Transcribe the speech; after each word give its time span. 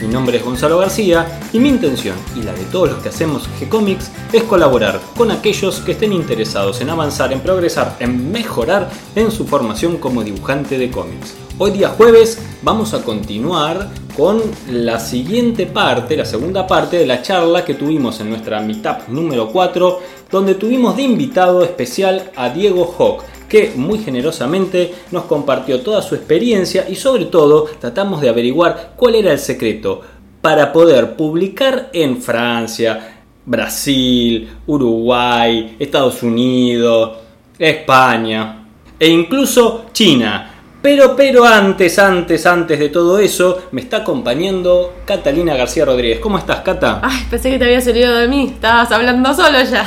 Mi 0.00 0.08
nombre 0.08 0.38
es 0.38 0.44
Gonzalo 0.44 0.78
García 0.78 1.40
y 1.52 1.60
mi 1.60 1.68
intención 1.68 2.16
y 2.36 2.42
la 2.42 2.52
de 2.52 2.64
todos 2.64 2.90
los 2.90 3.02
que 3.02 3.08
hacemos 3.08 3.48
G-Comics 3.60 4.10
es 4.32 4.42
colaborar 4.42 5.00
con 5.16 5.30
aquellos 5.30 5.80
que 5.80 5.92
estén 5.92 6.12
interesados 6.12 6.80
en 6.80 6.90
avanzar, 6.90 7.32
en 7.32 7.40
progresar, 7.40 7.96
en 8.00 8.30
mejorar 8.32 8.90
en 9.14 9.30
su 9.30 9.46
formación 9.46 9.98
como 9.98 10.24
dibujante 10.24 10.78
de 10.78 10.90
cómics. 10.90 11.43
Hoy 11.56 11.70
día 11.70 11.90
jueves 11.90 12.44
vamos 12.62 12.94
a 12.94 13.04
continuar 13.04 13.88
con 14.16 14.42
la 14.72 14.98
siguiente 14.98 15.66
parte, 15.66 16.16
la 16.16 16.24
segunda 16.24 16.66
parte 16.66 16.96
de 16.96 17.06
la 17.06 17.22
charla 17.22 17.64
que 17.64 17.74
tuvimos 17.74 18.18
en 18.18 18.30
nuestra 18.30 18.58
meetup 18.58 19.06
número 19.06 19.50
4, 19.50 20.00
donde 20.32 20.56
tuvimos 20.56 20.96
de 20.96 21.04
invitado 21.04 21.62
especial 21.62 22.32
a 22.34 22.48
Diego 22.48 22.92
Hawk, 22.98 23.22
que 23.48 23.72
muy 23.76 24.00
generosamente 24.00 24.92
nos 25.12 25.26
compartió 25.26 25.80
toda 25.80 26.02
su 26.02 26.16
experiencia 26.16 26.88
y 26.88 26.96
sobre 26.96 27.26
todo 27.26 27.66
tratamos 27.78 28.20
de 28.20 28.30
averiguar 28.30 28.94
cuál 28.96 29.14
era 29.14 29.30
el 29.30 29.38
secreto 29.38 30.00
para 30.40 30.72
poder 30.72 31.14
publicar 31.14 31.88
en 31.92 32.20
Francia, 32.20 33.22
Brasil, 33.46 34.50
Uruguay, 34.66 35.76
Estados 35.78 36.20
Unidos, 36.20 37.12
España 37.56 38.66
e 38.98 39.08
incluso 39.08 39.84
China. 39.92 40.50
Pero, 40.84 41.16
pero 41.16 41.46
antes, 41.46 41.98
antes, 41.98 42.44
antes 42.44 42.78
de 42.78 42.90
todo 42.90 43.18
eso, 43.18 43.68
me 43.72 43.80
está 43.80 43.96
acompañando 43.98 44.96
Catalina 45.06 45.56
García 45.56 45.86
Rodríguez. 45.86 46.20
¿Cómo 46.20 46.36
estás, 46.36 46.60
Cata? 46.60 47.00
Ay, 47.02 47.24
pensé 47.30 47.50
que 47.50 47.58
te 47.58 47.64
habías 47.64 47.86
olvidado 47.86 48.18
de 48.18 48.28
mí. 48.28 48.50
Estabas 48.52 48.92
hablando 48.92 49.32
solo 49.32 49.62
ya. 49.62 49.82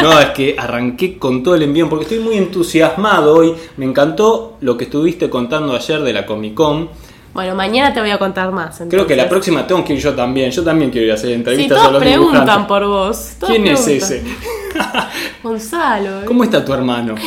No, 0.00 0.20
es 0.20 0.26
que 0.26 0.54
arranqué 0.56 1.18
con 1.18 1.42
todo 1.42 1.56
el 1.56 1.64
envío 1.64 1.88
porque 1.88 2.04
estoy 2.04 2.20
muy 2.20 2.36
entusiasmado 2.36 3.34
hoy. 3.34 3.56
Me 3.76 3.86
encantó 3.86 4.56
lo 4.60 4.76
que 4.76 4.84
estuviste 4.84 5.28
contando 5.28 5.74
ayer 5.74 6.00
de 6.02 6.12
la 6.12 6.24
Comic 6.24 6.54
Con. 6.54 6.90
Bueno, 7.34 7.56
mañana 7.56 7.92
te 7.92 7.98
voy 8.00 8.10
a 8.10 8.18
contar 8.18 8.52
más. 8.52 8.80
Creo 8.88 9.04
que 9.04 9.16
la 9.16 9.28
próxima 9.28 9.66
tengo 9.66 9.84
que 9.84 9.94
ir 9.94 9.98
yo 10.00 10.14
también. 10.14 10.52
Yo 10.52 10.62
también 10.62 10.92
quiero 10.92 11.06
ir 11.06 11.10
a 11.10 11.14
hacer 11.14 11.30
Sí, 11.30 11.34
entrevistas 11.34 11.76
a 11.76 11.80
todos 11.80 11.92
los 11.94 12.02
preguntan 12.02 12.40
dibujantes. 12.42 12.68
por 12.68 12.86
vos. 12.86 13.30
todos 13.40 13.52
¿Quién 13.52 13.66
es 13.66 13.88
ese? 13.88 14.22
Gonzalo. 15.42 16.22
¿eh? 16.22 16.24
¿Cómo 16.24 16.44
está 16.44 16.64
tu 16.64 16.72
hermano? 16.72 17.16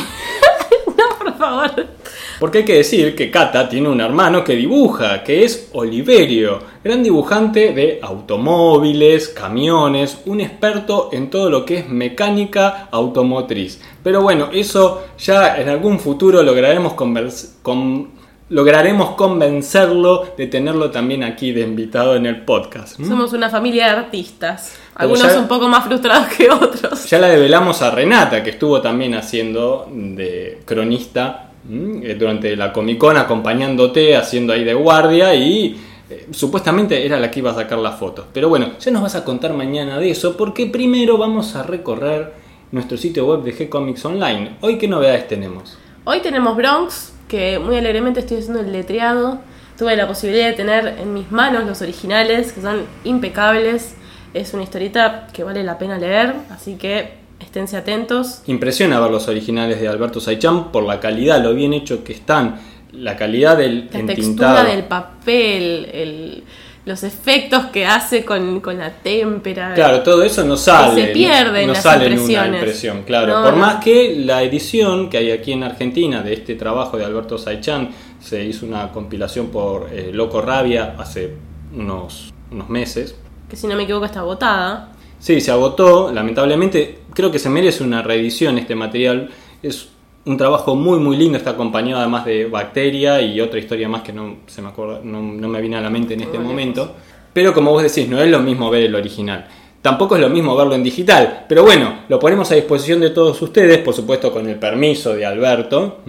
No, 0.97 1.17
por 1.17 1.38
favor. 1.38 1.98
Porque 2.39 2.59
hay 2.59 2.65
que 2.65 2.75
decir 2.75 3.15
que 3.15 3.29
Cata 3.29 3.67
tiene 3.67 3.89
un 3.89 3.99
hermano 3.99 4.43
que 4.43 4.55
dibuja, 4.55 5.23
que 5.23 5.43
es 5.43 5.69
Oliverio, 5.73 6.59
gran 6.83 7.03
dibujante 7.03 7.73
de 7.73 7.99
automóviles, 8.01 9.29
camiones, 9.29 10.19
un 10.25 10.39
experto 10.41 11.09
en 11.11 11.29
todo 11.29 11.49
lo 11.49 11.65
que 11.65 11.79
es 11.79 11.89
mecánica 11.89 12.87
automotriz. 12.91 13.81
Pero 14.03 14.21
bueno, 14.21 14.49
eso 14.53 15.03
ya 15.17 15.57
en 15.57 15.67
algún 15.69 15.99
futuro 15.99 16.41
lograremos, 16.41 16.93
con- 16.93 18.09
lograremos 18.49 19.11
convencerlo 19.11 20.33
de 20.37 20.47
tenerlo 20.47 20.89
también 20.91 21.23
aquí 21.23 21.51
de 21.51 21.61
invitado 21.61 22.15
en 22.15 22.25
el 22.25 22.41
podcast. 22.45 22.99
¿m? 22.99 23.07
Somos 23.07 23.33
una 23.33 23.49
familia 23.49 23.85
de 23.85 23.91
artistas. 23.91 24.75
Algunos 24.95 25.33
ya- 25.33 25.39
un 25.39 25.47
poco 25.47 25.67
más 25.67 25.85
frustrados 25.85 26.27
que 26.35 26.49
otros. 26.49 27.09
Ya 27.09 27.19
la 27.19 27.27
develamos 27.27 27.81
a 27.81 27.91
Renata, 27.91 28.41
que 28.43 28.51
estuvo 28.51 28.81
también 28.81 29.13
haciendo 29.15 29.87
de 29.91 30.59
cronista 30.65 31.48
durante 31.64 32.56
la 32.56 32.72
Comic 32.72 32.97
Con, 32.97 33.18
acompañándote, 33.18 34.16
haciendo 34.16 34.53
ahí 34.53 34.64
de 34.64 34.74
guardia 34.74 35.36
y 35.36 35.80
eh, 36.09 36.28
supuestamente 36.31 37.06
era 37.06 37.20
la 37.20 37.30
que 37.30 37.40
iba 37.40 37.52
a 37.52 37.56
sacar 37.56 37.78
las 37.78 38.00
fotos. 38.00 38.25
Pero 38.34 38.50
bueno, 38.50 38.72
ya 38.80 38.92
nos 38.92 39.02
vas 39.02 39.16
a 39.16 39.24
contar 39.24 39.53
mañana 39.53 40.00
de 40.00 40.09
eso, 40.09 40.36
porque 40.36 40.66
primero 40.66 41.18
vamos 41.18 41.56
a 41.56 41.64
recorrer 41.64 42.34
nuestro 42.72 42.97
sitio 42.97 43.28
web 43.28 43.44
de 43.44 43.53
G-Comics 43.53 44.06
Online. 44.06 44.58
Hoy, 44.62 44.78
¿qué 44.78 44.88
novedades 44.88 45.28
tenemos? 45.28 45.78
Hoy 46.06 46.22
tenemos 46.22 46.56
Bronx, 46.56 47.14
que 47.28 47.59
muy 47.59 47.78
alegremente 47.78 48.22
estoy 48.22 48.38
haciendo 48.38 48.62
el 48.62 48.72
letreado. 48.72 49.40
Tuve 49.78 49.96
la 49.96 50.08
posibilidad 50.08 50.47
de 50.47 50.53
tener 50.53 50.97
en 51.00 51.14
mis 51.14 51.31
manos 51.31 51.66
los 51.66 51.81
originales, 51.81 52.53
que 52.53 52.62
son 52.62 52.81
impecables. 53.03 53.96
Es 54.34 54.53
una 54.53 54.64
historieta 54.64 55.28
que 55.31 55.44
vale 55.44 55.64
la 55.64 55.78
pena 55.78 55.97
leer, 55.97 56.34
así 56.50 56.76
que 56.76 57.19
esténse 57.39 57.77
atentos. 57.77 58.41
Impresiona 58.47 59.00
ver 59.00 59.11
los 59.11 59.27
originales 59.27 59.79
de 59.81 59.88
Alberto 59.88 60.19
Saichan 60.19 60.72
por 60.72 60.83
la 60.83 61.00
calidad, 61.00 61.41
lo 61.44 61.53
bien 61.53 61.73
hecho 61.73 62.03
que 62.03 62.13
están, 62.13 62.59
la 62.91 63.16
calidad 63.16 63.57
del 63.57 63.89
La 63.91 64.00
entintado. 64.00 64.16
textura 64.16 64.63
del 64.63 64.83
papel, 64.85 65.89
el- 65.94 66.44
los 66.85 67.03
efectos 67.03 67.66
que 67.66 67.85
hace 67.85 68.25
con, 68.25 68.61
con 68.61 68.78
la 68.79 68.89
témpera. 68.91 69.73
Claro, 69.75 70.01
todo 70.01 70.23
eso 70.23 70.44
no 70.44 70.57
sale. 70.57 71.07
se 71.07 71.11
pierde 71.11 71.67
no 71.67 71.73
las 71.73 71.83
sale 71.83 72.07
en 72.07 72.19
una 72.19 72.47
impresión, 72.47 73.03
claro. 73.03 73.38
No, 73.38 73.44
Por 73.44 73.53
no. 73.53 73.59
más 73.59 73.83
que 73.83 74.16
la 74.16 74.41
edición 74.41 75.07
que 75.09 75.17
hay 75.19 75.29
aquí 75.31 75.51
en 75.51 75.63
Argentina 75.63 76.23
de 76.23 76.33
este 76.33 76.55
trabajo 76.55 76.97
de 76.97 77.05
Alberto 77.05 77.38
Saichan 77.38 77.89
se 78.19 78.44
hizo 78.44 78.66
una 78.66 78.91
compilación 78.91 79.47
por 79.49 79.89
eh, 79.94 80.09
Loco 80.11 80.41
Rabia 80.41 80.95
hace 80.97 81.35
unos, 81.75 82.33
unos 82.49 82.69
meses. 82.69 83.13
Que 83.47 83.55
si 83.55 83.67
no 83.67 83.75
me 83.75 83.83
equivoco 83.83 84.05
está 84.05 84.22
agotada. 84.22 84.94
Sí, 85.19 85.41
se 85.41 85.52
agotó, 85.52 86.12
lamentablemente. 86.12 87.00
Creo 87.13 87.31
que 87.31 87.40
se 87.40 87.50
merece 87.50 87.84
una 87.84 88.02
reedición 88.02 88.57
este 88.57 88.75
material. 88.75 89.30
Es 89.62 89.90
un 90.25 90.38
trabajo 90.38 90.75
muy 90.75 91.00
muy 91.00 91.18
lindo, 91.18 91.38
está 91.38 91.52
acompañado 91.52 92.00
además 92.02 92.25
de 92.25 92.46
Bacteria 92.46 93.22
y 93.22 93.40
otra 93.41 93.59
historia 93.59 93.88
más 93.90 94.02
que 94.02 94.13
no 94.13 94.38
se 94.47 94.62
me 94.62 94.69
acuerda, 94.69 95.00
no, 95.03 95.22
no 95.22 95.47
me 95.47 95.59
viene 95.62 95.78
a 95.78 95.81
la 95.81 95.90
mente 95.90 96.13
en 96.13 96.22
este 96.22 96.40
momento. 96.40 96.94
Pero 97.34 97.53
como 97.53 97.72
vos 97.72 97.84
decís, 97.84 98.08
no 98.09 98.19
es 98.22 98.29
lo 98.29 98.40
mismo 98.40 98.69
ver 98.69 98.84
el 98.84 98.96
original. 98.96 99.47
Tampoco 99.81 100.16
es 100.16 100.22
lo 100.22 100.29
mismo 100.29 100.56
verlo 100.58 100.75
en 100.75 100.84
digital. 100.84 101.46
Pero 101.47 101.63
bueno, 101.63 102.00
lo 102.09 102.19
ponemos 102.19 102.52
a 102.52 102.56
disposición 102.56 103.00
de 103.00 103.12
todos 103.12 103.41
ustedes, 103.41 103.78
por 103.79 103.94
supuesto 103.94 104.31
con 104.31 104.47
el 104.50 104.58
permiso 104.58 105.13
de 105.16 105.25
Alberto. 105.25 106.00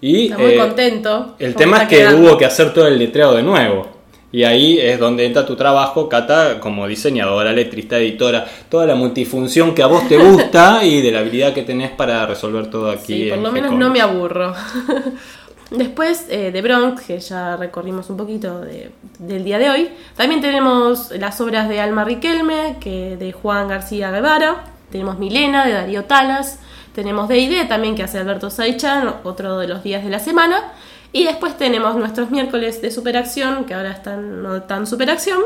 Y 0.00 0.24
Está 0.24 0.38
muy 0.38 0.52
eh, 0.52 0.56
contento. 0.58 1.34
el 1.38 1.54
tema 1.54 1.82
es 1.82 1.88
que 1.88 1.96
quedando. 1.98 2.22
hubo 2.30 2.38
que 2.38 2.46
hacer 2.46 2.72
todo 2.72 2.86
el 2.86 2.98
letreado 2.98 3.34
de 3.36 3.42
nuevo. 3.42 3.86
Y 4.32 4.44
ahí 4.44 4.80
es 4.80 4.98
donde 4.98 5.26
entra 5.26 5.44
tu 5.44 5.56
trabajo, 5.56 6.08
Cata, 6.08 6.58
como 6.58 6.86
diseñadora, 6.88 7.52
letrista, 7.52 7.98
editora, 7.98 8.46
toda 8.70 8.86
la 8.86 8.94
multifunción 8.94 9.74
que 9.74 9.82
a 9.82 9.86
vos 9.86 10.08
te 10.08 10.16
gusta 10.16 10.82
y 10.84 11.02
de 11.02 11.10
la 11.12 11.18
habilidad 11.20 11.52
que 11.52 11.62
tenés 11.62 11.90
para 11.90 12.24
resolver 12.26 12.68
todo 12.70 12.90
aquí. 12.90 13.24
Sí, 13.24 13.28
por 13.28 13.38
en 13.38 13.44
lo 13.44 13.52
menos 13.52 13.72
no 13.72 13.90
me 13.90 14.00
aburro. 14.00 14.54
Después 15.70 16.26
eh, 16.28 16.50
de 16.52 16.60
Bronx, 16.62 17.02
que 17.02 17.18
ya 17.18 17.56
recorrimos 17.56 18.10
un 18.10 18.16
poquito 18.18 18.60
de- 18.60 18.90
del 19.18 19.42
día 19.42 19.58
de 19.58 19.70
hoy, 19.70 19.88
también 20.16 20.42
tenemos 20.42 21.10
las 21.12 21.40
obras 21.40 21.68
de 21.68 21.80
Alma 21.80 22.04
Riquelme, 22.04 22.76
que 22.78 23.16
de 23.16 23.32
Juan 23.32 23.68
García 23.68 24.10
Guevara, 24.10 24.64
tenemos 24.90 25.18
Milena 25.18 25.64
de 25.64 25.72
Darío 25.72 26.04
Talas, 26.04 26.58
tenemos 26.94 27.26
D&D 27.26 27.64
también 27.66 27.94
que 27.94 28.02
hace 28.02 28.18
Alberto 28.18 28.50
Saichan, 28.50 29.14
otro 29.24 29.58
de 29.58 29.66
los 29.66 29.82
días 29.82 30.04
de 30.04 30.10
la 30.10 30.18
semana, 30.18 30.72
y 31.12 31.24
después 31.24 31.56
tenemos 31.56 31.96
nuestros 31.96 32.30
miércoles 32.30 32.80
de 32.80 32.90
Superacción, 32.90 33.64
que 33.64 33.74
ahora 33.74 33.90
están 33.90 34.42
no 34.42 34.62
tan 34.62 34.86
Superacción, 34.86 35.42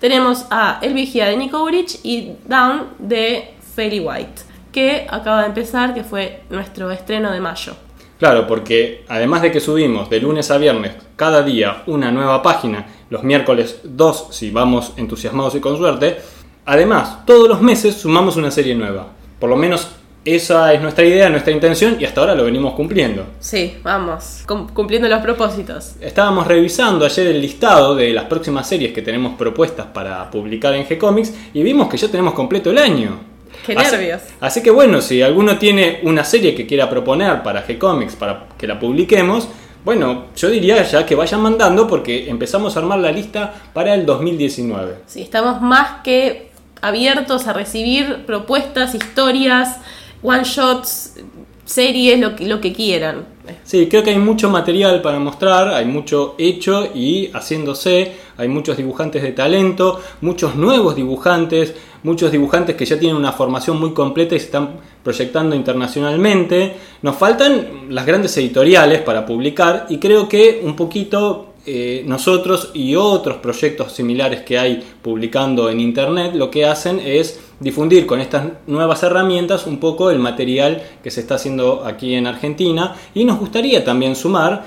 tenemos 0.00 0.46
a 0.50 0.80
El 0.82 0.94
Vigía 0.94 1.26
de 1.26 1.36
Nico 1.36 1.62
Urich 1.62 2.00
y 2.02 2.32
Down 2.46 2.88
de 2.98 3.54
Feli 3.74 4.00
White, 4.00 4.42
que 4.72 5.06
acaba 5.08 5.42
de 5.42 5.46
empezar, 5.46 5.94
que 5.94 6.04
fue 6.04 6.42
nuestro 6.50 6.90
estreno 6.90 7.30
de 7.30 7.40
mayo. 7.40 7.74
Claro, 8.18 8.46
porque 8.46 9.04
además 9.08 9.42
de 9.42 9.50
que 9.50 9.60
subimos 9.60 10.08
de 10.08 10.20
lunes 10.20 10.50
a 10.50 10.58
viernes 10.58 10.94
cada 11.16 11.42
día 11.42 11.82
una 11.86 12.10
nueva 12.10 12.42
página, 12.42 12.86
los 13.10 13.22
miércoles 13.22 13.80
dos 13.84 14.28
si 14.30 14.50
vamos 14.50 14.92
entusiasmados 14.96 15.54
y 15.54 15.60
con 15.60 15.76
suerte, 15.76 16.18
además 16.64 17.24
todos 17.26 17.48
los 17.48 17.60
meses 17.60 17.96
sumamos 17.96 18.36
una 18.36 18.50
serie 18.50 18.74
nueva. 18.74 19.08
Por 19.38 19.50
lo 19.50 19.56
menos 19.56 19.88
esa 20.24 20.72
es 20.72 20.80
nuestra 20.80 21.04
idea, 21.04 21.28
nuestra 21.28 21.52
intención 21.52 21.96
y 22.00 22.04
hasta 22.04 22.20
ahora 22.20 22.34
lo 22.34 22.44
venimos 22.44 22.72
cumpliendo. 22.74 23.26
Sí, 23.40 23.76
vamos, 23.82 24.42
cum- 24.46 24.68
cumpliendo 24.68 25.08
los 25.08 25.20
propósitos. 25.20 25.92
Estábamos 26.00 26.46
revisando 26.46 27.04
ayer 27.04 27.26
el 27.26 27.40
listado 27.42 27.94
de 27.94 28.10
las 28.12 28.24
próximas 28.24 28.66
series 28.68 28.92
que 28.92 29.02
tenemos 29.02 29.34
propuestas 29.36 29.86
para 29.86 30.30
publicar 30.30 30.74
en 30.74 30.86
G-Comics 30.86 31.32
y 31.52 31.62
vimos 31.62 31.88
que 31.88 31.96
ya 31.98 32.08
tenemos 32.08 32.32
completo 32.34 32.70
el 32.70 32.78
año. 32.78 33.18
Qué 33.66 33.74
Así- 33.74 33.92
nervios. 33.96 34.22
Así 34.40 34.62
que 34.62 34.70
bueno, 34.70 35.00
si 35.00 35.20
alguno 35.22 35.58
tiene 35.58 36.00
una 36.04 36.24
serie 36.24 36.54
que 36.54 36.66
quiera 36.66 36.88
proponer 36.88 37.42
para 37.42 37.66
G-Comics, 37.66 38.14
para 38.16 38.46
que 38.58 38.66
la 38.66 38.78
publiquemos, 38.80 39.48
bueno, 39.84 40.26
yo 40.34 40.48
diría 40.48 40.82
ya 40.84 41.04
que 41.04 41.14
vayan 41.14 41.42
mandando 41.42 41.86
porque 41.86 42.30
empezamos 42.30 42.74
a 42.76 42.80
armar 42.80 42.98
la 42.98 43.12
lista 43.12 43.52
para 43.74 43.92
el 43.94 44.06
2019. 44.06 44.94
Sí, 45.06 45.20
estamos 45.20 45.60
más 45.60 46.02
que 46.02 46.50
abiertos 46.80 47.46
a 47.46 47.52
recibir 47.52 48.24
propuestas, 48.26 48.94
historias, 48.94 49.78
one 50.24 50.42
shots, 50.42 51.16
series, 51.64 52.18
lo 52.18 52.34
que, 52.34 52.46
lo 52.46 52.60
que 52.60 52.72
quieran. 52.72 53.26
Sí, 53.62 53.88
creo 53.88 54.02
que 54.02 54.10
hay 54.10 54.18
mucho 54.18 54.48
material 54.48 55.02
para 55.02 55.18
mostrar, 55.18 55.68
hay 55.68 55.84
mucho 55.84 56.34
hecho 56.38 56.88
y 56.94 57.30
haciéndose, 57.32 58.12
hay 58.38 58.48
muchos 58.48 58.78
dibujantes 58.78 59.22
de 59.22 59.32
talento, 59.32 60.00
muchos 60.22 60.56
nuevos 60.56 60.96
dibujantes, 60.96 61.74
muchos 62.02 62.32
dibujantes 62.32 62.74
que 62.74 62.86
ya 62.86 62.98
tienen 62.98 63.16
una 63.16 63.32
formación 63.32 63.78
muy 63.78 63.92
completa 63.92 64.34
y 64.34 64.38
se 64.38 64.46
están 64.46 64.76
proyectando 65.02 65.54
internacionalmente. 65.54 66.74
Nos 67.02 67.16
faltan 67.16 67.86
las 67.90 68.06
grandes 68.06 68.34
editoriales 68.38 69.02
para 69.02 69.26
publicar 69.26 69.86
y 69.90 69.98
creo 69.98 70.26
que 70.26 70.62
un 70.64 70.74
poquito 70.74 71.54
eh, 71.66 72.02
nosotros 72.06 72.70
y 72.74 72.94
otros 72.94 73.38
proyectos 73.38 73.92
similares 73.92 74.42
que 74.42 74.58
hay 74.58 74.84
publicando 75.00 75.70
en 75.70 75.80
internet 75.80 76.32
lo 76.34 76.50
que 76.50 76.66
hacen 76.66 77.00
es 77.02 77.40
difundir 77.60 78.06
con 78.06 78.20
estas 78.20 78.44
nuevas 78.66 79.02
herramientas 79.02 79.66
un 79.66 79.78
poco 79.78 80.10
el 80.10 80.18
material 80.18 80.82
que 81.02 81.10
se 81.10 81.20
está 81.20 81.36
haciendo 81.36 81.84
aquí 81.84 82.14
en 82.14 82.26
Argentina. 82.26 82.94
Y 83.14 83.24
nos 83.24 83.38
gustaría 83.38 83.84
también 83.84 84.16
sumar 84.16 84.64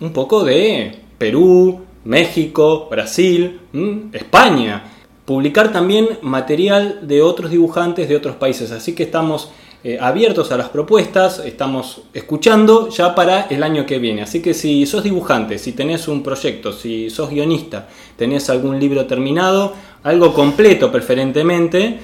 un 0.00 0.12
poco 0.12 0.44
de 0.44 0.98
Perú, 1.18 1.80
México, 2.04 2.88
Brasil, 2.90 3.60
España, 4.12 4.84
publicar 5.24 5.72
también 5.72 6.18
material 6.22 7.00
de 7.02 7.22
otros 7.22 7.50
dibujantes 7.50 8.08
de 8.08 8.16
otros 8.16 8.36
países, 8.36 8.72
así 8.72 8.94
que 8.94 9.04
estamos 9.04 9.50
eh, 9.84 9.98
abiertos 10.00 10.52
a 10.52 10.56
las 10.56 10.68
propuestas, 10.68 11.40
estamos 11.44 12.02
escuchando 12.14 12.88
ya 12.88 13.16
para 13.16 13.42
el 13.42 13.64
año 13.64 13.84
que 13.84 13.98
viene. 13.98 14.22
Así 14.22 14.40
que 14.40 14.54
si 14.54 14.86
sos 14.86 15.02
dibujante, 15.02 15.58
si 15.58 15.72
tenés 15.72 16.06
un 16.06 16.22
proyecto, 16.22 16.72
si 16.72 17.10
sos 17.10 17.30
guionista, 17.30 17.88
tenés 18.16 18.48
algún 18.48 18.78
libro 18.78 19.06
terminado, 19.06 19.72
algo 20.04 20.34
completo 20.34 20.92
preferentemente, 20.92 21.98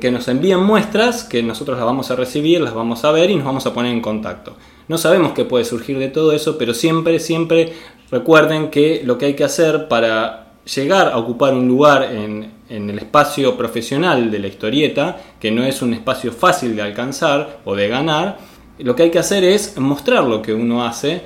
que 0.00 0.10
nos 0.10 0.28
envíen 0.28 0.62
muestras, 0.62 1.24
que 1.24 1.42
nosotros 1.42 1.76
las 1.76 1.86
vamos 1.86 2.10
a 2.10 2.16
recibir, 2.16 2.60
las 2.60 2.74
vamos 2.74 3.04
a 3.04 3.12
ver 3.12 3.30
y 3.30 3.36
nos 3.36 3.44
vamos 3.44 3.66
a 3.66 3.74
poner 3.74 3.92
en 3.92 4.00
contacto. 4.00 4.56
No 4.88 4.98
sabemos 4.98 5.32
qué 5.32 5.44
puede 5.44 5.64
surgir 5.64 5.98
de 5.98 6.08
todo 6.08 6.32
eso, 6.32 6.56
pero 6.56 6.72
siempre, 6.72 7.18
siempre 7.18 7.72
recuerden 8.10 8.70
que 8.70 9.02
lo 9.04 9.18
que 9.18 9.26
hay 9.26 9.34
que 9.34 9.44
hacer 9.44 9.88
para 9.88 10.46
llegar 10.74 11.08
a 11.08 11.18
ocupar 11.18 11.54
un 11.54 11.68
lugar 11.68 12.04
en, 12.12 12.54
el 12.68 12.98
espacio 12.98 13.56
profesional 13.56 14.30
de 14.30 14.40
la 14.40 14.48
historieta, 14.48 15.16
que 15.40 15.52
no 15.52 15.62
es 15.62 15.82
un 15.82 15.94
espacio 15.94 16.32
fácil 16.32 16.74
de 16.74 16.82
alcanzar 16.82 17.60
o 17.64 17.76
de 17.76 17.86
ganar, 17.86 18.38
lo 18.78 18.94
que 18.94 19.04
hay 19.04 19.10
que 19.10 19.18
hacer 19.18 19.44
es 19.44 19.78
mostrar 19.78 20.24
lo 20.24 20.42
que 20.42 20.52
uno 20.52 20.84
hace 20.84 21.22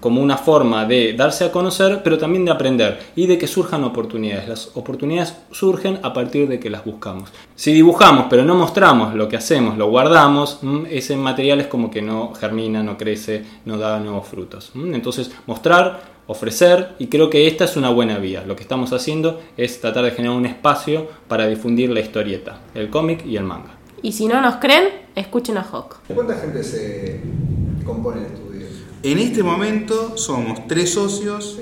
como 0.00 0.20
una 0.20 0.36
forma 0.36 0.84
de 0.84 1.14
darse 1.14 1.44
a 1.44 1.52
conocer, 1.52 2.02
pero 2.04 2.18
también 2.18 2.44
de 2.44 2.50
aprender 2.50 2.98
y 3.16 3.26
de 3.26 3.38
que 3.38 3.46
surjan 3.46 3.84
oportunidades. 3.84 4.48
Las 4.48 4.70
oportunidades 4.74 5.34
surgen 5.50 5.98
a 6.02 6.12
partir 6.12 6.46
de 6.46 6.60
que 6.60 6.68
las 6.68 6.84
buscamos. 6.84 7.32
Si 7.54 7.72
dibujamos 7.72 8.26
pero 8.28 8.44
no 8.44 8.54
mostramos 8.54 9.14
lo 9.14 9.28
que 9.28 9.36
hacemos, 9.36 9.78
lo 9.78 9.88
guardamos, 9.88 10.60
ese 10.90 11.16
material 11.16 11.60
es 11.60 11.66
como 11.68 11.90
que 11.90 12.02
no 12.02 12.34
germina, 12.34 12.82
no 12.82 12.96
crece, 12.98 13.44
no 13.64 13.78
da 13.78 13.98
nuevos 13.98 14.28
frutos. 14.28 14.72
Entonces, 14.74 15.30
mostrar 15.46 16.16
ofrecer 16.26 16.94
y 16.98 17.06
creo 17.06 17.30
que 17.30 17.46
esta 17.46 17.64
es 17.64 17.76
una 17.76 17.90
buena 17.90 18.18
vía. 18.18 18.44
Lo 18.46 18.56
que 18.56 18.62
estamos 18.62 18.92
haciendo 18.92 19.40
es 19.56 19.80
tratar 19.80 20.04
de 20.04 20.10
generar 20.10 20.36
un 20.36 20.46
espacio 20.46 21.08
para 21.28 21.46
difundir 21.46 21.90
la 21.90 22.00
historieta, 22.00 22.58
el 22.74 22.90
cómic 22.90 23.24
y 23.24 23.36
el 23.36 23.44
manga. 23.44 23.75
Y 24.02 24.12
si 24.12 24.26
no 24.26 24.40
nos 24.40 24.56
creen, 24.56 24.88
escuchen 25.14 25.56
a 25.56 25.62
Hawk. 25.62 25.96
¿Cuánta 26.14 26.34
gente 26.34 26.62
se 26.62 27.20
compone 27.84 28.20
el 28.20 28.26
estudio? 28.26 28.66
En 29.02 29.18
este 29.18 29.42
momento 29.42 30.16
somos 30.16 30.66
tres 30.66 30.92
socios 30.92 31.58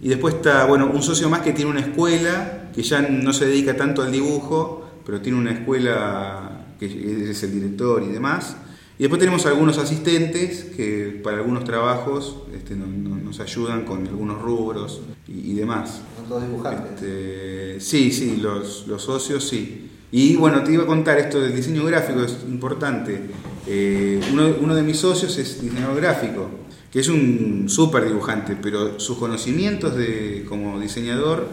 y 0.00 0.08
después 0.08 0.34
está 0.34 0.64
bueno 0.66 0.90
un 0.92 1.02
socio 1.02 1.28
más 1.28 1.40
que 1.40 1.52
tiene 1.52 1.70
una 1.70 1.80
escuela 1.80 2.70
que 2.74 2.82
ya 2.82 3.02
no 3.02 3.32
se 3.32 3.46
dedica 3.46 3.76
tanto 3.76 4.02
al 4.02 4.12
dibujo, 4.12 4.84
pero 5.04 5.20
tiene 5.20 5.38
una 5.38 5.52
escuela 5.52 6.66
que 6.78 7.30
es 7.30 7.42
el 7.42 7.52
director 7.52 8.02
y 8.02 8.08
demás. 8.08 8.56
Y 8.98 9.02
después 9.02 9.20
tenemos 9.20 9.46
algunos 9.46 9.78
asistentes 9.78 10.64
que 10.76 11.20
para 11.22 11.36
algunos 11.36 11.62
trabajos 11.62 12.38
este, 12.52 12.74
nos 12.74 13.38
ayudan 13.38 13.84
con 13.84 14.06
algunos 14.08 14.42
rubros 14.42 15.02
y, 15.28 15.54
demás. 15.54 16.00
¿Son 16.16 16.28
todos 16.28 16.42
dibujantes? 16.42 16.94
Este, 16.94 17.80
sí, 17.80 18.10
sí, 18.10 18.38
los, 18.38 18.88
los, 18.88 19.00
socios 19.02 19.46
sí. 19.48 19.87
Y 20.10 20.36
bueno, 20.36 20.62
te 20.62 20.72
iba 20.72 20.84
a 20.84 20.86
contar 20.86 21.18
esto 21.18 21.40
del 21.40 21.54
diseño 21.54 21.84
gráfico, 21.84 22.22
es 22.22 22.38
importante. 22.48 23.20
Eh, 23.66 24.20
uno, 24.32 24.54
uno, 24.60 24.74
de 24.74 24.82
mis 24.82 24.98
socios 24.98 25.36
es 25.36 25.60
diseñador 25.60 25.96
gráfico, 25.96 26.48
que 26.90 27.00
es 27.00 27.08
un 27.08 27.66
súper 27.68 28.06
dibujante, 28.06 28.56
pero 28.60 28.98
sus 28.98 29.18
conocimientos 29.18 29.94
de, 29.94 30.46
como 30.48 30.80
diseñador 30.80 31.46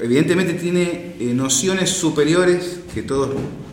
evidentemente 0.00 0.54
tiene 0.54 1.16
eh, 1.18 1.32
nociones 1.34 1.90
superiores 1.90 2.80
que 2.94 3.02
todos 3.02 3.30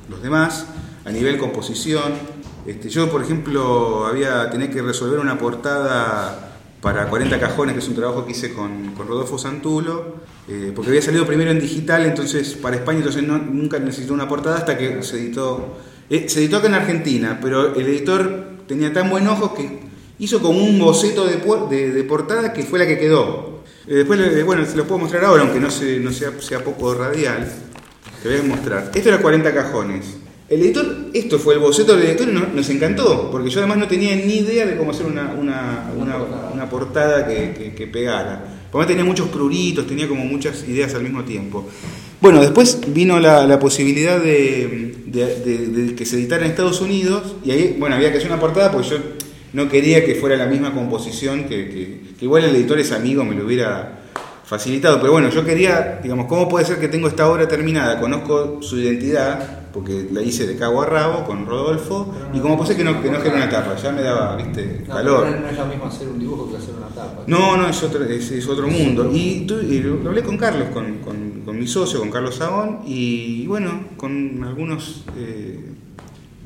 los 0.10 0.22
demás 0.22 0.66
a 1.06 1.12
nivel 1.12 1.38
composición, 1.38 2.14
este, 2.68 2.90
yo, 2.90 3.10
por 3.10 3.24
ejemplo, 3.24 4.06
había 4.06 4.50
tenía 4.50 4.70
que 4.70 4.82
resolver 4.82 5.20
una 5.20 5.38
portada 5.38 6.49
para 6.82 7.10
40 7.10 7.40
cajones, 7.40 7.74
que 7.74 7.80
es 7.80 7.88
un 7.88 7.96
trabajo 7.96 8.26
que 8.26 8.32
hice 8.32 8.54
con, 8.54 8.96
Rodolfo 8.98 9.38
Santulo, 9.38 10.16
eh, 10.48 10.72
porque 10.74 10.90
había 10.90 11.02
salido 11.02 11.26
primero 11.26 11.52
en 11.52 11.60
digital, 11.60 12.06
entonces 12.06 12.54
para 12.54 12.78
España 12.78 13.00
entonces 13.00 13.24
nunca 13.24 13.80
necesitó 13.80 14.14
una 14.14 14.28
portada 14.28 14.58
hasta 14.58 14.78
que 14.78 15.04
se 15.04 15.18
editó. 15.18 15.78
Eh, 16.10 16.28
se 16.28 16.40
editó 16.40 16.58
acá 16.58 16.68
en 16.68 16.76
Argentina, 16.76 17.40
pero 17.42 17.76
el 17.76 17.86
editor 17.86 18.50
tenía 18.68 18.94
tan 18.94 19.10
buen 19.10 19.28
ojo 19.28 19.54
que 19.54 19.80
hizo 20.20 20.40
como 20.42 20.64
un 20.64 20.80
boceto 20.80 21.26
de, 21.26 21.38
portada 22.04 22.54
que 22.54 22.64
fue 22.64 22.80
la 22.80 22.88
que 22.88 22.98
quedó. 22.98 23.64
Eh, 23.88 23.96
después, 23.96 24.46
bueno, 24.46 24.66
se 24.66 24.78
lo 24.78 24.86
puedo 24.86 25.00
mostrar 25.00 25.26
ahora, 25.26 25.44
aunque 25.44 25.60
no, 25.60 25.68
no 25.68 26.12
sea, 26.12 26.32
sea 26.40 26.64
poco 26.64 26.94
radial. 26.94 27.52
Te 28.24 28.30
voy 28.30 28.40
a 28.40 28.44
mostrar. 28.44 28.92
Esto 28.94 29.10
era 29.10 29.22
40 29.22 29.54
cajones. 29.54 30.06
El 30.50 30.62
editor, 30.62 31.12
esto 31.14 31.38
fue 31.38 31.54
el 31.54 31.60
boceto 31.60 31.96
del 31.96 32.08
editor 32.08 32.28
y 32.28 32.56
nos, 32.56 32.70
encantó, 32.70 33.30
porque 33.30 33.52
yo 33.52 33.60
además 33.60 33.78
no 33.78 33.88
tenía 33.88 34.16
ni 34.16 34.38
idea 34.38 34.66
de 34.66 34.78
cómo 34.78 34.92
hacer 34.92 35.06
una, 35.06 36.68
portada 36.72 37.28
que, 37.28 37.90
pegara. 37.92 38.58
Porque 38.72 38.88
tenía 38.88 39.04
muchos 39.04 39.30
pruritos, 39.30 39.86
tenía 39.86 40.08
como 40.08 40.26
muchas 40.26 40.68
ideas 40.68 40.96
al 40.96 41.04
mismo 41.04 41.24
tiempo. 41.24 41.68
Bueno, 42.20 42.42
después 42.42 42.80
vino 42.88 43.20
la, 43.20 43.60
posibilidad 43.60 44.20
de, 44.20 45.94
que 45.96 46.06
se 46.06 46.16
editara 46.16 46.46
en 46.46 46.52
Estados 46.52 46.82
Unidos 46.82 47.36
y 47.46 47.52
ahí, 47.52 47.76
bueno, 47.78 47.96
había 47.96 48.12
que 48.12 48.18
hacer 48.18 48.32
una 48.32 48.40
portada 48.40 48.72
porque 48.72 48.90
yo 48.90 48.98
no 49.54 49.70
quería 49.70 50.04
que 50.04 50.16
fuera 50.16 50.36
la 50.36 50.48
misma 50.48 50.74
composición, 50.74 51.44
que, 51.44 51.70
que 52.18 52.26
igual 52.26 52.44
el 52.44 52.56
editor 52.56 52.80
es 52.80 52.92
amigo, 52.92 53.24
me 53.24 53.36
lo 53.36 53.46
hubiera 53.46 54.00
facilitado, 54.46 55.00
pero 55.00 55.12
bueno, 55.12 55.30
yo 55.30 55.46
quería, 55.46 56.00
digamos, 56.02 56.26
¿cómo 56.26 56.50
puede 56.50 56.66
ser 56.66 56.80
que 56.80 56.88
tengo 56.88 57.08
esta 57.08 57.30
obra 57.30 57.48
terminada? 57.48 58.00
Conozco 58.00 58.64
su 58.64 58.80
identidad, 58.80 59.59
porque 59.74 60.08
la 60.12 60.22
hice 60.22 60.48
de 60.48 60.56
cabo 60.56 60.82
a 60.82 60.86
rabo 60.86 61.26
con 61.26 61.46
Rodolfo, 61.46 62.14
y 62.34 62.40
como 62.40 62.58
puse 62.58 62.76
que 62.76 62.84
no, 62.84 63.02
que 63.02 63.10
no 63.10 63.20
una 63.20 63.50
tapa, 63.50 63.76
ya 63.76 63.92
me 63.92 64.02
daba, 64.02 64.36
viste, 64.36 64.84
calor. 64.88 65.28
No, 65.28 65.48
es 65.48 65.58
lo 65.58 65.66
mismo 65.66 65.86
hacer 65.86 66.08
un 66.08 66.20
dibujo 66.20 66.50
que 66.50 66.58
hacer 66.58 66.76
una 66.76 66.88
tapa. 66.88 67.24
No, 67.28 67.58
no, 67.58 67.68
es 67.68 67.84
otro, 67.84 68.04
es, 68.04 68.48
otro 68.48 68.68
mundo. 68.68 69.12
Y, 69.14 69.46
lo 69.46 70.10
hablé 70.10 70.24
con 70.24 70.38
Carlos, 70.38 70.70
con, 70.74 71.00
con, 71.00 71.60
mi 71.60 71.68
socio, 71.68 72.00
con 72.00 72.10
Carlos 72.10 72.36
Sagón, 72.36 72.80
y, 72.86 73.46
bueno, 73.48 73.86
con 73.98 74.44
algunos... 74.44 75.04
Eh, 75.18 75.76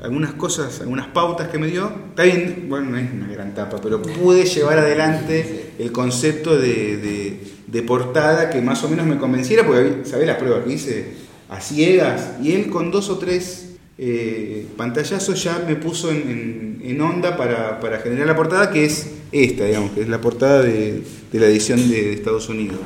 algunas 0.02 0.34
cosas, 0.34 0.82
algunas 0.82 1.06
pautas 1.06 1.48
que 1.48 1.58
me 1.58 1.66
dio. 1.66 1.90
Está 2.10 2.24
bien, 2.24 2.66
bueno, 2.68 2.90
no 2.90 2.98
es 2.98 3.10
una 3.10 3.26
gran 3.28 3.54
tapa, 3.54 3.78
pero 3.82 4.02
pude 4.02 4.44
llevar 4.44 4.78
adelante 4.78 5.72
el 5.78 5.92
concepto 5.92 6.58
de, 6.58 7.38
de, 7.66 7.82
portada 7.82 8.50
que 8.50 8.60
más 8.60 8.84
o 8.84 8.88
menos 8.88 9.06
me 9.06 9.16
convenciera, 9.16 9.66
porque 9.66 10.04
sabés 10.04 10.26
las 10.26 10.36
pruebas 10.36 10.64
que 10.64 10.72
hice 10.72 11.23
a 11.54 11.60
ciegas, 11.60 12.32
y 12.42 12.52
él 12.52 12.70
con 12.70 12.90
dos 12.90 13.10
o 13.10 13.18
tres 13.18 13.76
eh, 13.96 14.66
pantallazos 14.76 15.42
ya 15.42 15.64
me 15.66 15.76
puso 15.76 16.10
en, 16.10 16.80
en, 16.82 17.00
onda 17.00 17.36
para, 17.36 17.78
para, 17.80 17.98
generar 17.98 18.26
la 18.26 18.36
portada, 18.36 18.70
que 18.70 18.84
es 18.84 19.10
esta, 19.30 19.64
digamos, 19.64 19.92
que 19.92 20.02
es 20.02 20.08
la 20.08 20.20
portada 20.20 20.62
de, 20.62 21.02
de 21.32 21.40
la 21.40 21.46
edición 21.46 21.88
de 21.88 22.12
Estados 22.12 22.48
Unidos, 22.48 22.78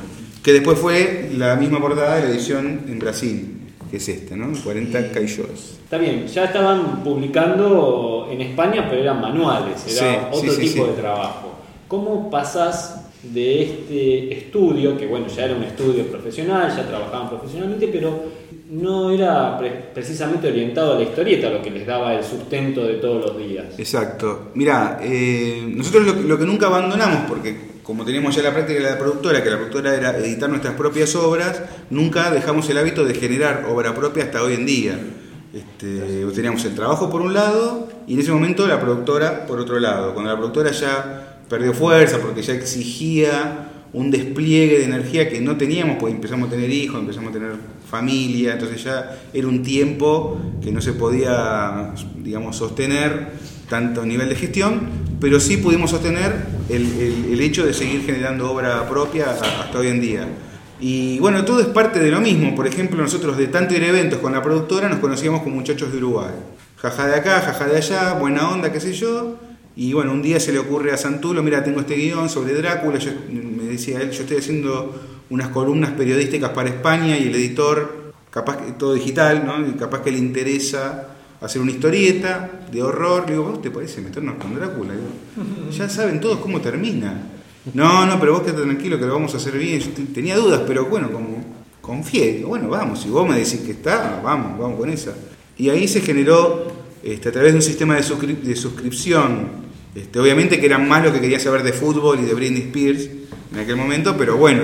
que 0.43 0.53
después 0.53 0.77
fue 0.77 1.31
la 1.35 1.55
misma 1.55 1.79
portada 1.79 2.17
de 2.17 2.27
la 2.27 2.29
edición 2.29 2.81
en 2.87 2.99
Brasil 2.99 3.55
que 3.89 3.97
es 3.97 4.07
esta, 4.07 4.35
¿no? 4.35 4.51
40 4.63 5.11
Caillos. 5.11 5.79
Está 5.83 5.97
bien, 5.97 6.27
ya 6.27 6.45
estaban 6.45 7.03
publicando 7.03 8.27
en 8.31 8.41
España, 8.41 8.85
pero 8.87 9.01
eran 9.01 9.19
manuales, 9.19 9.97
era 9.97 10.29
otro 10.31 10.55
tipo 10.55 10.85
de 10.87 10.93
trabajo. 10.93 11.55
¿Cómo 11.87 12.29
pasás 12.29 13.05
de 13.23 13.63
este 13.63 14.33
estudio, 14.33 14.95
que 14.95 15.07
bueno, 15.07 15.27
ya 15.27 15.45
era 15.45 15.55
un 15.55 15.63
estudio 15.63 16.05
profesional, 16.07 16.73
ya 16.75 16.87
trabajaban 16.87 17.29
profesionalmente, 17.29 17.87
pero 17.87 18.23
no 18.69 19.11
era 19.11 19.59
precisamente 19.93 20.47
orientado 20.47 20.93
a 20.93 20.95
la 20.95 21.03
historieta 21.03 21.49
lo 21.49 21.61
que 21.61 21.71
les 21.71 21.87
daba 21.87 22.13
el 22.13 22.23
sustento 22.23 22.85
de 22.85 22.95
todos 22.95 23.25
los 23.25 23.37
días? 23.37 23.65
Exacto. 23.77 24.51
Mira, 24.53 24.99
eh, 25.01 25.63
nosotros 25.75 26.05
lo, 26.05 26.13
lo 26.13 26.37
que 26.37 26.45
nunca 26.45 26.67
abandonamos, 26.67 27.27
porque 27.27 27.69
como 27.89 28.05
teníamos 28.05 28.35
ya 28.35 28.43
la 28.43 28.53
práctica 28.53 28.79
de 28.79 28.91
la 28.91 28.99
productora, 28.99 29.43
que 29.43 29.49
la 29.49 29.55
productora 29.57 29.95
era 29.95 30.15
editar 30.17 30.47
nuestras 30.47 30.75
propias 30.75 31.15
obras, 31.15 31.63
nunca 31.89 32.29
dejamos 32.29 32.69
el 32.69 32.77
hábito 32.77 33.03
de 33.03 33.15
generar 33.15 33.65
obra 33.67 33.95
propia 33.95 34.25
hasta 34.25 34.43
hoy 34.43 34.53
en 34.53 34.65
día. 34.67 34.99
Este, 35.51 36.23
teníamos 36.35 36.63
el 36.65 36.75
trabajo 36.75 37.09
por 37.09 37.21
un 37.21 37.33
lado 37.33 37.89
y 38.05 38.13
en 38.13 38.19
ese 38.19 38.31
momento 38.31 38.67
la 38.67 38.79
productora 38.79 39.47
por 39.47 39.59
otro 39.59 39.79
lado. 39.79 40.13
Cuando 40.13 40.29
la 40.29 40.37
productora 40.37 40.69
ya 40.69 41.39
perdió 41.49 41.73
fuerza 41.73 42.19
porque 42.19 42.43
ya 42.43 42.53
exigía 42.53 43.68
un 43.93 44.11
despliegue 44.11 44.77
de 44.79 44.85
energía 44.85 45.29
que 45.29 45.41
no 45.41 45.57
teníamos, 45.57 45.97
pues 45.99 46.13
empezamos 46.13 46.47
a 46.47 46.51
tener 46.51 46.69
hijos, 46.69 46.99
empezamos 46.99 47.31
a 47.31 47.33
tener 47.33 47.51
familia, 47.89 48.53
entonces 48.53 48.83
ya 48.83 49.17
era 49.33 49.47
un 49.47 49.63
tiempo 49.63 50.39
que 50.63 50.71
no 50.71 50.79
se 50.81 50.93
podía, 50.93 51.91
digamos, 52.23 52.55
sostener 52.57 53.29
tanto 53.67 54.05
nivel 54.05 54.29
de 54.29 54.35
gestión, 54.35 54.81
pero 55.19 55.39
sí 55.39 55.57
pudimos 55.57 55.89
sostener 55.91 56.33
el, 56.69 56.85
el- 56.99 57.25
el 57.33 57.41
hecho 57.41 57.65
de 57.65 57.73
seguir 57.73 58.03
generando 58.05 58.51
obra 58.51 58.87
propia 58.87 59.31
hasta 59.31 59.77
hoy 59.79 59.87
en 59.87 60.01
día. 60.01 60.27
Y 60.81 61.19
bueno, 61.19 61.43
todo 61.43 61.59
es 61.59 61.67
parte 61.67 61.99
de 61.99 62.09
lo 62.09 62.21
mismo. 62.21 62.55
Por 62.55 62.65
ejemplo, 62.67 63.01
nosotros 63.01 63.37
de 63.37 63.47
tanto 63.47 63.75
ir 63.75 63.83
a 63.83 63.87
eventos 63.87 64.19
con 64.19 64.31
la 64.31 64.41
productora 64.41 64.87
nos 64.87 64.99
conocíamos 64.99 65.41
con 65.43 65.51
muchachos 65.53 65.91
de 65.91 65.97
Uruguay. 65.97 66.31
Jaja 66.77 67.07
de 67.07 67.15
acá, 67.15 67.41
jaja 67.41 67.67
de 67.67 67.77
allá, 67.77 68.13
buena 68.13 68.49
onda, 68.49 68.71
qué 68.71 68.79
sé 68.79 68.93
yo. 68.93 69.35
Y 69.75 69.93
bueno, 69.93 70.13
un 70.13 70.21
día 70.21 70.39
se 70.39 70.51
le 70.53 70.59
ocurre 70.59 70.91
a 70.93 70.97
Santulo, 70.97 71.43
mira, 71.43 71.63
tengo 71.63 71.81
este 71.81 71.95
guion 71.95 72.29
sobre 72.29 72.53
Drácula. 72.53 72.97
Yo, 72.97 73.11
decía 73.79 74.01
él, 74.01 74.11
yo 74.11 74.21
estoy 74.21 74.37
haciendo 74.37 74.95
unas 75.29 75.49
columnas 75.49 75.91
periodísticas 75.91 76.51
para 76.51 76.69
España 76.69 77.17
y 77.17 77.27
el 77.27 77.35
editor, 77.35 78.11
capaz 78.29 78.57
que 78.57 78.71
todo 78.73 78.93
digital, 78.93 79.43
¿no? 79.45 79.77
Capaz 79.77 80.01
que 80.01 80.11
le 80.11 80.17
interesa 80.17 81.15
hacer 81.41 81.61
una 81.61 81.71
historieta 81.71 82.49
de 82.71 82.81
horror. 82.83 83.23
Le 83.25 83.33
digo, 83.33 83.45
¿vos 83.45 83.61
te 83.61 83.71
parece 83.71 84.01
meternos 84.01 84.35
con 84.35 84.55
Drácula? 84.55 84.93
Digo, 84.93 85.71
ya 85.71 85.87
saben 85.89 86.19
todos 86.19 86.39
cómo 86.39 86.59
termina. 86.61 87.23
No, 87.73 88.05
no, 88.05 88.19
pero 88.19 88.33
vos 88.33 88.41
quedate 88.41 88.61
tranquilo 88.63 88.97
que 88.99 89.05
lo 89.05 89.13
vamos 89.13 89.33
a 89.33 89.37
hacer 89.37 89.57
bien. 89.57 89.79
Yo 89.79 89.89
te- 89.91 90.03
tenía 90.03 90.35
dudas, 90.37 90.61
pero 90.65 90.85
bueno, 90.85 91.11
como 91.11 91.43
confié. 91.81 92.33
Digo, 92.37 92.49
bueno, 92.49 92.69
vamos, 92.69 93.01
si 93.01 93.09
vos 93.09 93.27
me 93.29 93.35
decís 93.37 93.59
que 93.65 93.71
está, 93.71 94.21
vamos, 94.23 94.57
vamos 94.59 94.79
con 94.79 94.89
esa. 94.89 95.13
Y 95.57 95.69
ahí 95.69 95.87
se 95.87 96.01
generó, 96.01 96.71
este, 97.03 97.29
a 97.29 97.31
través 97.31 97.51
de 97.51 97.57
un 97.57 97.61
sistema 97.61 97.95
de, 97.95 98.01
suscri- 98.01 98.55
suscripción, 98.55 99.69
este, 99.93 100.19
obviamente 100.19 100.59
que 100.59 100.65
eran 100.65 100.87
más 100.87 101.03
lo 101.03 101.11
que 101.13 101.19
quería 101.19 101.39
saber 101.39 101.63
de 101.63 101.73
fútbol 101.73 102.19
y 102.21 102.25
de 102.25 102.33
Britney 102.33 102.61
Spears 102.63 103.09
en 103.51 103.59
aquel 103.59 103.75
momento, 103.75 104.15
pero 104.17 104.37
bueno, 104.37 104.63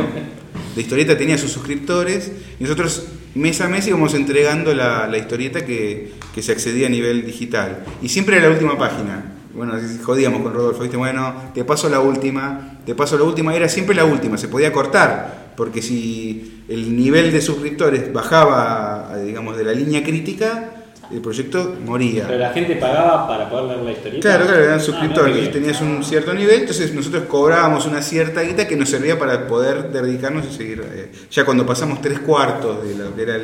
la 0.76 0.82
historieta 0.82 1.18
tenía 1.18 1.38
sus 1.38 1.52
suscriptores 1.52 2.32
y 2.60 2.64
nosotros 2.64 3.08
mes 3.36 3.60
a 3.62 3.68
mes 3.68 3.88
íbamos 3.88 4.14
entregando 4.14 4.74
la, 4.74 5.16
historieta 5.18 5.66
que, 5.66 6.14
se 6.40 6.52
accedía 6.52 6.88
a 6.88 6.90
nivel 6.90 7.26
digital. 7.26 7.84
Y 8.02 8.10
siempre 8.10 8.38
era 8.38 8.48
la 8.48 8.54
última 8.54 8.78
página. 8.78 9.34
Bueno, 9.54 9.74
jodíamos 10.04 10.42
con 10.42 10.54
Rodolfo, 10.54 10.82
¿viste? 10.82 10.98
Bueno, 10.98 11.34
te 11.54 11.64
paso 11.64 11.88
la 11.90 12.02
última, 12.02 12.80
te 12.86 12.94
paso 12.94 13.18
la 13.18 13.24
última, 13.24 13.56
era 13.56 13.70
siempre 13.70 13.96
la 13.96 14.04
última, 14.04 14.38
se 14.38 14.50
podía 14.50 14.74
cortar, 14.74 15.54
porque 15.56 15.82
si 15.82 16.64
el 16.68 16.96
nivel 16.96 17.32
de 17.32 17.42
suscriptores 17.42 18.12
bajaba, 18.12 19.16
digamos, 19.24 19.56
de 19.56 19.64
la 19.64 19.72
línea 19.72 20.04
crítica, 20.04 20.85
el 21.16 21.22
proyecto 21.22 21.76
moría. 21.86 22.26
Pero 22.28 22.40
la 22.40 22.50
gente 22.52 22.76
pagaba 22.76 23.28
para 23.28 23.50
poder 23.50 23.66
leer 23.72 23.80
la 23.84 23.92
historieta. 23.92 24.22
Claro, 24.30 24.46
claro, 24.46 24.64
eran 24.64 24.76
Ah, 24.80 24.80
suscriptores, 24.80 25.52
tenías 25.52 25.82
un 25.82 26.04
cierto 26.04 26.34
nivel, 26.34 26.62
entonces 26.62 26.94
nosotros 26.94 27.24
cobrábamos 27.28 27.86
una 27.86 28.02
cierta 28.02 28.42
guita 28.42 28.68
que 28.68 28.76
nos 28.76 28.90
servía 28.90 29.18
para 29.20 29.48
poder 29.48 29.92
dedicarnos 29.92 30.46
y 30.52 30.56
seguir. 30.56 30.82
eh, 30.94 31.12
ya 31.32 31.44
cuando 31.46 31.66
pasamos 31.66 32.02
tres 32.02 32.20
cuartos 32.20 32.88
de 32.88 32.96
lo 32.96 33.16
que 33.16 33.22
era 33.22 33.36
el- 33.36 33.44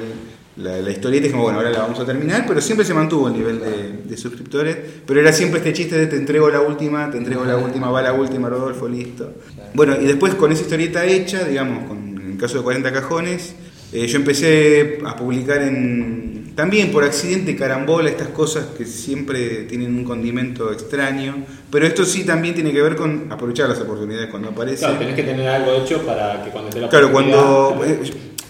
la, 0.57 0.77
la 0.81 0.91
historieta, 0.91 1.23
dijimos, 1.23 1.45
bueno, 1.45 1.59
ahora 1.59 1.71
la 1.71 1.79
vamos 1.79 1.97
a 2.01 2.05
terminar, 2.05 2.43
pero 2.45 2.59
siempre 2.59 2.85
se 2.85 2.93
mantuvo 2.93 3.29
el 3.29 3.33
nivel 3.33 3.59
de, 3.61 3.93
de 4.03 4.17
suscriptores, 4.17 4.77
pero 5.07 5.21
era 5.21 5.31
siempre 5.31 5.59
este 5.59 5.71
chiste 5.71 5.97
de 5.97 6.07
te 6.07 6.17
entrego 6.17 6.49
la 6.49 6.59
última, 6.59 7.09
te 7.09 7.17
entrego 7.17 7.45
la 7.45 7.55
última, 7.57 7.89
va 7.89 8.01
la 8.01 8.11
última, 8.13 8.49
Rodolfo, 8.49 8.87
listo. 8.87 9.33
Bueno, 9.73 9.95
y 9.99 10.05
después 10.05 10.35
con 10.35 10.51
esa 10.51 10.63
historieta 10.63 11.05
hecha, 11.05 11.45
digamos, 11.45 11.87
con, 11.87 12.19
en 12.21 12.31
el 12.33 12.37
caso 12.37 12.57
de 12.57 12.63
40 12.65 12.91
cajones, 12.91 13.55
eh, 13.93 14.05
yo 14.07 14.17
empecé 14.17 14.99
a 15.05 15.15
publicar 15.15 15.61
en, 15.61 16.40
también 16.55 16.91
por 16.91 17.03
accidente, 17.03 17.55
carambola, 17.55 18.10
estas 18.10 18.29
cosas 18.29 18.65
que 18.77 18.86
siempre 18.86 19.63
tienen 19.63 19.96
un 19.96 20.03
condimento 20.03 20.72
extraño, 20.72 21.46
pero 21.70 21.86
esto 21.86 22.03
sí 22.05 22.25
también 22.25 22.53
tiene 22.53 22.74
que 22.74 22.81
ver 22.81 22.96
con 22.96 23.31
aprovechar 23.31 23.70
las 23.70 23.79
oportunidades 23.79 24.29
cuando 24.29 24.50
aparecen. 24.50 24.89
Claro, 24.89 25.00
tenés 25.00 25.15
que 25.15 25.24
tener 25.24 25.48
algo 25.48 25.74
hecho 25.74 26.05
para 26.05 26.43
que 26.43 26.50
cuando 26.50 26.70
esté 26.70 26.81
la 26.81 26.89
Claro, 26.89 27.12
cuando 27.12 27.81
eh, 27.86 28.00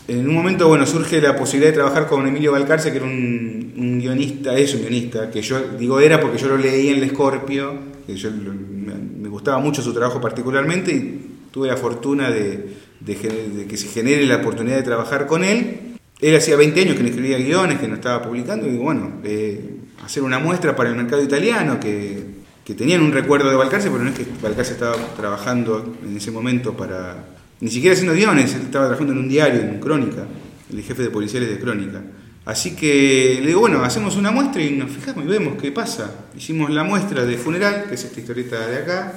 en 0.08 0.28
un 0.28 0.34
momento 0.34 0.68
bueno 0.68 0.86
surge 0.86 1.22
la 1.22 1.36
posibilidad 1.36 1.72
de 1.72 1.76
trabajar 1.76 2.08
con 2.08 2.26
Emilio 2.28 2.52
Balcarce, 2.54 2.92
que 2.92 2.98
era 2.98 3.06
un, 3.06 3.74
un 3.78 4.00
guionista, 4.00 4.58
es 4.58 4.74
un 4.74 4.82
guionista, 4.82 5.30
que 5.30 5.42
yo 5.42 5.60
digo 5.78 6.00
era 6.00 6.20
porque 6.20 6.38
yo 6.38 6.48
lo 6.48 6.58
leí 6.58 6.90
en 6.90 6.98
El 6.98 7.04
Escorpio, 7.04 7.76
que 8.08 8.16
yo 8.16 8.32
me, 8.32 8.96
me 8.96 9.30
gustaba 9.30 9.60
mucho 9.60 9.82
su 9.82 9.94
trabajo 9.94 10.20
particularmente 10.20 10.92
y 10.92 11.38
tuve 11.52 11.68
la 11.68 11.78
fortuna 11.78 12.32
de, 12.32 12.74
de 13.00 13.16
de 13.16 13.68
que 13.68 13.78
se 13.78 13.88
genere 13.88 14.26
la 14.26 14.38
oportunidad 14.38 14.78
de 14.78 14.84
trabajar 14.84 15.28
con 15.28 15.44
él. 15.44 15.91
Él 16.22 16.36
hacía 16.36 16.56
20 16.56 16.80
años 16.82 16.96
que 16.96 17.02
no 17.02 17.10
escribía 17.10 17.38
guiones, 17.38 17.80
que 17.80 17.88
no 17.88 17.96
estaba 17.96 18.22
publicando, 18.22 18.68
y 18.68 18.78
bueno, 18.78 19.22
eh, 19.24 19.78
hacer 20.06 20.22
una 20.22 20.38
muestra 20.40 20.76
para 20.76 20.90
el 20.90 20.96
mercado 20.96 21.24
italiano 21.24 21.80
que, 21.80 22.24
que 22.64 22.76
tenían 22.76 23.02
un 23.02 23.12
recuerdo 23.12 23.50
de 23.50 23.56
Balcarce, 23.56 23.90
pero 23.90 24.04
no 24.04 24.10
es 24.12 24.16
que 24.16 24.26
Balcarce 24.42 24.74
estaba 24.74 24.96
trabajando 25.18 25.98
en 26.04 26.16
ese 26.16 26.30
momento 26.32 26.78
para. 26.78 27.26
ni 27.60 27.72
siquiera 27.72 27.94
haciendo 27.94 28.14
guiones, 28.14 28.54
él 28.54 28.62
estaba 28.62 28.86
trabajando 28.86 29.14
en 29.14 29.20
un 29.20 29.30
diario, 29.30 29.62
en 29.62 29.80
Crónica, 29.80 30.26
el 30.72 30.82
jefe 30.84 31.04
de 31.04 31.10
policiales 31.10 31.50
de 31.50 31.60
Crónica. 31.60 32.02
Así 32.46 32.76
que 32.76 33.38
le 33.40 33.48
digo, 33.48 33.60
bueno, 33.60 33.84
hacemos 33.84 34.16
una 34.16 34.32
muestra 34.32 34.64
y 34.64 34.72
nos 34.72 34.90
fijamos 34.90 35.26
y 35.26 35.28
vemos 35.28 35.62
qué 35.62 35.72
pasa. 35.72 36.12
Hicimos 36.36 36.72
la 36.72 36.84
muestra 36.84 37.24
de 37.24 37.38
funeral, 37.38 37.86
que 37.88 37.96
es 37.96 38.04
esta 38.04 38.20
historieta 38.20 38.68
de 38.68 38.78
acá. 38.78 39.14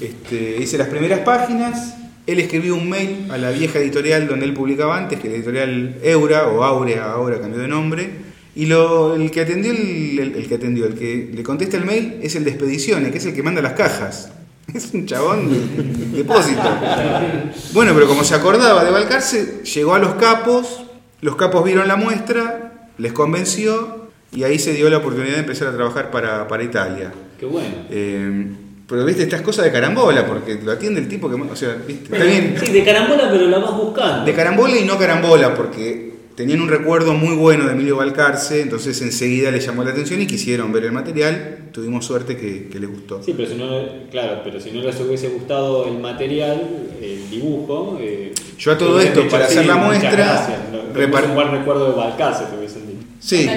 Este, 0.00 0.58
hice 0.60 0.78
las 0.78 0.88
primeras 0.88 1.20
páginas. 1.20 1.96
Él 2.26 2.38
escribió 2.38 2.74
un 2.76 2.88
mail 2.88 3.26
a 3.30 3.36
la 3.38 3.50
vieja 3.50 3.78
editorial 3.78 4.28
donde 4.28 4.44
él 4.46 4.54
publicaba 4.54 4.96
antes, 4.96 5.18
que 5.18 5.28
la 5.28 5.34
editorial 5.34 5.96
Eura 6.02 6.46
o 6.48 6.62
Aurea, 6.62 7.12
ahora 7.12 7.40
cambió 7.40 7.60
de 7.60 7.68
nombre. 7.68 8.10
Y 8.54 8.66
lo, 8.66 9.14
el 9.14 9.30
que 9.30 9.40
atendió, 9.40 9.72
el, 9.72 10.18
el- 10.18 10.34
el 10.36 10.46
que 10.46 10.54
atendió, 10.56 10.86
el 10.86 10.94
que 10.94 11.30
le 11.34 11.42
contesta 11.42 11.76
el 11.78 11.84
mail 11.86 12.18
es 12.22 12.36
el 12.36 12.44
de 12.44 12.50
Expediciones, 12.50 13.10
que 13.10 13.18
es 13.18 13.26
el 13.26 13.34
que 13.34 13.42
manda 13.42 13.60
las 13.62 13.72
cajas. 13.72 14.30
Es 14.72 14.94
un 14.94 15.04
chabón 15.06 15.50
de 15.50 16.18
depósito. 16.18 16.62
Bueno, 17.72 17.92
pero 17.94 18.06
como 18.06 18.22
se 18.24 18.34
acordaba 18.34 18.84
de 18.84 18.90
Balcarce, 18.90 19.62
llegó 19.64 19.94
a 19.94 19.98
los 19.98 20.14
capos, 20.14 20.84
los 21.20 21.36
capos 21.36 21.64
vieron 21.64 21.88
la 21.88 21.96
muestra, 21.96 22.88
les 22.96 23.12
convenció 23.12 24.08
y 24.32 24.44
ahí 24.44 24.58
se 24.58 24.72
dio 24.72 24.88
la 24.88 24.98
oportunidad 24.98 25.34
de 25.34 25.40
empezar 25.40 25.68
a 25.68 25.74
trabajar 25.74 26.10
para, 26.10 26.46
para 26.48 26.62
Italia. 26.62 27.12
Qué 27.38 27.44
bueno. 27.46 27.74
Eh, 27.90 28.46
pero 28.92 29.06
viste, 29.06 29.22
estas 29.22 29.40
cosas 29.40 29.64
de 29.64 29.72
carambola, 29.72 30.26
porque 30.26 30.60
lo 30.62 30.70
atiende 30.72 31.00
el 31.00 31.08
tipo 31.08 31.28
que. 31.30 31.34
O 31.34 31.56
sea, 31.56 31.76
viste, 31.86 32.14
está 32.14 32.24
bien. 32.24 32.54
Sí, 32.62 32.70
de 32.70 32.84
carambola, 32.84 33.30
pero 33.32 33.46
la 33.48 33.58
vas 33.58 33.74
buscando. 33.76 34.24
De 34.26 34.34
carambola 34.34 34.76
y 34.76 34.84
no 34.84 34.98
carambola, 34.98 35.54
porque 35.54 36.12
tenían 36.36 36.60
un 36.60 36.68
recuerdo 36.68 37.14
muy 37.14 37.34
bueno 37.34 37.64
de 37.66 37.72
Emilio 37.72 37.96
Balcarce, 37.96 38.60
entonces 38.60 39.00
enseguida 39.02 39.50
le 39.50 39.60
llamó 39.60 39.82
la 39.84 39.90
atención 39.92 40.20
y 40.20 40.26
quisieron 40.26 40.70
ver 40.72 40.84
el 40.84 40.92
material. 40.92 41.58
Tuvimos 41.72 42.04
suerte 42.04 42.36
que, 42.36 42.68
que 42.68 42.78
les 42.78 42.90
gustó. 42.90 43.22
Sí, 43.22 43.32
pero 43.34 43.48
si 43.48 43.54
no, 43.54 43.66
claro, 44.10 44.42
pero 44.44 44.60
si 44.60 44.70
no 44.72 44.82
les 44.82 45.00
hubiese 45.00 45.28
gustado 45.30 45.86
el 45.88 45.98
material, 45.98 46.60
el 47.00 47.30
dibujo. 47.30 47.96
eh, 47.98 48.32
Yo 48.58 48.72
a 48.72 48.76
todo 48.78 49.00
esto, 49.00 49.26
para 49.30 49.46
hacer 49.46 49.64
la 49.64 49.76
muestra, 49.76 50.10
gracias, 50.12 50.58
no- 50.70 50.94
repar- 50.94 51.24
un 51.30 51.34
buen 51.34 51.50
recuerdo 51.50 51.90
de 51.92 51.96
Balcarce, 51.96 52.44
te 52.44 52.58
hubiesen 52.58 52.86
dicho. 52.88 53.06
Sí, 53.20 53.48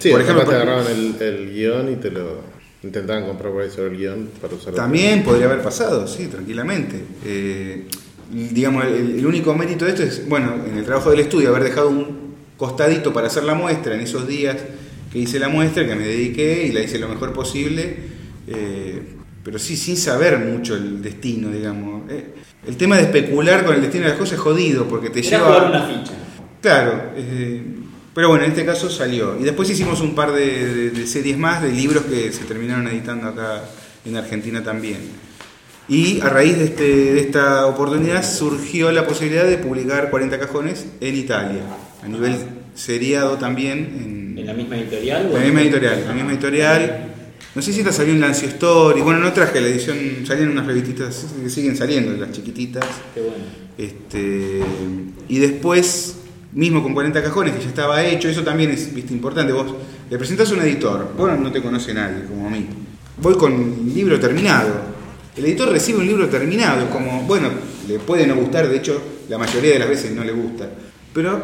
Sí, 0.00 0.10
Por 0.10 0.20
por 0.20 0.20
ejemplo, 0.22 0.44
te 0.48 0.54
agarraban 0.54 0.86
el, 0.86 1.20
el 1.20 1.52
guion 1.52 1.92
y 1.92 1.96
te 1.96 2.10
lo 2.12 2.57
intentaban 2.82 3.26
comprar 3.26 3.52
por 3.52 3.62
ahí 3.62 3.70
sobre 3.70 3.90
el 3.90 3.96
guion 3.96 4.28
para 4.40 4.54
usarlo. 4.54 4.76
También 4.76 5.24
podría 5.24 5.46
haber 5.46 5.62
pasado, 5.62 6.06
sí, 6.06 6.26
tranquilamente. 6.26 7.02
Eh, 7.24 7.86
digamos, 8.30 8.84
el, 8.84 9.18
el 9.18 9.26
único 9.26 9.54
mérito 9.54 9.84
de 9.84 9.90
esto 9.92 10.02
es, 10.02 10.28
bueno, 10.28 10.54
en 10.66 10.78
el 10.78 10.84
trabajo 10.84 11.10
del 11.10 11.20
estudio, 11.20 11.48
haber 11.48 11.64
dejado 11.64 11.88
un 11.88 12.34
costadito 12.56 13.12
para 13.12 13.28
hacer 13.28 13.44
la 13.44 13.54
muestra 13.54 13.94
en 13.94 14.00
esos 14.00 14.26
días 14.28 14.56
que 15.12 15.18
hice 15.18 15.38
la 15.38 15.48
muestra, 15.48 15.86
que 15.86 15.94
me 15.94 16.06
dediqué 16.06 16.66
y 16.66 16.72
la 16.72 16.80
hice 16.80 16.98
lo 16.98 17.08
mejor 17.08 17.32
posible, 17.32 17.96
eh, 18.46 19.02
pero 19.42 19.58
sí 19.58 19.76
sin 19.76 19.96
saber 19.96 20.38
mucho 20.38 20.74
el 20.74 21.00
destino, 21.00 21.50
digamos. 21.50 22.10
Eh, 22.10 22.34
el 22.66 22.76
tema 22.76 22.96
de 22.96 23.04
especular 23.04 23.64
con 23.64 23.74
el 23.74 23.80
destino 23.80 24.04
de 24.04 24.10
las 24.10 24.18
cosas 24.18 24.34
es 24.34 24.40
jodido, 24.40 24.86
porque 24.86 25.08
te 25.10 25.20
Era 25.20 25.30
lleva... 25.30 25.46
jugar 25.46 25.70
una 25.70 25.82
ficha. 25.86 26.12
Claro, 26.60 27.02
eh, 27.16 27.62
pero 28.18 28.30
bueno, 28.30 28.44
en 28.46 28.50
este 28.50 28.66
caso 28.66 28.90
salió. 28.90 29.38
Y 29.38 29.44
después 29.44 29.70
hicimos 29.70 30.00
un 30.00 30.16
par 30.16 30.32
de, 30.32 30.74
de- 30.74 30.90
de 30.90 31.06
series 31.06 31.38
más, 31.38 31.62
de 31.62 31.70
libros 31.70 32.02
que 32.02 32.32
se 32.32 32.42
terminaron 32.46 32.88
editando 32.88 33.28
acá 33.28 33.62
en 34.04 34.16
Argentina 34.16 34.60
también. 34.64 34.98
Y 35.88 36.20
a 36.20 36.28
raíz 36.28 36.58
de, 36.58 36.64
este, 36.64 36.82
de 37.14 37.20
esta 37.20 37.66
oportunidad 37.66 38.24
surgió 38.28 38.90
la 38.90 39.06
posibilidad 39.06 39.44
de 39.46 39.58
publicar 39.58 40.10
40 40.10 40.36
cajones 40.40 40.84
en 41.00 41.14
Italia, 41.14 41.62
a 42.02 42.08
nivel 42.08 42.34
seriado 42.74 43.36
también 43.38 44.32
¿En 44.34 44.38
en 44.38 44.46
la 44.46 44.52
misma 44.52 44.76
editorial? 44.78 45.30
la 45.32 45.38
en- 45.38 45.44
misma 45.44 45.62
editorial. 45.62 46.04
La 46.08 46.12
misma 46.14 46.32
editorial. 46.32 47.04
No 47.54 47.62
sé 47.62 47.72
si 47.72 47.78
esta 47.80 47.92
salió 47.92 48.12
en 48.14 48.20
Lancio 48.20 48.48
Story. 48.48 49.00
Bueno, 49.00 49.20
no 49.20 49.32
traje 49.32 49.60
la 49.60 49.68
edición, 49.68 49.96
salían 50.26 50.50
unas 50.50 50.66
revistitas 50.66 51.24
que 51.40 51.48
siguen 51.48 51.76
saliendo, 51.76 52.12
las 52.14 52.32
chiquititas. 52.32 52.84
Qué 53.14 53.20
bueno. 53.20 53.44
Este, 53.78 54.60
y 55.28 55.38
después, 55.38 56.16
mismo 56.58 56.82
con 56.82 56.92
40 56.92 57.22
cajones, 57.22 57.54
que 57.54 57.62
ya 57.62 57.68
estaba 57.68 58.04
hecho, 58.04 58.28
eso 58.28 58.42
también 58.42 58.72
es 58.72 58.92
viste, 58.92 59.12
importante. 59.14 59.52
Vos 59.52 59.66
le 60.10 60.18
presentás 60.18 60.50
a 60.50 60.54
un 60.54 60.60
editor, 60.62 61.12
vos 61.16 61.38
no 61.38 61.52
te 61.52 61.62
conoce 61.62 61.94
nadie, 61.94 62.24
como 62.24 62.48
a 62.48 62.50
mí. 62.50 62.66
Voy 63.22 63.34
con 63.36 63.52
un 63.52 63.92
libro 63.94 64.18
terminado. 64.18 64.68
El 65.36 65.44
editor 65.44 65.70
recibe 65.70 66.00
un 66.00 66.06
libro 66.06 66.28
terminado, 66.28 66.90
como, 66.90 67.22
bueno, 67.22 67.48
le 67.86 68.00
puede 68.00 68.26
no 68.26 68.34
gustar, 68.34 68.68
de 68.68 68.76
hecho, 68.76 69.00
la 69.28 69.38
mayoría 69.38 69.74
de 69.74 69.78
las 69.78 69.88
veces 69.88 70.10
no 70.10 70.24
le 70.24 70.32
gusta. 70.32 70.68
Pero 71.14 71.40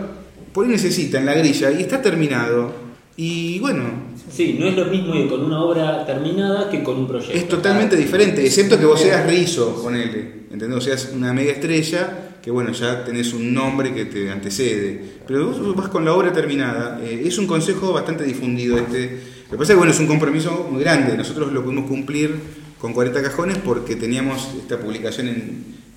por 0.53 0.65
ahí 0.65 0.73
necesita 0.73 1.19
en 1.21 1.27
la 1.27 1.35
grilla 1.35 1.71
y 1.71 1.83
está 1.83 2.03
terminado. 2.03 2.73
Y 3.17 3.61
bueno, 3.61 4.15
Sí, 4.33 4.57
no 4.59 4.67
es 4.67 4.77
lo 4.77 4.87
mismo 4.87 5.15
ir 5.15 5.29
con 5.29 5.45
una 5.45 5.63
obra 5.63 6.05
terminada 6.05 6.69
que 6.69 6.83
con 6.83 6.97
un 6.97 7.07
proyecto. 7.07 7.37
es 7.37 7.47
totalmente 7.47 7.95
diferente, 7.95 8.45
excepto 8.45 8.77
que 8.77 8.85
vos 8.85 9.01
seas 9.01 9.25
rizo, 9.29 9.81
ponele, 9.81 10.47
¿entendés? 10.51 10.77
O 10.77 10.81
seas 10.81 11.11
una 11.15 11.33
mega 11.33 11.53
estrella, 11.53 12.34
que 12.45 12.51
bueno, 12.51 12.73
ya 12.73 13.05
tenés 13.05 13.33
un 13.33 13.55
nombre 13.55 13.95
que 13.95 14.05
te 14.05 14.31
antecede. 14.31 15.01
Pero 15.27 15.47
vos 15.49 15.75
vas 15.77 15.89
con 15.89 16.05
la 16.05 16.13
obra 16.13 16.31
terminada, 16.31 17.01
eh, 17.03 17.23
es 17.25 17.39
un 17.39 17.47
consejo 17.47 17.93
bastante 17.95 18.23
difundido 18.25 18.77
este. 18.77 19.19
Lo 19.47 19.51
que 19.53 19.57
pasa 19.57 19.63
es 19.63 19.69
que 19.71 19.75
bueno, 19.77 19.93
es 19.93 20.01
un 20.01 20.07
compromiso 20.07 20.69
muy 20.71 20.83
grande, 20.83 21.17
nosotros 21.17 21.53
lo 21.53 21.63
pudimos 21.65 21.87
cumplir 21.89 22.35
con 22.79 22.93
40 22.93 23.23
cajones 23.23 23.57
porque 23.59 23.97
teníamos 23.97 24.51
esta 24.59 24.79
publicación 24.79 25.31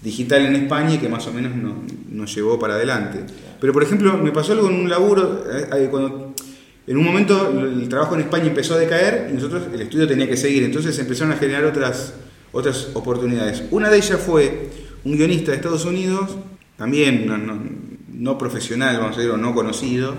digital 0.01 0.46
en 0.46 0.56
España 0.56 0.94
y 0.94 0.98
que 1.00 1.10
más 1.10 1.27
o 1.27 1.34
menos 1.34 1.54
no- 1.56 1.84
nos 2.12 2.34
llevó 2.34 2.58
para 2.58 2.75
adelante. 2.75 3.20
Pero 3.60 3.74
por 3.74 3.84
ejemplo, 3.84 4.18
me 4.18 4.32
pasó 4.32 4.54
algo 4.54 4.70
en 4.70 4.75
un 4.75 4.89
laburo, 4.89 5.44
eh, 5.51 5.66
eh, 5.75 5.88
cuando 5.92 6.34
en 6.86 6.98
un 6.98 7.04
momento 7.04 7.50
el 7.60 7.89
trabajo 7.89 8.16
en 8.16 8.22
España 8.22 8.46
empezó 8.46 8.75
a 8.75 8.77
decaer 8.77 9.27
y 9.32 9.34
nosotros 9.34 9.63
el 9.74 9.82
estudio 9.82 10.08
tenía 10.08 10.30
que 10.30 10.38
seguir, 10.38 10.63
entonces 10.63 10.98
empezaron 11.00 11.34
a 11.34 11.36
generar 11.38 11.66
otras, 11.66 12.13
otras 12.54 12.88
oportunidades. 12.94 13.63
Una 13.72 13.89
de 13.89 13.98
ellas 13.98 14.22
fue 14.25 14.70
un 15.08 15.18
guionista 15.18 15.52
de 15.52 15.58
Estados 15.58 15.86
Unidos, 15.86 16.32
también 16.78 17.26
no, 17.26 17.38
no- 17.38 17.60
no 18.14 18.38
profesional, 18.38 18.98
vamos 18.98 19.16
a 19.16 19.20
decir, 19.20 19.32
o 19.32 19.38
no 19.38 19.54
conocido, 19.54 20.16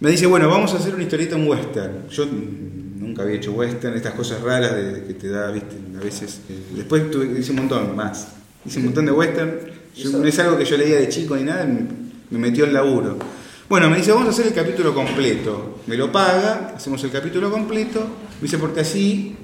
me 0.00 0.10
dice, 0.10 0.26
bueno, 0.26 0.48
vamos 0.48 0.72
a 0.72 0.76
hacer 0.78 0.94
una 0.94 1.02
historieta 1.02 1.36
en 1.36 1.46
western. 1.48 2.08
Yo 2.08 2.24
nunca 2.26 3.22
había 3.22 3.36
hecho 3.36 3.52
western, 3.52 3.94
estas 3.96 4.14
cosas 4.14 4.40
raras 4.40 4.74
de, 4.74 5.04
que 5.06 5.14
te 5.14 5.28
da, 5.28 5.50
viste, 5.50 5.76
a 5.98 6.02
veces. 6.02 6.40
eh, 6.48 6.58
después 6.76 7.10
tuve, 7.10 7.38
hice 7.38 7.50
un 7.50 7.58
montón 7.58 7.94
más. 7.96 8.28
Hice 8.64 8.78
un 8.78 8.86
montón 8.86 9.06
de 9.06 9.12
western. 9.12 9.50
Yo- 9.96 10.10
no 10.18 10.24
es 10.24 10.38
algo 10.38 10.56
que 10.56 10.64
yo 10.64 10.76
leía 10.76 10.96
de 10.98 11.08
chico 11.08 11.36
ni 11.36 11.42
nada, 11.42 11.64
me, 11.66 11.80
me 12.30 12.38
metió 12.38 12.64
el 12.64 12.72
laburo. 12.72 13.18
Bueno, 13.68 13.90
me 13.90 13.98
dice, 13.98 14.10
vamos 14.12 14.28
a 14.28 14.30
hacer 14.30 14.46
el 14.46 14.54
capítulo 14.54 14.94
completo. 14.94 15.80
Me 15.86 15.96
lo 15.96 16.10
paga, 16.10 16.72
hacemos 16.76 17.02
el 17.04 17.10
capítulo 17.10 17.50
completo. 17.50 18.00
Me 18.40 18.42
dice, 18.44 18.56
porque 18.58 18.80
así 18.80 19.36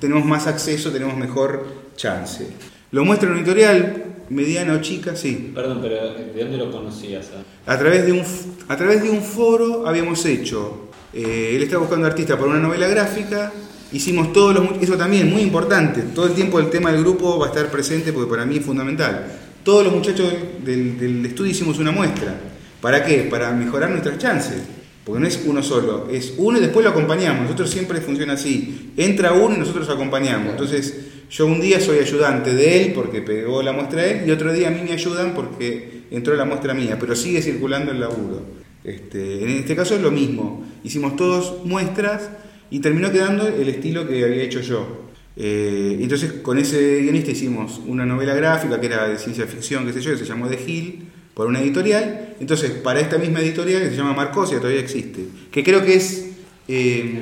tenemos 0.00 0.24
más 0.24 0.46
acceso, 0.46 0.90
tenemos 0.90 1.16
mejor 1.16 1.66
chance. 1.96 2.46
Lo 2.90 3.04
muestra 3.04 3.28
en 3.28 3.34
un 3.34 3.40
editorial, 3.40 4.04
mediana 4.30 4.74
o 4.74 4.80
chica, 4.80 5.14
sí. 5.14 5.52
Perdón, 5.54 5.80
pero 5.82 5.96
¿de 6.14 6.40
dónde 6.40 6.56
lo 6.56 6.70
conocías? 6.70 7.30
ah? 7.36 7.72
A 7.72 7.78
través 7.78 8.06
de 8.06 8.12
un, 8.12 8.22
a 8.68 8.76
través 8.76 9.02
de 9.02 9.10
un 9.10 9.22
foro 9.22 9.86
habíamos 9.86 10.24
hecho, 10.24 10.88
eh, 11.12 11.52
él 11.54 11.62
estaba 11.62 11.82
buscando 11.82 12.06
artista 12.06 12.36
para 12.38 12.50
una 12.50 12.60
novela 12.60 12.88
gráfica, 12.88 13.52
hicimos 13.92 14.32
todos 14.32 14.54
los, 14.54 14.82
eso 14.82 14.96
también, 14.96 15.30
muy 15.30 15.42
importante, 15.42 16.02
todo 16.14 16.26
el 16.26 16.32
tiempo 16.32 16.58
el 16.60 16.70
tema 16.70 16.90
del 16.92 17.02
grupo 17.02 17.38
va 17.38 17.46
a 17.46 17.48
estar 17.50 17.70
presente 17.70 18.12
porque 18.12 18.30
para 18.30 18.46
mí 18.46 18.56
es 18.56 18.64
fundamental. 18.64 19.26
Todos 19.62 19.84
los 19.84 19.92
muchachos 19.92 20.32
del, 20.64 20.98
del 20.98 21.26
estudio 21.26 21.50
hicimos 21.50 21.78
una 21.78 21.90
muestra. 21.90 22.34
¿Para 22.80 23.04
qué? 23.04 23.26
Para 23.30 23.50
mejorar 23.52 23.90
nuestras 23.90 24.16
chances. 24.18 24.62
Porque 25.04 25.20
no 25.20 25.26
es 25.26 25.42
uno 25.46 25.62
solo, 25.62 26.08
es 26.10 26.34
uno 26.36 26.58
y 26.58 26.60
después 26.60 26.84
lo 26.84 26.90
acompañamos. 26.90 27.42
Nosotros 27.42 27.70
siempre 27.70 28.00
funciona 28.00 28.34
así. 28.34 28.92
Entra 28.96 29.32
uno 29.32 29.56
y 29.56 29.58
nosotros 29.58 29.88
acompañamos. 29.88 30.50
Entonces, 30.50 31.07
yo 31.30 31.46
un 31.46 31.60
día 31.60 31.80
soy 31.80 31.98
ayudante 31.98 32.54
de 32.54 32.82
él 32.82 32.92
porque 32.94 33.20
pegó 33.20 33.62
la 33.62 33.72
muestra 33.72 34.04
él 34.06 34.26
y 34.26 34.30
otro 34.30 34.52
día 34.52 34.68
a 34.68 34.70
mí 34.70 34.80
me 34.82 34.92
ayudan 34.92 35.34
porque 35.34 36.04
entró 36.10 36.34
la 36.34 36.44
muestra 36.44 36.72
mía, 36.74 36.96
pero 36.98 37.14
sigue 37.14 37.42
circulando 37.42 37.92
el 37.92 38.00
laburo. 38.00 38.42
Este, 38.84 39.42
en 39.42 39.50
este 39.50 39.76
caso 39.76 39.94
es 39.94 40.00
lo 40.00 40.10
mismo. 40.10 40.66
Hicimos 40.84 41.16
todos 41.16 41.64
muestras 41.64 42.30
y 42.70 42.80
terminó 42.80 43.12
quedando 43.12 43.46
el 43.46 43.68
estilo 43.68 44.08
que 44.08 44.24
había 44.24 44.42
hecho 44.42 44.60
yo. 44.60 45.08
Eh, 45.36 45.98
entonces 46.00 46.32
con 46.42 46.58
ese 46.58 47.02
guionista 47.02 47.30
hicimos 47.30 47.80
una 47.86 48.04
novela 48.04 48.34
gráfica 48.34 48.80
que 48.80 48.86
era 48.86 49.06
de 49.06 49.18
ciencia 49.18 49.46
ficción, 49.46 49.86
qué 49.86 49.92
sé 49.92 50.00
yo, 50.00 50.12
que 50.12 50.18
se 50.18 50.24
llamó 50.24 50.48
The 50.48 50.58
Hill, 50.66 51.04
por 51.34 51.46
una 51.46 51.60
editorial. 51.60 52.36
Entonces 52.40 52.70
para 52.70 53.00
esta 53.00 53.18
misma 53.18 53.40
editorial 53.40 53.82
que 53.82 53.90
se 53.90 53.96
llama 53.96 54.14
Marcosia, 54.14 54.58
todavía 54.58 54.80
existe, 54.80 55.26
que 55.50 55.62
creo 55.62 55.84
que 55.84 55.94
es, 55.94 56.30
eh, 56.66 57.20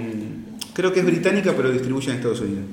creo 0.73 0.93
que 0.93 1.01
es 1.01 1.07
británica 1.07 1.55
pero 1.57 1.73
distribuye 1.73 2.11
en 2.11 2.17
Estados 2.17 2.41
Unidos. 2.41 2.65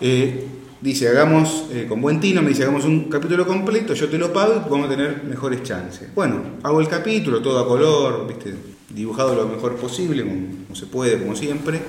Eh, 0.00 0.46
dice, 0.80 1.08
hagamos, 1.08 1.66
eh, 1.72 1.86
con 1.88 2.00
buen 2.00 2.20
tino, 2.20 2.42
me 2.42 2.50
dice, 2.50 2.64
hagamos 2.64 2.84
un 2.84 3.08
capítulo 3.08 3.46
completo, 3.46 3.94
yo 3.94 4.08
te 4.08 4.18
lo 4.18 4.32
pago 4.32 4.62
y 4.66 4.70
vamos 4.70 4.86
a 4.86 4.90
tener 4.90 5.22
mejores 5.24 5.62
chances. 5.62 6.14
Bueno, 6.14 6.40
hago 6.62 6.80
el 6.80 6.88
capítulo, 6.88 7.40
todo 7.40 7.58
a 7.58 7.66
color, 7.66 8.26
¿viste? 8.26 8.54
dibujado 8.88 9.34
lo 9.34 9.46
mejor 9.46 9.76
posible, 9.76 10.22
como, 10.22 10.36
como 10.64 10.74
se 10.74 10.86
puede, 10.86 11.18
como 11.18 11.36
siempre. 11.36 11.80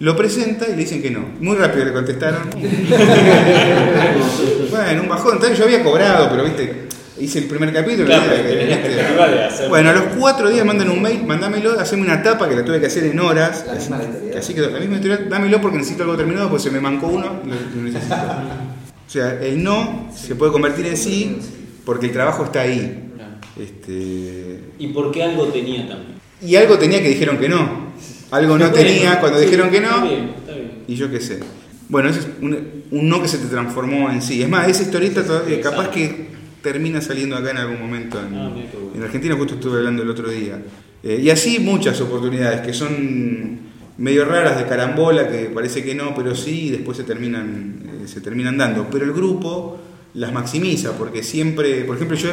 Lo 0.00 0.16
presenta 0.16 0.66
y 0.66 0.70
le 0.70 0.76
dicen 0.76 1.02
que 1.02 1.10
no. 1.10 1.20
Muy 1.40 1.56
rápido 1.56 1.84
le 1.84 1.92
contestaron. 1.92 2.48
bueno, 4.70 5.02
un 5.02 5.08
bajón. 5.08 5.34
Entonces 5.34 5.58
yo 5.58 5.64
había 5.64 5.84
cobrado, 5.84 6.28
pero 6.30 6.44
viste, 6.44 6.88
hice 7.20 7.38
el 7.40 7.44
primer 7.46 7.72
capítulo. 7.72 8.06
Claro, 8.06 8.30
de 8.30 9.44
hacer- 9.44 9.68
Bueno, 9.68 9.90
a 9.90 9.92
los 9.92 10.02
cuatro 10.18 10.50
días 10.50 10.64
mandan 10.64 10.90
un 10.90 11.00
mail, 11.02 11.24
mandámelo, 11.24 11.78
haceme 11.78 12.02
una 12.02 12.22
tapa 12.22 12.48
que 12.48 12.56
la 12.56 12.64
tuve 12.64 12.80
que 12.80 12.86
hacer 12.86 13.04
en 13.04 13.18
horas. 13.20 13.64
La 13.66 13.72
así, 13.74 13.80
misma 13.90 13.96
editorial. 14.02 14.32
que 14.32 14.38
así 14.38 14.54
quedó. 14.54 14.70
La 14.70 14.80
misma 14.80 14.94
editorial, 14.96 15.28
dámelo 15.28 15.60
porque 15.60 15.78
necesito 15.78 16.02
algo 16.04 16.16
terminado, 16.16 16.50
pues 16.50 16.62
se 16.62 16.70
me 16.70 16.80
mancó 16.80 17.06
uno, 17.08 17.40
lo, 17.44 17.80
lo 17.80 17.82
necesito. 17.88 18.14
O 18.14 19.10
sea, 19.10 19.38
el 19.40 19.62
no 19.62 20.08
se 20.14 20.34
puede 20.34 20.50
convertir 20.52 20.86
en 20.86 20.96
sí 20.96 21.36
porque 21.84 22.06
el 22.06 22.12
trabajo 22.12 22.44
está 22.44 22.62
ahí. 22.62 23.10
Claro. 23.16 23.32
Este, 23.60 24.60
¿Y 24.78 24.88
por 24.88 25.12
qué 25.12 25.22
algo 25.22 25.46
tenía 25.48 25.86
también? 25.88 26.14
y 26.42 26.56
algo 26.56 26.76
tenía 26.78 27.00
que 27.02 27.08
dijeron 27.08 27.38
que 27.38 27.48
no. 27.48 27.94
Algo 28.30 28.58
no 28.58 28.68
Bueno, 28.70 28.74
tenía 28.74 29.20
cuando 29.20 29.38
sí, 29.38 29.44
dijeron 29.44 29.70
que 29.70 29.76
Está 29.78 29.96
no. 30.00 30.06
bien, 30.08 30.30
está 30.38 30.52
bien. 30.52 30.72
Y 30.88 30.94
yo 30.96 31.10
qué 31.10 31.20
sé. 31.20 31.40
Bueno, 31.88 32.08
ese 32.08 32.20
es 32.20 32.26
un, 32.40 32.82
un 32.90 33.08
no 33.08 33.22
que 33.22 33.28
se 33.28 33.38
te 33.38 33.46
transformó 33.46 34.10
en 34.10 34.20
sí. 34.20 34.42
Es 34.42 34.48
más, 34.48 34.66
esa 34.68 34.82
historieta 34.82 35.22
todavía, 35.22 35.60
capaz 35.60 35.88
que 35.90 36.33
termina 36.64 37.00
saliendo 37.02 37.36
acá 37.36 37.50
en 37.50 37.58
algún 37.58 37.78
momento 37.78 38.18
en, 38.18 38.34
Ah, 38.34 38.50
en 38.94 39.02
Argentina, 39.02 39.36
justo 39.36 39.54
estuve 39.54 39.78
hablando 39.78 40.02
el 40.02 40.10
otro 40.10 40.28
día. 40.28 40.60
Eh, 41.02 41.20
y 41.22 41.30
así 41.30 41.60
muchas 41.60 42.00
oportunidades 42.00 42.62
que 42.62 42.72
son 42.72 43.58
medio 43.98 44.24
raras 44.24 44.58
de 44.58 44.64
carambola, 44.64 45.28
que 45.28 45.50
parece 45.54 45.84
que 45.84 45.94
no, 45.94 46.14
pero 46.16 46.34
sí, 46.34 46.68
y 46.68 46.70
después 46.70 46.96
se 46.96 47.04
terminan, 47.04 47.82
eh, 48.02 48.08
se 48.08 48.22
terminan 48.22 48.56
dando. 48.56 48.88
Pero 48.90 49.04
el 49.04 49.12
grupo 49.12 49.78
las 50.14 50.32
maximiza, 50.32 50.96
porque 50.96 51.22
siempre, 51.22 51.84
por 51.84 51.96
ejemplo, 51.96 52.16
yo 52.16 52.30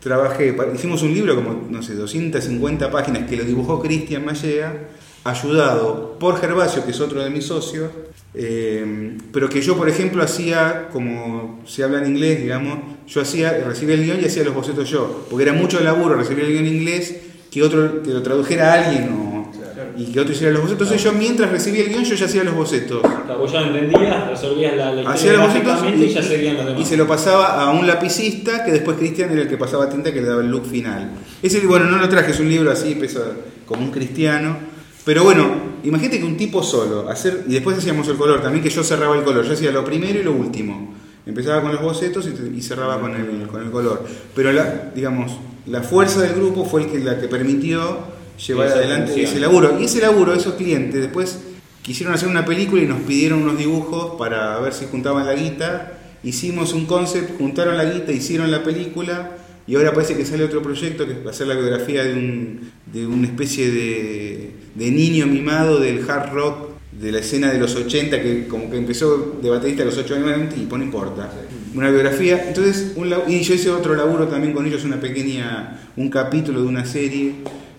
trabajé, 0.00 0.56
hicimos 0.74 1.02
un 1.02 1.12
libro 1.12 1.34
como, 1.34 1.68
no 1.70 1.82
sé, 1.82 1.94
250 1.94 2.90
páginas 2.90 3.28
que 3.28 3.36
lo 3.36 3.44
dibujó 3.44 3.82
Cristian 3.82 4.24
Mallea, 4.24 4.88
ayudado 5.24 6.18
por 6.18 6.40
Gervasio, 6.40 6.84
que 6.84 6.92
es 6.92 7.00
otro 7.00 7.22
de 7.22 7.28
mis 7.28 7.44
socios, 7.44 7.90
eh, 8.34 9.16
pero 9.32 9.48
que 9.48 9.60
yo, 9.62 9.76
por 9.76 9.88
ejemplo, 9.88 10.22
hacía, 10.22 10.88
como 10.92 11.60
se 11.66 11.82
habla 11.82 11.98
en 11.98 12.08
inglés, 12.08 12.42
digamos, 12.42 12.78
yo 13.06 13.20
hacía, 13.20 13.64
recibía 13.66 13.94
el 13.94 14.04
guion 14.04 14.20
y 14.20 14.26
hacía 14.26 14.44
los 14.44 14.54
bocetos 14.54 14.88
yo, 14.88 15.26
porque 15.30 15.44
era 15.44 15.52
mucho 15.52 15.80
laburo 15.80 16.14
recibir 16.14 16.44
el 16.44 16.52
guion 16.52 16.66
en 16.66 16.76
inglés, 16.76 17.16
que 17.50 17.62
otro 17.62 18.02
que 18.02 18.10
lo 18.10 18.22
tradujera 18.22 18.72
a 18.72 18.84
alguien 18.84 19.08
o, 19.10 19.50
y 19.96 20.12
que 20.12 20.20
otro 20.20 20.32
hiciera 20.32 20.52
los 20.52 20.62
bocetos. 20.62 20.86
Entonces 20.88 21.04
yo 21.10 21.18
mientras 21.18 21.50
recibía 21.50 21.84
el 21.84 21.88
guion 21.88 22.04
yo 22.04 22.14
ya 22.14 22.26
hacía 22.26 22.44
los 22.44 22.54
bocetos. 22.54 23.02
O 23.02 23.26
sea, 23.26 23.36
vos 23.36 23.50
ya 23.50 23.62
entendías, 23.62 24.28
resolvías 24.28 24.76
la, 24.76 24.92
la 24.92 25.10
Hacía 25.10 25.32
los 25.32 25.46
bocetos 25.48 25.80
y, 25.96 26.04
y, 26.04 26.08
ya 26.08 26.22
seguían 26.22 26.56
los 26.56 26.66
demás. 26.66 26.80
y 26.82 26.84
se 26.84 26.96
lo 26.96 27.06
pasaba 27.06 27.62
a 27.62 27.70
un 27.70 27.86
lapicista 27.86 28.64
que 28.64 28.72
después 28.72 28.98
Cristian 28.98 29.30
era 29.30 29.42
el 29.42 29.48
que 29.48 29.56
pasaba 29.56 29.88
tinta 29.88 30.12
que 30.12 30.20
le 30.20 30.28
daba 30.28 30.42
el 30.42 30.50
look 30.50 30.66
final. 30.66 31.12
Ese, 31.42 31.66
bueno, 31.66 31.86
no 31.86 31.96
lo 31.96 32.08
traje, 32.08 32.32
es 32.32 32.40
un 32.40 32.50
libro 32.50 32.70
así, 32.70 32.94
pesa 32.94 33.22
como 33.66 33.82
un 33.82 33.90
cristiano. 33.90 34.67
Pero 35.08 35.24
bueno, 35.24 35.48
imagínate 35.84 36.18
que 36.18 36.26
un 36.26 36.36
tipo 36.36 36.62
solo, 36.62 37.08
hacer 37.08 37.44
y 37.48 37.54
después 37.54 37.78
hacíamos 37.78 38.06
el 38.08 38.18
color, 38.18 38.42
también 38.42 38.62
que 38.62 38.68
yo 38.68 38.84
cerraba 38.84 39.16
el 39.16 39.24
color, 39.24 39.42
yo 39.42 39.54
hacía 39.54 39.70
lo 39.70 39.82
primero 39.82 40.20
y 40.20 40.22
lo 40.22 40.32
último. 40.32 40.94
Empezaba 41.24 41.62
con 41.62 41.72
los 41.72 41.80
bocetos 41.80 42.28
y, 42.54 42.60
cerraba 42.60 43.00
con 43.00 43.16
el, 43.16 43.46
con 43.46 43.62
el 43.62 43.70
color. 43.70 44.04
Pero 44.34 44.52
la, 44.52 44.92
digamos, 44.94 45.32
la 45.64 45.82
fuerza 45.82 46.20
del 46.20 46.34
grupo 46.34 46.66
fue 46.66 46.82
el 46.82 46.90
que, 46.90 46.98
la 46.98 47.18
que 47.18 47.26
permitió 47.26 48.00
llevar 48.46 48.68
adelante 48.68 49.12
función. 49.12 49.30
ese 49.30 49.40
laburo. 49.40 49.80
Y 49.80 49.84
ese 49.84 50.02
laburo, 50.02 50.34
esos 50.34 50.56
clientes, 50.56 51.00
después 51.00 51.38
quisieron 51.80 52.14
hacer 52.14 52.28
una 52.28 52.44
película 52.44 52.82
y 52.82 52.86
nos 52.86 53.00
pidieron 53.00 53.40
unos 53.44 53.56
dibujos 53.56 54.18
para 54.18 54.58
ver 54.58 54.74
si 54.74 54.88
juntaban 54.90 55.24
la 55.24 55.32
guita. 55.32 56.00
Hicimos 56.22 56.74
un 56.74 56.84
concept, 56.84 57.38
juntaron 57.38 57.78
la 57.78 57.86
guita, 57.86 58.12
hicieron 58.12 58.50
la 58.50 58.62
película 58.62 59.38
y 59.68 59.76
ahora 59.76 59.92
parece 59.92 60.16
que 60.16 60.24
sale 60.24 60.44
otro 60.44 60.62
proyecto 60.62 61.06
que 61.06 61.22
va 61.22 61.30
a 61.30 61.34
ser 61.34 61.46
la 61.46 61.54
biografía 61.54 62.02
de, 62.02 62.14
un, 62.14 62.72
de 62.90 63.06
una 63.06 63.26
especie 63.26 63.70
de, 63.70 64.50
de 64.74 64.90
niño 64.90 65.26
mimado 65.26 65.78
del 65.78 66.08
hard 66.08 66.32
rock 66.32 66.68
de 66.90 67.12
la 67.12 67.18
escena 67.18 67.52
de 67.52 67.58
los 67.58 67.74
80 67.76 68.22
que 68.22 68.48
como 68.48 68.70
que 68.70 68.78
empezó 68.78 69.38
de 69.42 69.50
baterista 69.50 69.82
a 69.82 69.86
los 69.86 69.98
8 69.98 70.14
años 70.14 70.54
y 70.56 70.60
no 70.62 70.82
importa. 70.82 71.30
Una 71.74 71.90
biografía, 71.90 72.48
entonces, 72.48 72.94
un 72.96 73.12
y 73.28 73.40
yo 73.42 73.54
hice 73.54 73.70
otro 73.70 73.94
laburo 73.94 74.26
también 74.26 74.54
con 74.54 74.64
ellos, 74.64 74.84
una 74.84 74.98
pequeña, 74.98 75.78
un 75.96 76.08
capítulo 76.08 76.62
de 76.62 76.66
una 76.66 76.86
serie. 76.86 77.34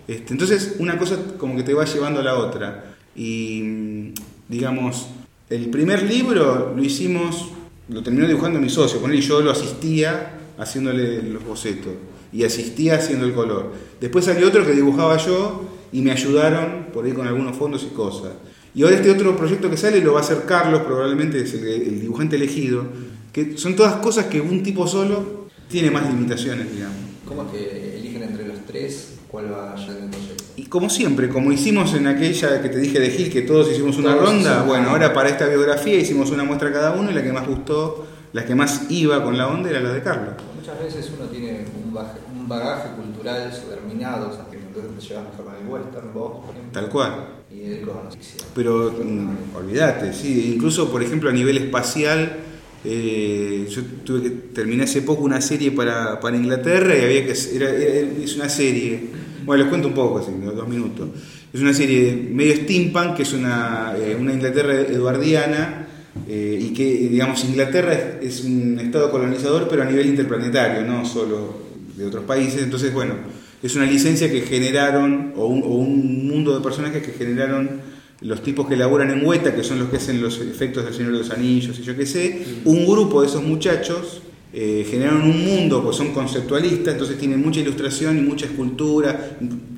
Este, 0.06 0.32
entonces, 0.32 0.76
una 0.78 0.96
cosa 0.96 1.18
como 1.38 1.56
que 1.56 1.64
te 1.64 1.74
va 1.74 1.84
llevando 1.84 2.20
a 2.20 2.22
la 2.22 2.36
otra. 2.36 2.94
Y, 3.16 4.12
digamos, 4.48 5.08
el 5.50 5.68
primer 5.70 6.04
libro 6.04 6.72
lo 6.74 6.82
hicimos, 6.82 7.50
lo 7.88 8.00
terminó 8.04 8.28
dibujando 8.28 8.60
mi 8.60 8.70
socio, 8.70 9.00
con 9.00 9.10
él 9.10 9.18
y 9.18 9.22
yo 9.22 9.40
lo 9.40 9.50
asistía 9.50 10.39
haciéndole 10.60 11.22
los 11.22 11.44
bocetos 11.44 11.94
y 12.32 12.44
asistía 12.44 12.96
haciendo 12.96 13.26
el 13.26 13.34
color. 13.34 13.72
Después 14.00 14.26
salió 14.26 14.46
otro 14.46 14.64
que 14.64 14.72
dibujaba 14.72 15.16
yo 15.16 15.64
y 15.90 16.02
me 16.02 16.12
ayudaron 16.12 16.86
por 16.92 17.04
ahí 17.04 17.12
con 17.12 17.26
algunos 17.26 17.56
fondos 17.56 17.84
y 17.90 17.94
cosas. 17.94 18.32
Y 18.74 18.84
ahora 18.84 18.96
este 18.96 19.10
otro 19.10 19.36
proyecto 19.36 19.68
que 19.68 19.76
sale 19.76 20.00
lo 20.00 20.12
va 20.12 20.20
a 20.20 20.22
hacer 20.22 20.44
Carlos, 20.46 20.82
probablemente 20.82 21.40
es 21.40 21.54
el, 21.54 21.66
el 21.66 22.00
dibujante 22.00 22.36
elegido, 22.36 22.84
que 23.32 23.58
son 23.58 23.74
todas 23.74 23.94
cosas 23.94 24.26
que 24.26 24.40
un 24.40 24.62
tipo 24.62 24.86
solo 24.86 25.48
tiene 25.68 25.90
más 25.90 26.08
limitaciones, 26.08 26.72
digamos. 26.72 26.96
¿Cómo 27.26 27.42
es 27.44 27.50
que 27.50 27.96
eligen 27.98 28.22
entre 28.22 28.46
los 28.46 28.64
tres 28.66 29.14
cuál 29.30 29.52
va 29.52 29.72
a 29.74 29.78
ser 29.78 29.96
el 29.96 30.10
proyecto. 30.10 30.44
Y 30.56 30.64
como 30.64 30.90
siempre, 30.90 31.28
como 31.28 31.52
hicimos 31.52 31.94
en 31.94 32.06
aquella 32.06 32.60
que 32.60 32.68
te 32.68 32.78
dije 32.78 32.98
de 32.98 33.10
Gil, 33.10 33.30
que 33.30 33.42
todos 33.42 33.70
hicimos 33.70 33.96
una 33.96 34.14
Todos 34.14 34.28
ronda, 34.28 34.50
hicimos 34.50 34.66
bueno, 34.66 34.90
ahora 34.90 35.12
para 35.14 35.28
esta 35.28 35.46
biografía 35.46 35.96
hicimos 35.96 36.30
una 36.30 36.44
muestra 36.44 36.72
cada 36.72 36.92
uno 36.92 37.10
y 37.10 37.14
la 37.14 37.22
que 37.22 37.32
más 37.32 37.46
gustó, 37.46 38.06
la 38.32 38.44
que 38.44 38.54
más 38.54 38.90
iba 38.90 39.22
con 39.24 39.36
la 39.36 39.48
onda 39.48 39.70
era 39.70 39.80
la 39.80 39.92
de 39.92 40.02
Carlos. 40.02 40.34
Muchas 40.56 40.78
veces 40.82 41.10
uno 41.16 41.26
tiene 41.28 41.64
un 41.84 41.92
bagaje, 41.92 42.18
un 42.38 42.48
bagaje 42.48 42.90
cultural 42.94 43.50
determinado, 43.50 44.30
o 44.30 44.32
sea, 44.32 44.46
que 44.50 44.56
entonces 44.58 44.90
te 44.98 45.06
llevas 45.08 45.24
mejor 45.30 45.46
con 45.46 45.54
el 45.56 45.66
western, 45.68 46.12
vos, 46.14 46.32
por 46.46 46.54
ejemplo, 46.54 46.72
Tal 46.80 46.88
cual. 46.90 47.12
y 47.52 47.62
él 47.64 47.80
con 47.82 48.04
la 48.04 48.10
ficción. 48.10 48.46
Pero 48.54 48.92
mm, 49.04 49.56
olvídate, 49.56 50.12
sí, 50.12 50.52
incluso 50.54 50.90
por 50.90 51.02
ejemplo 51.02 51.28
a 51.28 51.32
nivel 51.32 51.58
espacial, 51.58 52.36
eh, 52.84 53.66
yo 53.68 53.82
tuve 54.04 54.22
que 54.22 54.30
terminé 54.30 54.84
hace 54.84 55.02
poco 55.02 55.22
una 55.24 55.40
serie 55.40 55.70
para, 55.72 56.18
para 56.20 56.36
Inglaterra 56.36 56.96
y 56.96 57.02
había 57.04 57.26
que 57.26 57.34
era, 57.54 57.68
era- 57.70 58.08
es 58.22 58.36
una 58.36 58.48
serie, 58.48 59.08
bueno 59.44 59.62
les 59.64 59.68
cuento 59.70 59.88
un 59.88 59.94
poco, 59.94 60.18
así, 60.18 60.30
dos 60.42 60.68
minutos. 60.68 61.08
Es 61.52 61.60
una 61.60 61.74
serie 61.74 62.28
medio 62.32 62.54
steampunk 62.54 63.16
que 63.16 63.22
es 63.24 63.32
una, 63.32 63.94
eh, 63.98 64.16
una 64.18 64.32
Inglaterra 64.32 64.72
eduardiana 64.82 65.88
eh, 66.32 66.60
y 66.60 66.72
que 66.72 66.84
digamos 67.08 67.44
Inglaterra 67.44 67.92
es, 67.92 68.38
es 68.38 68.44
un 68.44 68.78
estado 68.78 69.10
colonizador 69.10 69.66
pero 69.68 69.82
a 69.82 69.84
nivel 69.84 70.06
interplanetario, 70.06 70.82
no 70.82 71.04
solo 71.04 71.56
de 71.96 72.06
otros 72.06 72.22
países, 72.22 72.62
entonces 72.62 72.94
bueno, 72.94 73.14
es 73.60 73.74
una 73.74 73.84
licencia 73.84 74.30
que 74.30 74.42
generaron 74.42 75.32
o 75.34 75.46
un, 75.46 75.64
o 75.64 75.66
un 75.66 76.28
mundo 76.28 76.56
de 76.56 76.62
personajes 76.62 77.02
que 77.02 77.14
generaron 77.14 77.80
los 78.20 78.44
tipos 78.44 78.68
que 78.68 78.76
laburan 78.76 79.10
en 79.10 79.26
Hueta, 79.26 79.56
que 79.56 79.64
son 79.64 79.80
los 79.80 79.88
que 79.88 79.96
hacen 79.96 80.22
los 80.22 80.40
efectos 80.40 80.84
del 80.84 80.94
Señor 80.94 81.10
de 81.10 81.18
los 81.18 81.30
Anillos 81.30 81.76
y 81.80 81.82
yo 81.82 81.96
qué 81.96 82.06
sé, 82.06 82.44
un 82.64 82.86
grupo 82.86 83.22
de 83.22 83.26
esos 83.26 83.42
muchachos 83.42 84.22
eh, 84.52 84.86
generaron 84.88 85.22
un 85.22 85.44
mundo, 85.44 85.82
pues 85.82 85.96
son 85.96 86.12
conceptualistas, 86.12 86.92
entonces 86.92 87.18
tienen 87.18 87.42
mucha 87.42 87.58
ilustración 87.58 88.16
y 88.18 88.20
mucha 88.20 88.46
escultura 88.46 89.36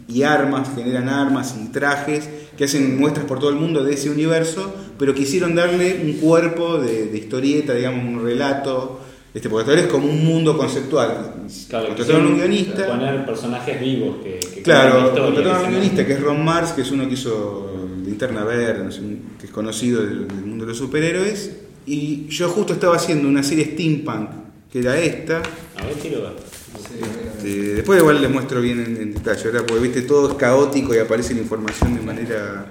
y 0.09 0.23
armas, 0.25 0.69
generan 0.75 1.09
armas 1.09 1.55
y 1.63 1.69
trajes 1.73 2.29
que 2.57 2.65
hacen 2.65 2.99
muestras 2.99 3.27
por 3.27 3.39
todo 3.39 3.51
el 3.51 3.57
mundo 3.57 3.83
de 3.85 3.95
ese 3.95 4.11
universo, 4.11 4.75
pero 4.99 5.15
quisieron 5.15 5.55
darle 5.55 6.01
un 6.05 6.13
cuerpo 6.15 6.79
de, 6.79 7.07
de 7.07 7.19
historieta, 7.19 7.73
digamos, 7.75 8.05
un 8.05 8.23
relato, 8.25 9.01
este, 9.33 9.49
porque 9.49 9.75
es 9.75 9.87
como 9.87 10.09
un 10.09 10.25
mundo 10.25 10.57
conceptual. 10.59 11.35
Claro, 11.69 11.87
Contrataron 11.89 12.27
un 12.27 12.37
guionista. 12.37 12.87
Poner 12.89 13.25
personajes 13.25 13.81
vivos 13.81 14.17
que, 14.23 14.39
que 14.55 14.63
Claro, 14.63 15.13
contrataron 15.15 15.57
a 15.57 15.61
un 15.63 15.71
guionista 15.71 16.07
que 16.07 16.13
es 16.13 16.21
Ron 16.21 16.45
Mars, 16.45 16.73
que 16.73 16.83
es 16.83 16.91
uno 16.91 17.09
que 17.09 17.15
hizo 17.15 17.89
Linterna 18.05 18.45
Verde, 18.45 18.85
no 18.85 18.93
sé, 18.93 19.01
un- 19.01 19.23
que 19.41 19.47
es 19.47 19.53
conocido 19.53 20.03
del, 20.03 20.29
del 20.29 20.45
mundo 20.45 20.65
de 20.67 20.69
los 20.71 20.79
superhéroes. 20.79 21.53
Y 21.87 22.27
yo 22.29 22.49
justo 22.51 22.75
estaba 22.75 22.97
haciendo 22.97 23.27
una 23.29 23.43
serie 23.43 23.65
steampunk, 23.73 24.29
que 24.71 24.81
era 24.81 24.99
esta. 24.99 25.39
A 25.39 25.85
ver, 25.87 25.95
quiero 26.01 26.21
ver. 26.23 26.33
Sí, 26.79 27.01
Este, 27.45 27.75
después 27.75 28.01
igual 28.01 28.21
les 28.23 28.31
muestro 28.31 28.61
bien 28.61 28.81
en, 28.81 28.97
en 29.03 29.15
detalle, 29.15 29.43
ahora 29.47 29.61
porque 29.67 29.83
viste 29.83 30.03
todo 30.03 30.31
es 30.31 30.35
caótico 30.37 30.95
y 30.95 30.99
aparece 30.99 31.35
la 31.35 31.41
información 31.41 31.95
de 31.97 32.03
manera 32.03 32.67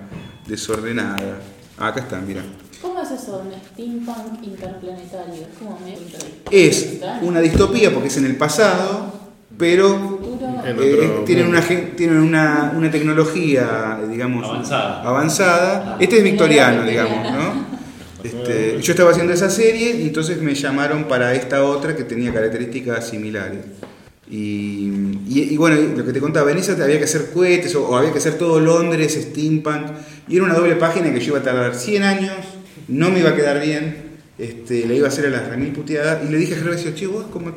desordenada. 0.48 1.40
Ah, 1.78 1.88
acá 1.88 2.02
está, 2.02 2.20
mira. 2.22 2.42
¿Cómo 2.82 3.00
es 3.02 3.12
eso 3.12 3.38
de 3.44 3.48
un 3.50 3.54
steampunk 3.74 4.44
interplanetario? 4.44 5.34
Es 5.34 5.58
como 5.60 5.80
medio 5.80 5.98
inter- 6.02 6.22
Es 6.52 6.84
extraño. 6.84 7.28
una 7.28 7.40
distopía 7.42 7.94
porque 7.94 8.08
es 8.08 8.18
en 8.18 8.26
el 8.26 8.36
pasado, 8.38 9.14
pero 9.58 10.20
Eh, 10.64 11.24
tienen 11.26 11.48
una, 11.48 11.62
tienen 11.62 12.18
una, 12.20 12.74
una 12.76 12.90
tecnología, 12.90 14.00
digamos, 14.10 14.46
Avanzada. 14.48 15.02
avanzada. 15.04 15.98
Este 16.00 16.18
es 16.18 16.24
victoriano, 16.24 16.84
digamos, 16.86 17.32
¿no? 17.32 17.72
Este, 18.24 18.80
yo 18.80 18.92
estaba 18.94 19.10
haciendo 19.10 19.34
esa 19.34 19.50
serie 19.50 19.96
y 19.98 20.04
entonces 20.04 20.40
me 20.40 20.54
llamaron 20.54 21.06
para 21.06 21.34
esta 21.34 21.64
otra 21.64 21.96
que 21.96 22.04
tenía 22.04 22.32
características 22.32 23.10
similares. 23.10 23.66
Y, 24.34 25.58
bueno, 25.58 25.76
lo 25.98 26.06
que 26.06 26.14
te 26.14 26.22
contaba, 26.22 26.52
en 26.52 26.58
esa 26.58 26.72
había 26.82 26.98
que 26.98 27.04
hacer 27.04 27.32
cohetes 27.34 27.76
o, 27.76 27.98
había 27.98 28.14
que 28.14 28.20
hacer 28.20 28.38
todo 28.38 28.62
Londres, 28.62 29.20
steampunk, 29.22 29.92
y 30.30 30.38
era 30.38 30.46
una 30.46 30.54
doble 30.54 30.78
página 30.78 31.14
que 31.14 31.20
yo 31.20 31.32
iba 31.32 31.40
a 31.40 31.44
tardar 31.44 31.76
100 31.76 32.04
años, 32.04 32.38
no 32.88 33.10
me 33.10 33.20
iba 33.20 33.32
a 33.32 33.36
quedar 33.36 33.62
bien, 33.62 34.12
este, 34.38 34.88
la 34.88 34.94
iba 34.94 35.08
a 35.08 35.10
hacer 35.10 35.26
a 35.26 35.30
las 35.30 35.50
remil 35.50 35.74
puteadas, 35.74 36.24
y 36.24 36.32
le 36.32 36.38
dije 36.38 36.56
a 36.56 36.58
Gervasio, 36.58 36.96
che, 36.96 37.08
vos 37.08 37.26
como... 37.26 37.50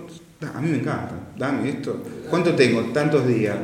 A 0.53 0.61
mí 0.61 0.69
me 0.69 0.79
encanta, 0.79 1.13
dame 1.39 1.71
esto. 1.71 2.03
¿Cuánto 2.29 2.55
tengo? 2.55 2.83
Tantos 2.93 3.27
días. 3.27 3.57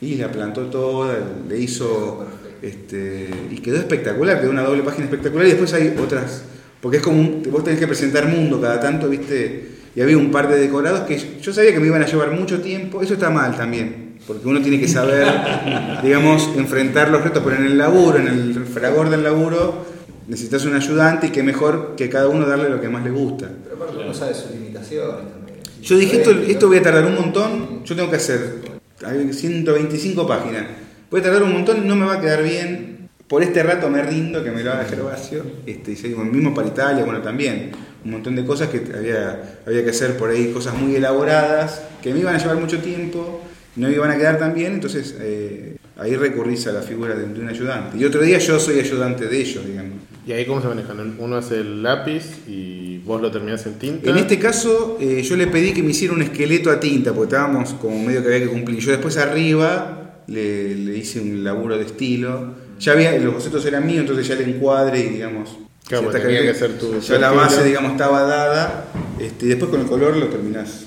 Y 0.00 0.14
la 0.14 0.30
plantó 0.30 0.66
toda, 0.66 1.18
le 1.48 1.58
hizo... 1.58 2.26
Este, 2.62 3.28
y 3.50 3.58
quedó 3.58 3.78
espectacular, 3.78 4.40
quedó 4.40 4.50
una 4.50 4.62
doble 4.62 4.84
página 4.84 5.06
espectacular 5.06 5.46
y 5.48 5.50
después 5.50 5.74
hay 5.74 5.96
otras, 6.00 6.44
porque 6.80 6.98
es 6.98 7.02
como, 7.02 7.42
vos 7.50 7.64
tenés 7.64 7.80
que 7.80 7.88
presentar 7.88 8.28
mundo 8.28 8.60
cada 8.60 8.78
tanto, 8.78 9.08
viste, 9.08 9.68
y 9.94 10.00
había 10.00 10.16
un 10.16 10.30
par 10.30 10.48
de 10.48 10.58
decorados 10.58 11.00
que 11.00 11.20
yo 11.40 11.52
sabía 11.52 11.72
que 11.72 11.80
me 11.80 11.86
iban 11.86 12.02
a 12.02 12.06
llevar 12.06 12.30
mucho 12.32 12.60
tiempo, 12.60 13.02
eso 13.02 13.14
está 13.14 13.30
mal 13.30 13.56
también, 13.56 14.18
porque 14.26 14.46
uno 14.48 14.60
tiene 14.60 14.80
que 14.80 14.88
saber, 14.88 15.26
digamos, 16.02 16.50
enfrentar 16.56 17.10
los 17.10 17.22
retos, 17.22 17.42
pero 17.44 17.56
en 17.56 17.66
el 17.66 17.78
laburo, 17.78 18.18
en 18.18 18.28
el 18.28 18.64
fragor 18.64 19.10
del 19.10 19.22
laburo, 19.22 19.86
necesitas 20.28 20.64
un 20.64 20.74
ayudante 20.74 21.28
y 21.28 21.30
qué 21.30 21.42
mejor 21.42 21.94
que 21.96 22.08
cada 22.08 22.28
uno 22.28 22.46
darle 22.46 22.68
lo 22.68 22.80
que 22.80 22.88
más 22.88 23.04
le 23.04 23.10
gusta. 23.10 23.50
Pero 23.64 23.76
aparte 23.76 23.98
uno 24.02 24.14
sabe 24.14 24.34
sus 24.34 24.50
limitaciones 24.50 25.30
también. 25.30 25.58
Yo 25.82 25.96
dije, 25.96 26.18
esto, 26.18 26.30
esto 26.30 26.68
voy 26.68 26.78
a 26.78 26.82
tardar 26.82 27.04
un 27.06 27.16
montón, 27.16 27.84
yo 27.84 27.96
tengo 27.96 28.08
que 28.08 28.16
hacer 28.16 28.72
hay 29.04 29.32
125 29.32 30.26
páginas, 30.26 30.66
voy 31.10 31.20
a 31.20 31.24
tardar 31.24 31.42
un 31.42 31.52
montón, 31.52 31.86
no 31.86 31.96
me 31.96 32.06
va 32.06 32.14
a 32.14 32.20
quedar 32.20 32.42
bien, 32.42 32.91
por 33.32 33.42
este 33.42 33.62
rato 33.62 33.88
me 33.88 34.02
rindo, 34.02 34.44
que 34.44 34.50
me 34.50 34.62
lo 34.62 34.72
haga 34.72 34.84
Gervasio, 34.84 35.42
este, 35.64 35.92
y 35.92 35.96
seguimos, 35.96 36.26
mismo 36.26 36.52
para 36.52 36.68
Italia, 36.68 37.02
bueno, 37.02 37.22
también, 37.22 37.70
un 38.04 38.10
montón 38.10 38.36
de 38.36 38.44
cosas 38.44 38.68
que 38.68 38.82
había, 38.94 39.60
había 39.66 39.82
que 39.82 39.88
hacer 39.88 40.18
por 40.18 40.28
ahí, 40.28 40.52
cosas 40.52 40.74
muy 40.74 40.96
elaboradas, 40.96 41.80
que 42.02 42.12
me 42.12 42.20
iban 42.20 42.34
a 42.34 42.38
llevar 42.38 42.58
mucho 42.58 42.80
tiempo, 42.80 43.40
no 43.76 43.88
me 43.88 43.94
iban 43.94 44.10
a 44.10 44.18
quedar 44.18 44.38
tan 44.38 44.52
bien, 44.52 44.74
entonces 44.74 45.16
eh, 45.18 45.78
ahí 45.96 46.14
recurrís 46.14 46.66
a 46.66 46.72
la 46.72 46.82
figura 46.82 47.14
de, 47.14 47.26
de 47.26 47.40
un 47.40 47.48
ayudante. 47.48 47.96
Y 47.96 48.04
otro 48.04 48.20
día 48.20 48.36
yo 48.36 48.60
soy 48.60 48.78
ayudante 48.80 49.26
de 49.26 49.40
ellos, 49.40 49.66
digamos. 49.66 49.94
¿Y 50.26 50.32
ahí 50.32 50.44
cómo 50.44 50.60
se 50.60 50.68
manejan? 50.68 51.16
Uno 51.18 51.36
hace 51.36 51.60
el 51.60 51.82
lápiz 51.82 52.46
y 52.46 52.98
vos 52.98 53.22
lo 53.22 53.30
terminás 53.30 53.64
en 53.64 53.78
tinta. 53.78 54.10
En 54.10 54.18
este 54.18 54.38
caso, 54.38 54.98
eh, 55.00 55.22
yo 55.22 55.36
le 55.36 55.46
pedí 55.46 55.72
que 55.72 55.82
me 55.82 55.92
hiciera 55.92 56.12
un 56.12 56.20
esqueleto 56.20 56.70
a 56.70 56.78
tinta, 56.78 57.14
porque 57.14 57.34
estábamos 57.34 57.72
como 57.72 57.98
medio 57.98 58.20
que 58.20 58.28
había 58.28 58.40
que 58.40 58.52
cumplir. 58.52 58.78
Yo 58.80 58.90
después 58.90 59.16
arriba 59.16 60.20
le, 60.26 60.74
le 60.74 60.98
hice 60.98 61.18
un 61.18 61.42
laburo 61.42 61.78
de 61.78 61.86
estilo. 61.86 62.61
Ya 62.82 62.92
había, 62.92 63.12
los 63.18 63.34
bocetos 63.34 63.64
eran 63.64 63.86
míos, 63.86 64.00
entonces 64.00 64.26
ya 64.26 64.34
el 64.34 64.42
encuadre 64.42 64.98
y 64.98 65.08
digamos. 65.10 65.56
Claro, 65.86 66.10
tenía 66.10 66.42
que 66.42 66.54
ser 66.54 66.78
tu- 66.78 66.98
Ya 67.00 67.18
la 67.18 67.30
base, 67.30 67.62
digamos, 67.64 67.92
estaba 67.92 68.22
dada. 68.22 68.86
Este, 69.20 69.46
y 69.46 69.48
después 69.50 69.70
con 69.70 69.80
el 69.80 69.86
color 69.86 70.16
lo 70.16 70.26
terminás 70.26 70.86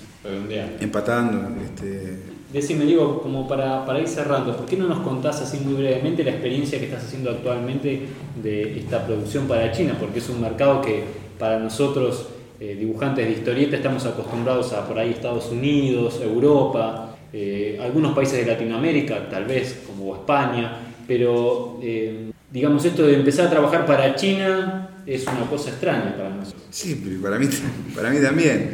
empatando. 0.82 1.48
Este, 1.64 2.18
Decime, 2.52 2.86
digo, 2.86 3.22
como 3.22 3.48
para, 3.48 3.86
para 3.86 4.00
ir 4.00 4.08
cerrando, 4.08 4.56
¿por 4.56 4.66
qué 4.66 4.78
no 4.78 4.88
nos 4.88 5.00
contás 5.00 5.42
así 5.42 5.58
muy 5.60 5.74
brevemente 5.74 6.24
la 6.24 6.32
experiencia 6.32 6.80
que 6.80 6.86
estás 6.86 7.04
haciendo 7.04 7.30
actualmente 7.32 8.08
de 8.42 8.80
esta 8.80 9.06
producción 9.06 9.48
para 9.48 9.72
China? 9.72 9.98
Porque 10.00 10.20
es 10.20 10.30
un 10.30 10.42
mercado 10.42 10.82
que 10.82 11.04
para 11.38 11.60
nosotros, 11.60 12.28
eh, 12.62 12.76
dibujantes 12.80 13.26
de 13.26 13.32
historieta, 13.34 13.76
estamos 13.76 14.06
acostumbrados 14.06 14.72
a 14.74 14.88
por 14.88 14.98
ahí 15.00 15.12
Estados 15.12 15.50
Unidos, 15.52 16.22
Europa, 16.24 17.16
eh, 17.34 17.78
algunos 17.82 18.14
países 18.16 18.46
de 18.46 18.52
Latinoamérica, 18.52 19.28
tal 19.30 19.44
vez 19.46 19.82
como 19.86 20.16
España, 20.16 20.85
pero 21.08 21.80
eh, 21.82 22.32
digamos 22.52 22.84
esto 22.86 23.06
de 23.06 23.16
empezar 23.16 23.48
a 23.48 23.50
trabajar 23.50 23.86
para 23.86 24.16
China 24.16 24.90
es 25.06 25.24
una 25.28 25.48
cosa 25.50 25.70
extraña 25.70 26.16
para 26.18 26.30
nosotros. 26.32 26.64
Sí, 26.72 27.00
pero 27.04 27.22
para 27.22 27.40
mí, 27.40 27.48
para 27.96 28.10
mí 28.10 28.20
también. 28.22 28.72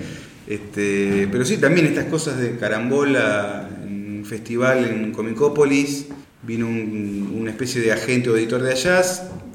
Este, 0.48 1.28
pero 1.32 1.46
sí, 1.46 1.58
también 1.58 1.86
estas 1.88 2.06
cosas 2.06 2.38
de 2.40 2.58
carambola 2.58 3.70
en 3.86 4.18
un 4.20 4.26
festival 4.26 4.86
en 4.86 5.12
Comicópolis, 5.12 6.08
vino 6.44 6.68
un- 6.68 7.38
una 7.40 7.52
especie 7.52 7.82
de 7.82 7.92
agente 7.92 8.30
o 8.30 8.36
editor 8.38 8.62
de 8.62 8.72
allá. 8.72 9.02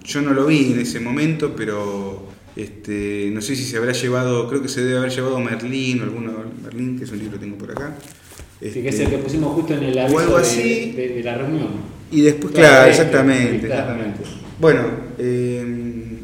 Yo 0.04 0.22
no 0.22 0.32
lo 0.32 0.46
vi 0.46 0.72
en 0.72 0.80
ese 0.80 1.00
momento, 1.00 1.54
pero 1.56 2.28
este, 2.54 3.30
no 3.32 3.40
sé 3.42 3.56
si 3.56 3.64
se 3.64 3.76
habrá 3.76 3.92
llevado, 3.92 4.48
creo 4.48 4.62
que 4.62 4.68
se 4.68 4.82
debe 4.84 4.98
haber 4.98 5.10
llevado 5.10 5.38
Merlín 5.40 6.00
o 6.00 6.04
alguno, 6.04 6.32
Merlín, 6.62 6.96
que 6.96 7.04
es 7.04 7.10
un 7.10 7.18
libro 7.18 7.32
que 7.34 7.38
tengo 7.44 7.58
por 7.58 7.72
acá. 7.72 7.94
Así 8.60 8.80
que 8.80 8.88
es 8.88 8.94
Este, 8.94 9.04
el 9.04 9.10
que 9.10 9.18
pusimos 9.18 9.52
justo 9.54 9.74
en 9.74 9.82
el 9.82 9.98
o 9.98 10.02
aviso 10.18 10.38
de 10.38 11.20
la 11.24 11.34
reunión. 11.36 11.95
Y 12.10 12.20
después, 12.20 12.52
Claro, 12.54 12.68
claro, 12.74 12.90
exactamente, 12.90 13.66
claro. 13.66 13.82
exactamente. 13.82 14.20
Bueno, 14.60 14.80
eh, 15.18 16.18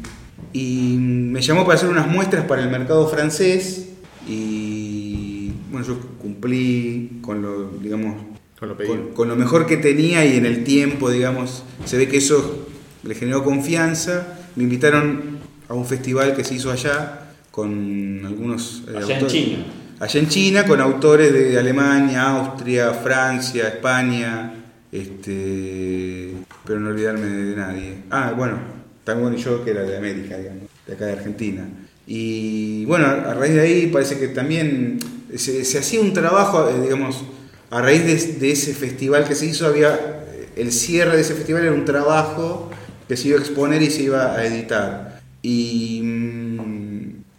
y 0.53 0.95
me 0.99 1.41
llamó 1.41 1.65
para 1.65 1.75
hacer 1.75 1.89
unas 1.89 2.07
muestras 2.07 2.45
para 2.45 2.63
el 2.63 2.69
mercado 2.69 3.07
francés 3.07 3.89
y 4.27 5.51
bueno, 5.71 5.85
yo 5.85 5.99
cumplí 6.21 7.19
con 7.21 7.41
lo, 7.41 7.69
digamos, 7.81 8.15
Con 8.59 8.69
lo 8.69 8.77
pedido. 8.77 8.95
con, 8.95 9.13
con 9.13 9.27
lo 9.27 9.35
mejor 9.35 9.65
que 9.65 9.77
tenía 9.77 10.23
y 10.25 10.37
en 10.37 10.45
el 10.45 10.63
tiempo, 10.63 11.09
digamos, 11.09 11.63
se 11.85 11.97
ve 11.97 12.07
que 12.07 12.17
eso 12.17 12.67
le 13.03 13.15
generó 13.15 13.43
confianza. 13.43 14.39
Me 14.55 14.63
invitaron 14.63 15.39
a 15.67 15.73
un 15.73 15.85
festival 15.85 16.35
que 16.35 16.43
se 16.43 16.55
hizo 16.55 16.71
allá 16.71 17.31
con 17.51 18.21
algunos 18.25 18.83
eh, 18.87 18.97
Allá 18.97 19.19
en 19.19 19.27
China. 19.27 19.57
Allá 19.99 20.19
en 20.19 20.27
China, 20.27 20.65
con 20.65 20.79
autores 20.81 21.33
de 21.33 21.57
Alemania, 21.59 22.29
Austria, 22.29 22.93
Francia, 22.93 23.67
España, 23.67 24.53
este, 24.93 26.33
pero 26.65 26.79
no 26.79 26.89
olvidarme 26.89 27.25
de 27.25 27.55
nadie. 27.55 27.95
Ah, 28.09 28.33
bueno, 28.37 28.59
también 29.03 29.35
yo 29.35 29.65
que 29.65 29.71
era 29.71 29.81
de 29.81 29.97
América, 29.97 30.37
digamos, 30.37 30.69
de 30.87 30.93
acá 30.93 31.07
de 31.07 31.13
Argentina. 31.13 31.67
Y 32.05 32.85
bueno, 32.85 33.07
a 33.07 33.33
raíz 33.33 33.55
de 33.55 33.61
ahí 33.61 33.87
parece 33.87 34.19
que 34.19 34.27
también 34.27 34.99
se, 35.35 35.61
hacía 35.77 35.99
un 35.99 36.13
trabajo, 36.13 36.69
eh, 36.69 36.79
digamos, 36.81 37.23
a 37.71 37.81
raíz 37.81 38.05
de, 38.05 38.39
de 38.39 38.51
ese 38.51 38.73
festival 38.73 39.27
que 39.27 39.35
se 39.35 39.47
hizo, 39.47 39.65
había 39.65 40.23
el 40.55 40.71
cierre 40.71 41.15
de 41.15 41.21
ese 41.21 41.33
festival 41.33 41.63
era 41.63 41.73
un 41.73 41.85
trabajo 41.85 42.69
que 43.07 43.17
se 43.17 43.29
iba 43.29 43.37
a 43.37 43.41
exponer 43.41 43.81
y 43.81 43.89
se 43.89 44.03
iba 44.03 44.33
a 44.35 44.45
editar. 44.45 45.21
Y, 45.41 46.01
mm, 46.03 46.42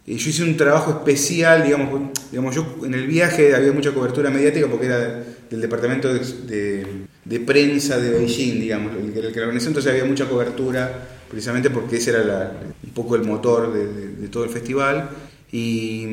y 0.07 0.17
yo 0.17 0.29
hice 0.29 0.43
un 0.43 0.55
trabajo 0.55 0.91
especial, 0.91 1.63
digamos, 1.63 2.11
digamos, 2.31 2.53
yo 2.55 2.75
en 2.85 2.93
el 2.93 3.07
viaje 3.07 3.55
había 3.55 3.71
mucha 3.71 3.91
cobertura 3.91 4.29
mediática 4.29 4.67
porque 4.67 4.85
era 4.85 5.23
del 5.49 5.61
departamento 5.61 6.13
de, 6.13 6.85
de- 7.25 7.39
prensa 7.39 7.97
de 7.99 8.11
Beijing, 8.11 8.59
digamos, 8.59 8.93
el 8.95 9.17
el 9.17 9.31
que 9.33 9.39
organizó, 9.41 9.67
entonces 9.67 9.91
había 9.91 10.05
mucha 10.05 10.27
cobertura, 10.29 11.07
precisamente 11.29 11.69
porque 11.71 11.97
ese 11.97 12.11
era 12.11 12.53
un 12.83 12.89
poco 12.91 13.15
el 13.15 13.23
motor 13.23 13.73
de, 13.73 14.11
de- 14.21 14.27
todo 14.27 14.43
el 14.43 14.49
festival. 14.51 15.09
Y, 15.51 16.05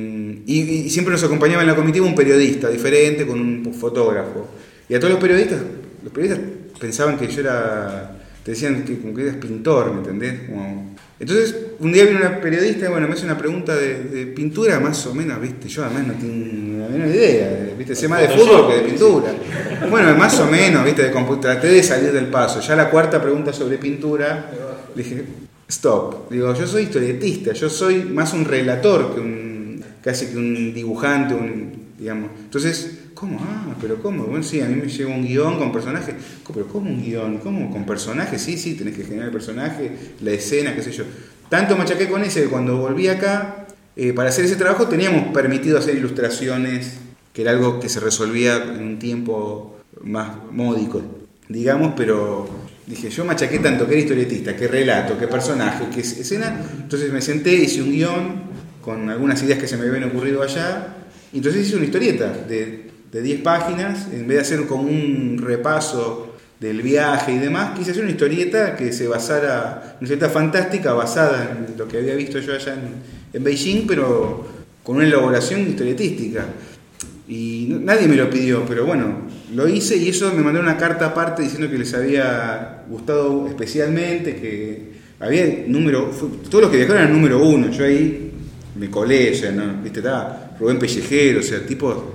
y- 0.47 0.83
y 0.87 0.91
siempre 0.91 1.13
nos 1.13 1.23
acompañaba 1.25 1.63
en 1.63 1.69
la 1.69 1.75
comitiva 1.77 2.07
un 2.07 2.15
periodista 2.15 2.69
diferente 2.69 3.27
con 3.27 3.41
un 3.41 3.75
fotógrafo. 3.75 4.49
Y 4.89 4.95
a 4.95 5.01
todos 5.01 5.13
los 5.13 5.21
periodistas, 5.21 5.61
los 6.03 6.13
periodistas 6.13 6.47
pensaban 6.79 7.19
que 7.19 7.27
yo 7.29 7.41
era, 7.41 8.19
te 8.45 8.53
decían 8.53 8.85
que, 8.85 8.99
como 9.01 9.15
que 9.15 9.23
eras 9.23 9.37
pintor, 9.37 9.93
¿me 9.93 9.99
entendés? 9.99 10.49
Como- 10.49 10.95
entonces, 11.23 11.55
un 11.79 11.93
día 11.93 12.05
vino 12.05 12.19
una 12.19 12.41
periodista, 12.41 12.91
bueno, 12.91 13.07
me 13.07 13.15
hace 13.15 13.25
una 13.25 13.39
pregunta 13.39 13.77
de, 13.77 14.03
de 14.03 14.27
pintura, 14.27 14.81
más 14.81 15.07
o 15.07 15.15
menos, 15.15 15.41
viste, 15.41 15.69
yo 15.69 15.85
además 15.85 16.09
no 16.09 16.15
tengo 16.15 16.83
la 16.83 16.89
menor 16.89 17.15
idea, 17.15 17.71
viste, 17.79 17.95
sé 17.95 18.09
más 18.09 18.23
de 18.23 18.29
fútbol 18.31 18.69
que 18.69 18.75
de 18.79 18.89
pintura. 18.89 19.33
Bueno, 19.89 20.17
más 20.17 20.41
o 20.41 20.47
menos, 20.47 20.85
viste, 20.85 21.05
de 21.05 21.13
traté 21.41 21.69
de 21.69 21.81
salir 21.85 22.11
del 22.11 22.27
paso. 22.27 22.61
Ya 22.61 22.75
la 22.75 22.91
cuarta 22.91 23.23
pregunta 23.23 23.53
sobre 23.53 23.79
pintura, 23.79 24.51
le 24.97 25.01
dije, 25.01 25.25
stop. 25.69 26.29
Digo, 26.29 26.53
yo 26.55 26.67
soy 26.67 26.83
historietista, 26.83 27.53
yo 27.53 27.71
soy 27.71 28.03
más 28.03 28.33
un 28.33 28.45
relator 28.45 29.15
que 29.15 29.21
un, 29.21 29.85
casi 30.03 30.27
que 30.27 30.37
un 30.37 30.75
dibujante, 30.75 31.35
un, 31.35 31.73
digamos. 32.01 32.33
Entonces, 32.37 32.99
¿cómo? 33.15 33.39
Ah, 33.41 33.75
pero 33.81 34.01
¿cómo? 34.03 34.25
Bueno, 34.25 34.43
sí, 34.43 34.61
a 34.61 34.67
mí 34.67 34.75
me 34.77 34.89
llega 34.89 35.09
un 35.11 35.27
guion 35.27 35.59
con 35.59 35.73
personajes. 35.73 36.15
¿Pero 36.53 36.67
cómo 36.69 36.91
un 36.91 37.03
guion? 37.03 37.39
¿Cómo 37.39 37.71
con 37.71 37.85
personajes? 37.87 38.41
Sí, 38.43 38.57
sí, 38.59 38.75
tenés 38.75 38.97
que 38.97 39.05
generar 39.05 39.27
el 39.27 39.33
personaje, 39.33 39.91
la 40.21 40.31
escena, 40.33 40.75
qué 40.75 40.83
sé 40.83 40.93
yo. 40.93 41.05
Tanto 41.49 41.77
machaqué 41.77 42.09
con 42.09 42.23
ese 42.25 42.43
que 42.43 42.49
cuando 42.49 42.79
volví 42.79 43.09
acá, 43.09 43.67
eh, 43.97 44.13
para 44.13 44.31
hacer 44.31 44.45
ese 44.45 44.57
trabajo 44.57 44.89
teníamos 44.89 45.33
permitido 45.35 45.79
hacer 45.79 45.97
ilustraciones, 45.97 46.95
que 47.33 47.43
era 47.43 47.51
algo 47.51 47.79
que 47.81 47.89
se 47.89 48.01
resolvía 48.01 48.57
en 48.57 48.83
un 48.83 48.99
tiempo 48.99 49.79
más 50.03 50.31
módico, 50.51 51.03
digamos, 51.49 51.93
pero 51.97 52.49
dije, 52.87 53.11
yo 53.11 53.25
machaqué 53.25 53.59
tanto 53.59 53.87
que 53.87 53.93
era 53.93 54.01
historietista, 54.03 54.57
que 54.57 54.67
relato, 54.69 55.19
que 55.19 55.29
personaje, 55.29 55.87
que 55.95 56.01
es- 56.01 56.19
escena, 56.19 56.61
entonces 56.81 57.13
me 57.13 57.21
senté, 57.21 57.53
hice 57.55 57.83
un 57.83 57.93
guion 57.93 58.43
con 58.81 59.09
algunas 59.11 59.43
ideas 59.43 59.59
que 59.59 59.69
se 59.69 59.77
me 59.77 59.87
habían 59.87 60.05
ocurrido 60.05 60.43
allá, 60.43 60.97
y 61.33 61.37
entonces 61.39 61.67
hice 61.67 61.77
una 61.77 61.85
historieta 61.85 62.33
de, 62.33 62.91
de 63.13 63.21
10 63.23 63.43
páginas, 63.43 64.09
en 64.13 64.27
vez 64.27 64.39
de 64.39 64.41
hacer 64.41 64.67
como 64.67 64.85
un 64.85 65.39
repaso 65.45 66.35
del 66.59 66.81
viaje 66.81 67.33
y 67.33 67.39
demás, 67.39 67.77
quise 67.77 67.91
hacer 67.91 68.03
una 68.05 68.13
historieta 68.13 68.75
que 68.75 68.93
se 68.93 69.07
basara, 69.07 69.97
una 70.01 70.05
historieta 70.05 70.31
fantástica 70.31 70.93
basada 70.95 71.53
en 71.69 71.77
lo 71.77 71.87
que 71.87 71.99
había 71.99 72.15
visto 72.15 72.39
yo 72.39 72.55
allá 72.55 72.75
en, 73.35 73.45
Beijing, 73.45 73.87
pero 73.87 74.47
con 74.83 74.97
una 74.97 75.07
elaboración 75.07 75.61
historietística. 75.69 76.47
Y 77.29 77.67
no- 77.69 77.81
nadie 77.81 78.09
me 78.09 78.17
lo 78.17 78.31
pidió, 78.31 78.65
pero 78.67 78.87
bueno, 78.87 79.23
lo 79.55 79.69
hice 79.69 79.97
y 79.97 80.09
eso 80.09 80.33
me 80.35 80.43
mandó 80.43 80.61
una 80.61 80.77
carta 80.79 81.07
aparte 81.07 81.43
diciendo 81.43 81.69
que 81.71 81.79
les 81.79 81.93
había 81.95 82.85
gustado 82.89 83.47
especialmente, 83.49 84.37
que 84.37 84.93
había 85.21 85.65
número, 85.67 86.11
todos 86.49 86.63
los 86.63 86.71
que 86.71 86.79
viajaron 86.79 87.03
eran 87.03 87.13
número 87.13 87.43
uno, 87.43 87.71
yo 87.71 87.85
ahí 87.85 88.31
me 88.79 88.89
colé, 88.91 89.33
¿no? 89.55 89.83
¿viste? 89.83 89.99
Estaba 90.01 90.55
Rubén 90.59 90.79
Pellejero, 90.79 91.41
o 91.41 91.43
sea, 91.43 91.65
tipo 91.67 92.15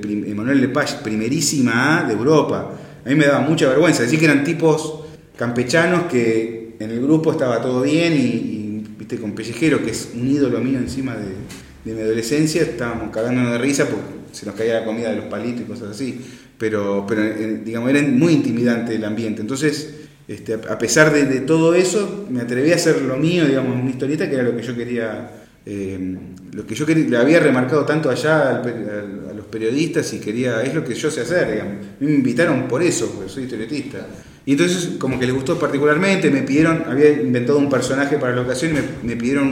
prim- 0.00 0.24
Emanuel 0.26 0.60
Lepage, 0.60 0.96
primerísima 1.02 2.00
A 2.00 2.04
de 2.06 2.12
Europa. 2.14 2.72
A 3.04 3.08
mí 3.08 3.14
me 3.14 3.26
daba 3.26 3.40
mucha 3.40 3.68
vergüenza, 3.68 4.02
decir 4.02 4.18
que 4.18 4.24
eran 4.24 4.42
tipos 4.44 5.00
campechanos 5.36 6.04
que 6.10 6.76
en 6.78 6.90
el 6.90 7.00
grupo 7.00 7.32
estaba 7.32 7.60
todo 7.60 7.82
bien 7.82 8.12
y, 8.14 8.84
viste, 8.98 9.18
con 9.18 9.32
Pellejero, 9.32 9.82
que 9.84 9.90
es 9.90 10.10
un 10.14 10.28
ídolo 10.28 10.60
mío 10.60 10.78
encima 10.78 11.14
de, 11.14 11.26
de 11.84 11.94
mi 11.96 12.00
adolescencia, 12.02 12.62
estábamos 12.62 13.10
cagándonos 13.10 13.52
de 13.52 13.58
risa 13.58 13.86
porque 13.86 14.04
se 14.32 14.46
nos 14.46 14.54
caía 14.54 14.80
la 14.80 14.84
comida 14.84 15.10
de 15.10 15.16
los 15.16 15.26
palitos 15.26 15.62
y 15.62 15.64
cosas 15.64 15.90
así. 15.90 16.20
Pero, 16.58 17.04
pero 17.06 17.22
eh, 17.22 17.60
digamos, 17.64 17.90
era 17.90 18.00
muy 18.02 18.32
intimidante 18.32 18.94
el 18.94 19.04
ambiente. 19.04 19.42
Entonces, 19.42 19.94
este, 20.26 20.54
a 20.54 20.78
pesar 20.78 21.12
de, 21.12 21.26
de 21.26 21.40
todo 21.40 21.74
eso, 21.74 22.26
me 22.30 22.40
atreví 22.40 22.72
a 22.72 22.76
hacer 22.76 23.02
lo 23.02 23.16
mío, 23.18 23.44
digamos, 23.46 23.78
una 23.80 23.90
historieta 23.90 24.28
que 24.28 24.34
era 24.36 24.42
lo 24.42 24.56
que 24.56 24.62
yo 24.62 24.74
quería, 24.74 25.30
eh, 25.66 26.16
lo 26.52 26.66
que 26.66 26.74
yo 26.74 26.86
quería, 26.86 27.08
le 27.08 27.16
había 27.18 27.40
remarcado 27.40 27.84
tanto 27.84 28.08
allá 28.10 28.50
al 28.50 28.56
al- 29.30 29.35
los 29.46 29.50
periodistas 29.50 30.12
y 30.12 30.18
quería, 30.18 30.62
es 30.62 30.74
lo 30.74 30.84
que 30.84 30.94
yo 30.94 31.10
sé 31.10 31.20
hacer, 31.20 31.50
digamos. 31.52 31.86
Me 32.00 32.10
invitaron 32.10 32.68
por 32.68 32.82
eso, 32.82 33.10
porque 33.14 33.30
soy 33.30 33.44
historietista. 33.44 34.06
Y 34.44 34.52
entonces, 34.52 34.90
como 34.98 35.18
que 35.18 35.26
les 35.26 35.34
gustó 35.34 35.58
particularmente, 35.58 36.30
me 36.30 36.42
pidieron, 36.42 36.84
había 36.86 37.10
inventado 37.10 37.58
un 37.58 37.68
personaje 37.68 38.16
para 38.16 38.34
la 38.34 38.42
ocasión 38.42 38.72
y 38.72 39.06
me, 39.06 39.16
pidieron 39.16 39.48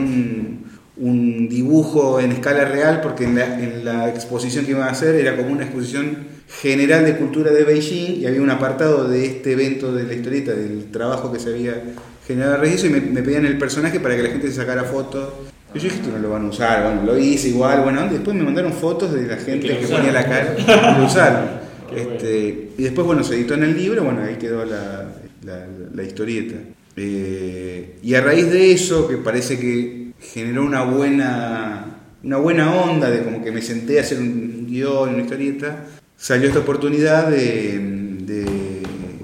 un, 0.97 1.49
dibujo 1.49 2.19
en 2.19 2.31
escala 2.31 2.65
real, 2.65 3.01
porque 3.01 3.25
en 3.25 3.83
la, 3.83 4.09
exposición 4.09 4.65
que 4.65 4.71
iban 4.71 4.83
a 4.83 4.91
hacer 4.91 5.15
era 5.15 5.35
como 5.35 5.49
una 5.49 5.63
exposición 5.63 6.35
general 6.61 7.05
de 7.05 7.17
cultura 7.17 7.51
de 7.51 7.63
Beijing 7.63 8.21
y 8.21 8.25
había 8.25 8.41
un 8.41 8.49
apartado 8.49 9.07
de 9.07 9.25
este 9.25 9.53
evento 9.53 9.93
de 9.93 10.03
la 10.03 10.13
historieta, 10.13 10.53
del 10.53 10.91
trabajo 10.91 11.33
que 11.33 11.39
se 11.39 11.49
había 11.49 11.81
generado 12.25 12.61
a 12.61 12.67
y 12.67 12.89
me 12.89 13.21
pedían 13.21 13.45
el 13.45 13.57
personaje 13.57 13.99
para 13.99 14.15
que 14.15 14.23
la 14.23 14.29
gente 14.29 14.47
se 14.47 14.55
sacara 14.55 14.83
fotos. 14.83 15.29
Yo 15.75 15.81
dije, 15.81 15.95
esto 15.97 16.09
no 16.11 16.19
lo 16.19 16.29
van 16.29 16.45
a 16.45 16.49
usar, 16.49 16.83
bueno, 16.83 17.03
lo 17.03 17.17
hice 17.19 17.49
igual, 17.49 17.81
bueno, 17.81 18.07
después 18.09 18.35
me 18.35 18.43
mandaron 18.43 18.71
fotos 18.73 19.13
de 19.13 19.27
la 19.27 19.35
gente 19.37 19.67
que 19.67 19.87
ponía 19.87 20.11
la 20.11 20.23
cara 20.25 20.55
y 20.57 20.99
lo 20.99 21.05
usaron. 21.05 21.65
Bueno. 21.85 22.13
Este, 22.13 22.71
y 22.79 22.83
después, 22.83 23.05
bueno, 23.05 23.23
se 23.23 23.35
editó 23.35 23.53
en 23.53 23.63
el 23.63 23.77
libro, 23.77 24.03
bueno, 24.03 24.21
ahí 24.23 24.35
quedó 24.37 24.65
la, 24.65 25.05
la- 25.43 25.67
la 25.93 26.03
historieta. 26.03 26.55
Eh, 26.97 27.97
y 28.01 28.15
a 28.15 28.21
raíz 28.21 28.49
de 28.51 28.71
eso, 28.71 29.07
que 29.07 29.17
parece 29.17 29.59
que 29.59 30.07
generó 30.19 30.65
una 30.65 30.81
buena, 30.83 31.85
una 32.23 32.37
buena 32.37 32.73
onda, 32.73 33.09
de 33.11 33.21
como 33.23 33.43
que 33.43 33.51
me 33.51 33.61
senté 33.61 33.99
a 33.99 34.01
hacer 34.01 34.17
un 34.19 34.65
guion, 34.67 35.09
una 35.13 35.21
historieta, 35.23 35.85
salió 36.17 36.47
esta 36.47 36.59
oportunidad 36.61 37.27
de... 37.29 38.15
de- 38.21 38.81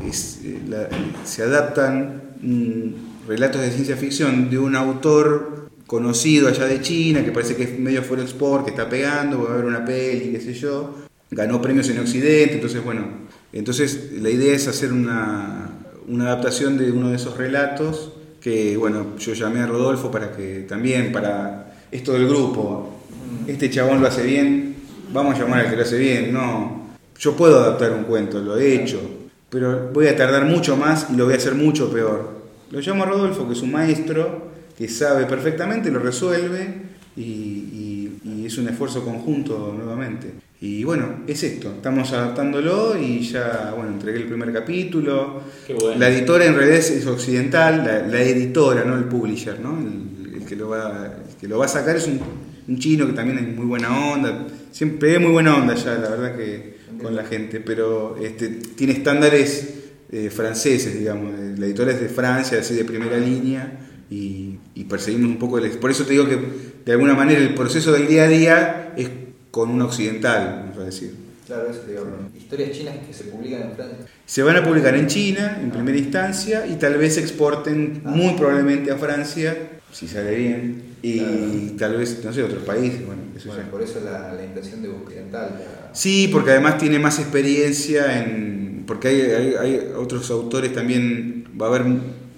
es- 0.08 0.42
la- 0.70 0.88
se 1.26 1.42
adaptan 1.44 2.22
mm, 2.42 3.28
relatos 3.28 3.60
de 3.62 3.72
ciencia 3.72 3.98
ficción 3.98 4.50
de 4.52 4.60
un 4.60 4.76
autor 4.76 5.61
conocido 5.92 6.48
allá 6.48 6.68
de 6.68 6.80
China, 6.80 7.22
que 7.22 7.34
parece 7.34 7.58
que 7.58 7.64
es 7.64 7.78
medio 7.78 8.02
fuera 8.02 8.24
export, 8.24 8.64
que 8.64 8.70
está 8.70 8.88
pegando, 8.88 9.44
va 9.44 9.50
a 9.50 9.54
haber 9.56 9.66
una 9.66 9.84
peli, 9.84 10.32
qué 10.32 10.40
sé 10.40 10.54
yo, 10.54 10.96
ganó 11.30 11.62
premios 11.62 11.90
en 11.90 12.00
Occidente, 12.00 12.54
entonces 12.54 12.82
bueno, 12.82 13.08
entonces 13.52 14.14
la 14.14 14.30
idea 14.30 14.56
es 14.56 14.70
hacer 14.70 14.94
una, 14.94 15.70
una 16.08 16.28
adaptación 16.28 16.78
de 16.78 16.94
uno 16.94 17.10
de 17.10 17.18
esos 17.18 17.36
relatos, 17.36 18.14
que 18.40 18.78
bueno, 18.78 19.18
yo 19.20 19.34
llamé 19.34 19.60
a 19.60 19.68
Rodolfo 19.68 20.10
para 20.10 20.32
que 20.32 20.62
también, 20.62 21.12
para 21.12 21.76
esto 21.92 22.14
del 22.14 22.26
grupo, 22.26 23.02
este 23.46 23.70
chabón 23.70 24.00
lo 24.00 24.08
hace 24.08 24.24
bien, 24.24 24.78
vamos 25.12 25.36
a 25.36 25.40
llamar 25.40 25.66
al 25.66 25.70
que 25.70 25.76
lo 25.76 25.82
hace 25.82 25.98
bien, 25.98 26.32
no, 26.32 26.88
yo 27.20 27.36
puedo 27.36 27.60
adaptar 27.60 27.92
un 27.92 28.06
cuento, 28.06 28.40
lo 28.40 28.58
he 28.58 28.76
hecho, 28.76 29.02
pero 29.50 29.90
voy 29.92 30.08
a 30.08 30.16
tardar 30.16 30.46
mucho 30.46 30.78
más 30.78 31.08
y 31.12 31.18
lo 31.18 31.26
voy 31.26 31.34
a 31.34 31.38
hacer 31.38 31.56
mucho 31.56 31.92
peor. 31.92 32.40
Lo 32.70 32.80
llamo 32.80 33.04
a 33.04 33.08
Rodolfo, 33.08 33.46
que 33.46 33.52
es 33.52 33.62
un 33.62 33.74
maestro, 33.74 34.51
que 34.78 34.88
sabe 34.88 35.26
perfectamente, 35.26 35.92
lo 35.92 36.00
resuelve 36.00 36.74
y, 37.16 37.22
y- 37.22 38.18
y 38.24 38.46
es 38.46 38.58
un 38.58 38.68
esfuerzo 38.68 39.04
conjunto 39.04 39.74
nuevamente. 39.76 40.28
Y 40.62 40.84
bueno, 40.84 41.22
es 41.28 41.42
esto, 41.44 41.72
estamos 41.76 42.12
adaptándolo 42.14 42.96
y 42.96 43.22
ya, 43.22 43.74
bueno, 43.76 43.92
entregué 43.94 44.20
el 44.20 44.28
primer 44.28 44.54
capítulo. 44.54 45.42
Qué 45.66 45.74
bueno. 45.74 46.00
La 46.00 46.10
editora 46.10 46.46
en 46.46 46.56
realidad 46.56 46.78
es, 46.78 47.06
occidental, 47.08 47.78
la, 47.84 48.06
la 48.08 48.22
editora, 48.22 48.84
no 48.86 48.96
el 48.96 49.06
publisher, 49.06 49.60
¿no? 49.60 49.80
El, 49.80 50.36
el 50.36 50.46
que, 50.46 50.56
lo 50.56 50.70
va, 50.70 51.14
el 51.30 51.36
que 51.38 51.48
lo 51.48 51.58
va 51.58 51.66
a 51.66 51.68
sacar 51.68 51.96
es 51.96 52.06
un, 52.08 52.20
un 52.68 52.78
chino 52.80 53.08
que 53.08 53.14
también 53.14 53.40
es 53.40 53.56
muy 53.56 53.66
buena 53.66 54.12
onda, 54.12 54.48
siempre 54.72 55.16
es 55.16 55.20
muy 55.22 55.32
buena 55.32 55.56
onda 55.56 55.74
ya, 55.74 55.96
la 55.96 56.10
verdad 56.10 56.36
que 56.38 56.76
con 57.02 57.16
la 57.16 57.24
gente, 57.24 57.60
pero 57.60 58.16
este, 58.22 58.50
tiene 58.50 58.94
estándares 58.94 59.74
eh, 60.12 60.30
franceses, 60.30 60.98
digamos, 61.00 61.32
la 61.58 61.66
editora 61.66 61.92
es 61.92 62.00
de 62.02 62.10
Francia, 62.10 62.60
así 62.60 62.76
de 62.76 62.86
primera 62.86 63.18
línea, 63.18 63.80
y, 64.12 64.58
y 64.76 64.84
perseguimos 64.84 65.30
un 65.32 65.38
poco 65.40 65.58
el... 65.58 65.70
Por 65.72 65.90
eso 65.90 66.04
te 66.06 66.12
digo 66.12 66.28
que 66.28 66.38
de 66.86 66.92
alguna 66.92 67.16
manera 67.16 67.40
el 67.40 67.56
proceso 67.56 67.92
del 67.94 68.08
día 68.08 68.24
a 68.26 68.28
día 68.28 68.94
es 68.98 69.10
con 69.50 69.70
un 69.72 69.82
occidental, 69.82 70.64
vamos 70.66 70.78
a 70.78 70.84
decir. 70.86 71.16
Claro, 71.48 71.70
eso 71.70 71.80
te 71.80 71.92
digo. 71.94 72.06
Historias 72.38 72.72
chinas 72.72 72.96
que 73.08 73.14
se 73.14 73.24
publican 73.26 73.62
en 73.64 73.72
Francia. 73.76 73.98
Se 74.26 74.44
van 74.44 74.58
a 74.58 74.64
publicar 74.64 74.96
en 74.96 75.08
China 75.08 75.60
en 75.62 75.72
primera 75.72 75.98
instancia 75.98 76.68
y 76.68 76.76
tal 76.76 76.98
vez 76.98 77.16
se 77.16 77.22
exporten 77.22 78.02
muy 78.06 78.36
probablemente 78.36 78.92
a 78.92 78.98
Francia, 78.98 79.58
si 79.92 80.08
sale 80.08 80.36
bien, 80.36 80.84
y 81.02 81.20
Claro. 81.20 81.78
tal 81.80 81.98
vez, 81.98 82.22
no 82.24 82.32
sé, 82.32 82.44
otros 82.44 82.64
países. 82.64 83.06
Bueno, 83.06 83.22
eso 83.36 83.48
Bueno, 83.50 83.64
por 83.72 83.82
eso 83.82 84.00
la, 84.06 84.34
la 84.34 84.44
intención 84.46 84.82
de 84.82 84.90
occidental. 84.90 85.50
la- 85.60 85.94
Sí, 85.96 86.30
porque 86.32 86.52
además 86.52 86.78
tiene 86.78 87.00
más 87.00 87.18
experiencia 87.20 88.22
en. 88.24 88.84
Porque 88.88 89.08
hay, 89.10 89.22
hay- 89.22 89.54
hay 89.60 89.92
otros 89.98 90.30
autores 90.32 90.74
también. 90.74 91.46
Va 91.62 91.66
a 91.66 91.70
haber. 91.70 91.86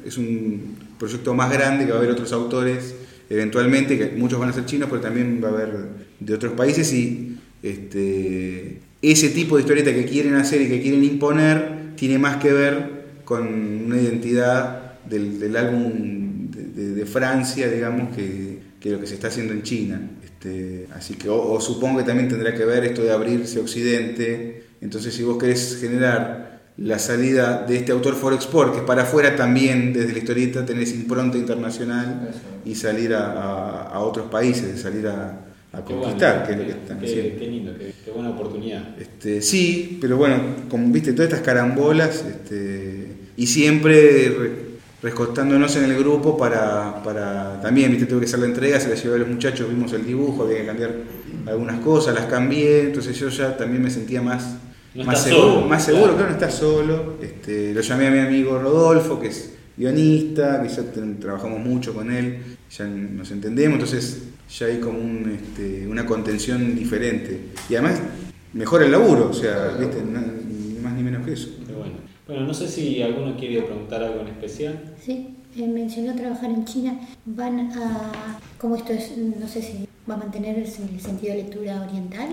Es 0.05 0.17
un 0.17 0.72
proyecto 1.04 1.34
más 1.34 1.52
grande 1.52 1.86
que 1.86 1.92
va 1.92 1.98
a 1.98 2.00
haber 2.00 2.12
otros 2.12 2.32
autores 2.32 2.96
eventualmente, 3.30 3.98
que 3.98 4.16
muchos 4.16 4.39
van 4.39 4.50
a 4.50 4.54
ser 4.54 4.66
chinos, 4.66 4.88
pero 4.89 5.02
también 5.02 5.42
va 5.44 5.50
a 5.50 5.52
haber 5.52 5.70
de 6.20 6.34
otros 6.34 6.54
países 6.54 6.92
y. 6.94 7.30
Este, 7.62 8.80
ese 9.02 9.30
tipo 9.30 9.56
de 9.56 9.63
historieta 9.63 9.94
que 9.94 10.06
quieren 10.06 10.36
hacer 10.36 10.62
y 10.62 10.68
que 10.70 10.82
quieren 10.82 11.04
imponer 11.04 11.94
tiene 11.96 12.18
más 12.18 12.38
que 12.38 12.52
ver 12.52 13.04
con 13.26 13.48
una 13.86 14.02
identidad 14.02 15.00
del, 15.04 15.56
álbum 15.56 16.50
de, 16.52 17.06
Francia, 17.06 17.70
digamos, 17.70 18.16
que, 18.16 18.60
que 18.80 18.92
lo 18.92 19.00
que 19.00 19.08
se 19.08 19.16
está 19.16 19.28
haciendo 19.28 19.54
en 19.54 19.63
China. 19.63 20.10
Este, 20.24 20.88
así 20.94 21.16
que, 21.16 21.30
o, 21.30 21.52
o 21.52 21.60
supongo 21.60 22.00
que 22.00 22.06
también 22.06 22.30
tendrá 22.30 22.54
que 22.54 22.63
ver 22.63 22.86
esto 22.86 23.04
de 23.04 23.12
abrirse 23.12 23.60
Occidente. 23.60 24.63
Entonces, 24.80 25.13
si 25.13 25.24
vos 25.24 25.38
querés 25.38 25.78
generar 25.80 26.53
la 26.77 26.97
salida 26.99 27.65
de 27.67 27.77
este 27.77 27.91
autor 27.91 28.15
for 28.15 28.33
export, 28.33 28.71
que 28.73 28.79
es 28.79 28.83
para 28.83 29.03
afuera 29.03 29.36
también, 29.36 29.93
desde 29.93 30.12
la 30.13 30.17
historieta, 30.17 30.65
tenés 30.65 30.93
impronta 30.93 31.38
internacional 31.38 32.29
Eso. 32.31 32.39
y 32.65 32.75
salir 32.75 33.13
a, 33.13 33.31
a- 33.31 33.81
a 33.89 33.99
otros 33.99 34.29
países, 34.29 34.81
salir 34.81 35.05
a, 35.07 35.39
a 35.71 35.81
conquistar, 35.81 36.45
bueno, 36.45 36.47
que 36.47 36.51
es 36.53 36.57
lo 36.57 36.63
que 36.65 36.71
qué- 36.73 36.79
están 36.81 36.99
qué- 36.99 37.05
haciendo. 37.05 37.39
qué 37.39 37.47
lindo, 37.47 37.71
qué, 37.77 37.93
qué 38.03 38.12
buena 38.12 38.29
oportunidad. 38.31 38.99
Este, 38.99 39.41
sí, 39.43 39.97
pero 40.01 40.17
bueno, 40.17 40.38
como 40.69 40.88
viste, 40.91 41.13
todas 41.13 41.29
estas 41.31 41.45
carambolas, 41.45 42.25
este, 42.25 43.07
y 43.38 43.45
siempre 43.47 44.29
re- 44.29 44.51
rescotándonos 45.03 45.75
en 45.75 45.83
el 45.86 45.97
grupo 45.97 46.38
para, 46.38 47.03
para 47.03 47.59
también, 47.62 47.91
viste, 47.91 48.07
tuve 48.07 48.21
que 48.21 48.25
hacer 48.25 48.39
la 48.39 48.45
entrega, 48.47 48.79
se 48.79 48.89
la 48.89 48.95
llevé 48.95 49.15
a 49.15 49.19
los 49.19 49.27
muchachos, 49.27 49.69
vimos 49.69 49.93
el 49.93 50.05
dibujo, 50.05 50.43
había 50.43 50.59
que 50.62 50.65
cambiar 50.65 50.91
algunas 51.45 51.79
cosas, 51.81 52.15
las 52.15 52.25
cambié, 52.25 52.81
entonces 52.81 53.15
yo 53.19 53.29
ya 53.29 53.55
también 53.57 53.83
me 53.83 53.89
sentía 53.91 54.21
más, 54.21 54.55
No 54.95 55.03
más 55.06 55.23
seguro, 55.23 55.53
solo, 55.56 55.67
más 55.67 55.84
seguro, 55.86 56.03
claro. 56.03 56.17
claro, 56.17 56.29
no 56.32 56.36
estás 56.38 56.53
solo. 56.56 57.13
Este, 57.21 57.73
lo 57.73 57.82
llamé 57.82 58.08
a 58.08 58.12
mi 58.12 58.19
amigo 58.19 58.60
Rodolfo, 58.60 59.19
que 59.19 59.27
es 59.27 59.53
guionista, 59.75 60.62
que 60.62 60.69
ya 60.69 60.84
ten- 60.84 61.19
trabajamos 61.19 61.60
mucho 61.60 61.93
con 61.93 62.12
él, 62.12 62.38
ya 62.69 62.86
nos 62.86 63.32
entendemos, 63.32 63.73
entonces 63.79 64.23
ya 64.58 64.67
hay 64.67 64.79
como 64.79 64.99
un, 64.99 65.32
este, 65.41 65.88
una 65.88 66.06
contención 66.06 66.75
diferente. 66.75 67.39
Y 67.69 67.75
además 67.75 67.99
mejora 68.53 68.86
el 68.86 68.91
laburo, 68.91 69.29
o 69.29 69.34
sea, 69.34 69.75
ni 69.79 70.79
más 70.79 70.93
ni 70.93 71.03
menos 71.03 71.25
que 71.25 71.34
eso. 71.34 71.49
Bueno. 71.75 71.93
Bueno, 72.25 72.45
no 72.47 72.53
sé 72.53 72.69
si 72.69 73.01
alguno 73.01 73.36
quiere 73.36 73.63
preguntar 73.63 74.01
algo 74.01 74.21
en 74.21 74.27
especial. 74.27 74.79
Sí, 75.03 75.36
eh, 75.58 75.67
mencionó 75.67 76.15
trabajar 76.15 76.49
en 76.51 76.63
China. 76.63 76.97
Van 77.25 77.60
a. 77.73 78.39
¿Cómo 78.58 78.77
esto 78.77 78.93
es? 78.93 79.17
No 79.17 79.45
sé 79.47 79.62
si 79.62 79.86
va 80.10 80.13
a 80.13 80.17
mantener 80.17 80.58
el 80.58 80.67
sentido 80.67 81.36
de 81.36 81.43
lectura 81.43 81.82
oriental. 81.86 82.29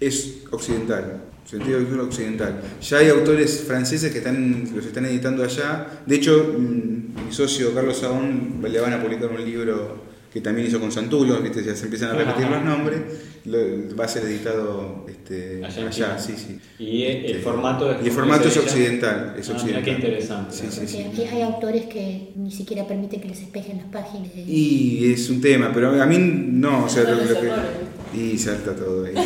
Es 0.00 0.38
occidental, 0.50 1.20
sentido 1.44 1.74
de 1.74 1.80
lectura 1.80 2.02
occidental. 2.04 2.60
Ya 2.82 2.98
hay 2.98 3.08
autores 3.08 3.64
franceses 3.66 4.10
que 4.12 4.18
están, 4.18 4.64
los 4.74 4.84
están 4.86 5.04
editando 5.06 5.44
allá. 5.44 5.86
De 6.06 6.16
hecho, 6.16 6.54
mm, 6.58 7.26
mi 7.26 7.32
socio 7.32 7.74
Carlos 7.74 7.98
Saón 7.98 8.60
le 8.62 8.80
van 8.80 8.92
a 8.94 9.02
publicar 9.02 9.30
un 9.30 9.44
libro 9.44 10.02
que 10.32 10.40
también 10.40 10.66
hizo 10.66 10.80
con 10.80 10.90
Santulo, 10.90 11.40
¿viste? 11.40 11.62
ya 11.62 11.76
se 11.76 11.84
empiezan 11.84 12.10
a 12.10 12.14
repetir 12.14 12.46
Ajá. 12.46 12.56
los 12.56 12.64
nombres. 12.64 13.00
Lo- 13.44 13.94
va 13.94 14.06
a 14.06 14.08
ser 14.08 14.24
editado 14.24 15.04
este, 15.08 15.62
Allá 15.64 16.18
sí, 16.18 16.32
sí. 16.36 16.58
Y 16.82 17.02
el, 17.04 17.16
el 17.18 17.24
Este, 17.26 17.38
formato 17.42 17.92
es 17.92 17.98
y 18.02 18.06
el 18.08 18.12
formato 18.12 18.48
es 18.48 18.56
occidental, 18.56 19.36
es 19.38 19.48
Ah, 19.48 19.52
mira 19.52 19.78
occidental. 19.78 19.84
qué 19.84 19.90
interesante. 19.92 20.56
Sí, 20.56 20.66
sí, 20.70 20.86
sí. 20.88 21.02
Porque 21.06 21.28
hay, 21.28 21.42
autores 21.42 21.84
que 21.84 22.32
ni 22.36 22.50
siquiera 22.50 22.84
permiten 22.86 23.20
que 23.20 23.28
les 23.28 23.40
espejen 23.42 23.76
las 23.76 23.86
páginas. 23.88 24.30
Y 24.34 25.12
es 25.12 25.28
un 25.30 25.40
tema, 25.40 25.70
pero 25.72 26.02
a 26.02 26.06
mí 26.06 26.16
no, 26.18 26.86
o 26.86 26.88
sea, 26.88 27.02
lo, 27.04 27.10
Son 27.10 27.18
los 27.18 27.30
lo 27.30 27.40
que... 27.40 27.46
Y 28.16 28.38
salta 28.38 28.74
todo 28.74 29.04
ahí. 29.06 29.14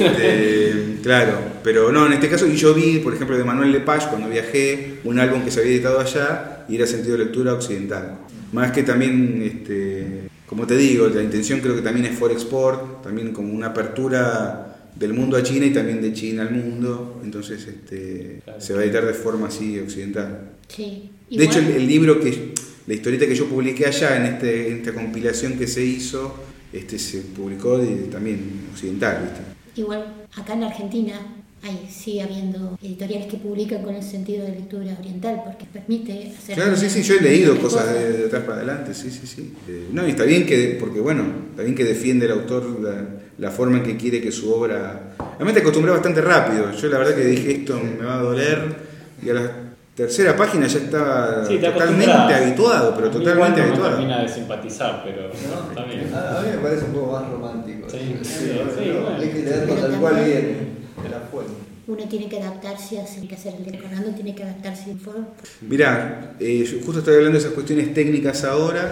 Este, 0.00 0.98
claro, 1.02 1.38
pero 1.62 1.92
no, 1.92 2.06
en 2.06 2.14
este 2.14 2.28
caso, 2.28 2.46
y 2.46 2.56
yo 2.56 2.72
vi, 2.74 2.98
por 2.98 3.14
ejemplo, 3.14 3.36
de 3.36 3.44
Manuel 3.44 3.72
Lepage 3.72 4.08
cuando 4.08 4.28
viajé, 4.28 4.98
un 5.04 5.18
álbum 5.18 5.42
que 5.42 5.50
se 5.50 5.60
había 5.60 5.72
editado 5.72 6.00
allá 6.00 6.64
y 6.68 6.76
era 6.76 6.86
sentido 6.86 7.16
de 7.18 7.24
lectura 7.24 7.52
occidental. 7.54 8.18
Más 8.52 8.72
que 8.72 8.82
también, 8.82 9.42
este, 9.44 10.28
como 10.46 10.66
te 10.66 10.76
digo, 10.76 11.08
la 11.08 11.22
intención 11.22 11.60
creo 11.60 11.74
que 11.76 11.82
también 11.82 12.06
es 12.06 12.18
for 12.18 12.32
export, 12.32 13.02
también 13.02 13.32
como 13.32 13.52
una 13.52 13.68
apertura 13.68 14.76
del 14.94 15.12
mundo 15.12 15.36
a 15.36 15.42
China 15.42 15.66
y 15.66 15.72
también 15.72 16.00
de 16.00 16.12
China 16.12 16.42
al 16.42 16.50
mundo, 16.50 17.20
entonces 17.22 17.66
este, 17.66 18.40
Claro. 18.44 18.60
se 18.60 18.74
va 18.74 18.80
a 18.80 18.84
editar 18.84 19.06
de 19.06 19.14
forma 19.14 19.48
así 19.48 19.78
occidental. 19.78 20.50
Sí. 20.68 21.10
De 21.30 21.44
hecho, 21.44 21.58
el, 21.60 21.68
el 21.72 21.86
libro 21.86 22.20
que, 22.20 22.54
la 22.86 22.94
historieta 22.94 23.26
que 23.26 23.34
yo 23.34 23.46
publiqué 23.46 23.86
allá 23.86 24.16
en, 24.16 24.34
este, 24.34 24.68
en 24.70 24.78
esta 24.78 24.92
compilación 24.92 25.54
que 25.58 25.66
se 25.66 25.84
hizo, 25.84 26.34
este 26.72 26.98
se 26.98 27.18
publicó 27.20 27.78
de- 27.78 28.08
también 28.10 28.68
occidental, 28.72 29.22
¿viste? 29.24 29.80
Igual 29.80 30.26
acá 30.36 30.54
en 30.54 30.64
Argentina 30.64 31.14
hay, 31.62 31.88
sigue 31.90 32.22
habiendo 32.22 32.78
editoriales 32.82 33.26
que 33.28 33.36
publican 33.36 33.82
con 33.82 33.94
el 33.94 34.02
sentido 34.02 34.44
de 34.44 34.52
lectura 34.52 34.96
oriental 34.98 35.42
porque 35.44 35.66
permite 35.72 36.32
hacer. 36.36 36.54
Claro, 36.56 36.76
sí, 36.76 36.88
sí, 36.88 37.02
yo 37.02 37.14
he 37.16 37.20
leído 37.20 37.56
cosas 37.58 37.92
de, 37.92 38.12
de 38.18 38.24
atrás 38.26 38.42
para 38.44 38.56
adelante, 38.58 38.94
sí, 38.94 39.10
sí, 39.10 39.26
sí. 39.26 39.52
Eh, 39.68 39.88
no, 39.92 40.06
y 40.06 40.10
está 40.10 40.24
bien 40.24 40.46
que, 40.46 40.76
porque 40.80 41.00
bueno, 41.00 41.22
está 41.50 41.62
bien 41.62 41.74
que 41.74 41.84
defiende 41.84 42.26
el 42.26 42.32
autor 42.32 42.80
la, 42.80 43.06
la 43.38 43.50
forma 43.50 43.78
en 43.78 43.82
que 43.82 43.96
quiere 43.96 44.20
que 44.20 44.32
su 44.32 44.50
obra... 44.52 45.14
Además 45.36 45.54
te 45.54 45.60
acostumbré 45.60 45.92
bastante 45.92 46.20
rápido, 46.22 46.72
yo 46.72 46.88
la 46.88 46.98
verdad 46.98 47.14
que 47.14 47.24
dije 47.26 47.52
esto 47.52 47.78
me 47.80 48.04
va 48.06 48.18
a 48.18 48.22
doler 48.22 48.76
y 49.22 49.28
a 49.30 49.34
la 49.34 49.69
tercera 50.00 50.36
página 50.36 50.66
ya 50.66 50.78
estaba 50.78 51.44
Sí, 51.46 51.58
te 51.58 51.68
totalmente 51.70 52.12
habituado, 52.34 52.94
pero 52.94 53.10
totalmente 53.10 53.60
no 53.60 53.66
habituado. 53.66 53.90
termina 53.96 54.22
de 54.22 54.28
simpatizar, 54.28 55.02
pero 55.04 55.22
¿no? 55.28 55.68
está 55.70 55.84
bien. 55.84 56.12
A, 56.14 56.38
a 56.38 56.42
mí 56.42 56.48
me 56.56 56.58
parece 56.58 56.84
un 56.86 56.92
poco 56.92 57.12
más 57.12 57.30
romántico. 57.30 57.88
Sí, 57.90 57.98
Sí, 58.22 58.24
sí, 58.24 58.50
pero 58.56 58.70
sí, 58.70 58.90
bueno. 58.90 59.16
Hay 59.18 59.28
que 59.28 59.42
leerlo 59.42 59.74
tal 59.74 60.00
cual 60.00 60.14
también- 60.14 60.36
viene 60.40 60.56
de 61.02 61.08
la 61.10 61.20
fuente. 61.30 61.52
Uno 61.86 62.04
tiene 62.08 62.28
que 62.28 62.38
adaptarse, 62.40 63.00
a- 63.00 63.04
tiene 63.04 63.28
que 63.28 63.34
hacer 63.34 63.54
el 63.58 63.78
Fernando, 63.78 64.10
tiene 64.10 64.34
que 64.34 64.42
adaptarse 64.44 64.90
al 64.92 64.98
foro. 64.98 65.18
Mirá, 65.62 66.32
eh, 66.40 66.64
yo 66.64 66.78
justo 66.84 67.00
estoy 67.00 67.14
hablando 67.16 67.34
de 67.38 67.40
esas 67.44 67.52
cuestiones 67.52 67.92
técnicas 67.92 68.44
ahora 68.44 68.90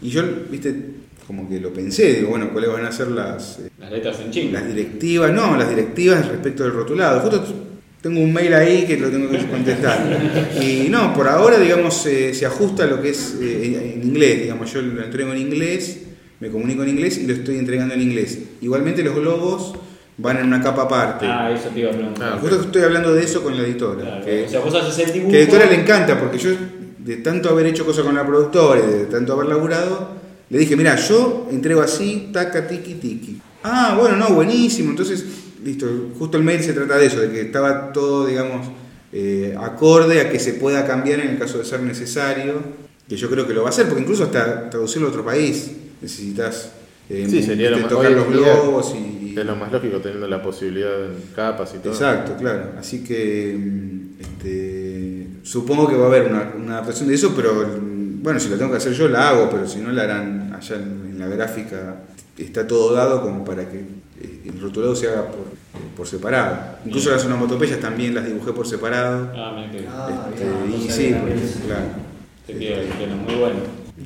y 0.00 0.08
yo, 0.10 0.22
viste, 0.48 0.74
como 1.26 1.48
que 1.48 1.58
lo 1.58 1.72
pensé, 1.72 2.14
digo, 2.14 2.30
bueno, 2.30 2.50
¿cuáles 2.52 2.72
van 2.72 2.84
a 2.86 2.92
ser 2.92 3.08
las, 3.08 3.58
eh, 3.58 3.68
Las 3.80 3.90
letras 3.90 4.20
en 4.20 4.30
chino. 4.30 4.52
las 4.52 4.66
directivas? 4.68 5.32
No, 5.32 5.56
las 5.56 5.68
directivas 5.68 6.26
respecto 6.28 6.62
del 6.62 6.72
rotulado. 6.72 7.20
Justo 7.20 7.44
tengo 8.06 8.20
un 8.20 8.32
mail 8.32 8.54
ahí 8.54 8.84
que 8.86 8.96
lo 8.96 9.08
tengo 9.10 9.28
que 9.30 9.44
contestar. 9.46 9.98
Y 10.62 10.88
no, 10.88 11.12
por 11.12 11.26
ahora, 11.28 11.58
digamos, 11.58 12.06
eh, 12.06 12.32
se 12.34 12.46
ajusta 12.46 12.84
a 12.84 12.86
lo 12.86 13.02
que 13.02 13.10
es 13.10 13.36
eh, 13.40 13.94
en 13.96 14.06
inglés, 14.08 14.42
digamos, 14.42 14.72
yo 14.72 14.80
lo 14.80 15.02
entrego 15.02 15.32
en 15.32 15.38
inglés, 15.38 16.02
me 16.38 16.48
comunico 16.50 16.82
en 16.84 16.90
inglés 16.90 17.18
y 17.18 17.26
lo 17.26 17.32
estoy 17.34 17.58
entregando 17.58 17.94
en 17.94 18.02
inglés. 18.02 18.38
Igualmente 18.60 19.02
los 19.02 19.14
globos 19.16 19.74
van 20.18 20.36
en 20.38 20.46
una 20.46 20.62
capa 20.62 20.82
aparte. 20.82 21.26
Ah, 21.28 21.50
eso 21.52 21.68
te 21.70 21.80
iba 21.80 21.90
a 21.90 21.94
preguntar. 21.94 22.32
Ah, 22.34 22.38
Justo 22.40 22.60
estoy 22.60 22.82
hablando 22.82 23.12
de 23.12 23.24
eso 23.24 23.42
con 23.42 23.56
la 23.56 23.64
editora. 23.64 24.00
Claro, 24.02 24.24
que- 24.24 24.44
o 24.44 24.48
sea, 24.48 24.60
vos 24.60 24.74
haces 24.74 25.06
el 25.08 25.12
dibujo. 25.12 25.30
que 25.32 25.36
a 25.36 25.40
la 25.40 25.44
editora 25.44 25.66
le 25.66 25.80
encanta, 25.80 26.20
porque 26.20 26.38
yo, 26.38 26.50
de 26.98 27.16
tanto 27.16 27.48
haber 27.48 27.66
hecho 27.66 27.84
cosas 27.84 28.04
con 28.04 28.14
la 28.14 28.24
productora 28.26 28.80
y 28.86 28.98
de 28.98 29.04
tanto 29.06 29.32
haber 29.32 29.46
laburado, 29.48 30.10
le 30.48 30.58
dije, 30.58 30.76
mira, 30.76 30.94
yo 30.96 31.48
entrego 31.50 31.80
así, 31.80 32.30
taca, 32.32 32.68
tiki, 32.68 32.94
tiki. 32.94 33.40
Ah, 33.64 33.96
bueno, 33.98 34.16
no, 34.16 34.28
buenísimo. 34.30 34.90
Entonces, 34.90 35.24
listo, 35.66 35.86
justo 36.18 36.36
el 36.38 36.44
mail 36.44 36.62
se 36.62 36.72
trata 36.72 36.96
de 36.96 37.06
eso, 37.06 37.20
de 37.20 37.30
que 37.30 37.40
estaba 37.42 37.92
todo, 37.92 38.26
digamos, 38.26 38.66
eh, 39.12 39.54
acorde 39.60 40.20
a 40.20 40.30
que 40.30 40.38
se 40.38 40.54
pueda 40.54 40.86
cambiar 40.86 41.20
en 41.20 41.30
el 41.30 41.38
caso 41.38 41.58
de 41.58 41.64
ser 41.64 41.80
necesario, 41.80 42.54
que 43.08 43.16
yo 43.16 43.28
creo 43.28 43.46
que 43.46 43.52
lo 43.52 43.62
va 43.62 43.68
a 43.68 43.70
hacer, 43.70 43.86
porque 43.86 44.02
incluso 44.02 44.24
hasta 44.24 44.70
traducirlo 44.70 45.08
a 45.08 45.10
otro 45.10 45.24
país 45.24 45.70
necesitas 46.00 46.72
eh, 47.08 47.26
Sí, 47.30 47.42
sería 47.42 47.70
lo 47.70 47.78
más- 47.78 47.88
tocar 47.88 48.10
los 48.10 48.28
globos 48.28 48.94
y... 48.96 49.34
Es 49.38 49.44
lo 49.44 49.54
más 49.54 49.70
lógico 49.70 49.98
teniendo 49.98 50.26
la 50.28 50.42
posibilidad 50.42 51.04
en 51.04 51.12
capas 51.36 51.72
y 51.74 51.78
todo. 51.78 51.92
Exacto, 51.92 52.36
claro. 52.38 52.70
Así 52.80 53.04
que 53.04 53.54
mm, 53.56 54.20
este, 54.20 55.26
supongo 55.42 55.88
que 55.88 55.94
va 55.96 56.04
a 56.04 56.08
haber 56.08 56.24
una, 56.30 56.52
una 56.56 56.72
adaptación 56.78 57.08
de 57.08 57.14
eso, 57.16 57.32
pero 57.36 57.52
mm, 57.54 58.22
bueno, 58.22 58.40
si 58.40 58.48
la 58.48 58.56
tengo 58.56 58.70
que 58.70 58.78
hacer 58.78 58.92
yo 58.94 59.08
la 59.08 59.28
hago, 59.28 59.50
pero 59.50 59.68
si 59.68 59.78
no 59.80 59.92
la 59.92 60.02
harán 60.04 60.52
allá 60.54 60.76
en, 60.76 61.10
en 61.12 61.18
la 61.18 61.28
gráfica. 61.28 61.96
Está 62.38 62.66
todo 62.66 62.92
dado 62.94 63.22
como 63.22 63.44
para 63.44 63.68
que 63.68 63.80
el 64.44 64.60
rotulado 64.60 64.94
se 64.96 65.08
haga 65.08 65.26
por, 65.26 65.44
por 65.96 66.06
separado. 66.06 66.58
Incluso 66.84 67.10
las 67.10 67.24
onomatopeyas 67.24 67.80
también 67.80 68.14
las 68.14 68.26
dibujé 68.26 68.52
por 68.52 68.66
separado. 68.66 69.30
Ah, 69.34 69.54
Ah, 69.88 70.28
Este, 70.32 70.44
bien, 70.44 70.80
y 70.82 70.86
no 70.86 70.92
sí, 70.92 71.06
eso. 71.06 71.60
claro. 71.66 71.84
te 72.46 72.58
queda, 72.58 72.76
queda 72.98 73.14
muy 73.16 73.34
bueno. 73.34 73.56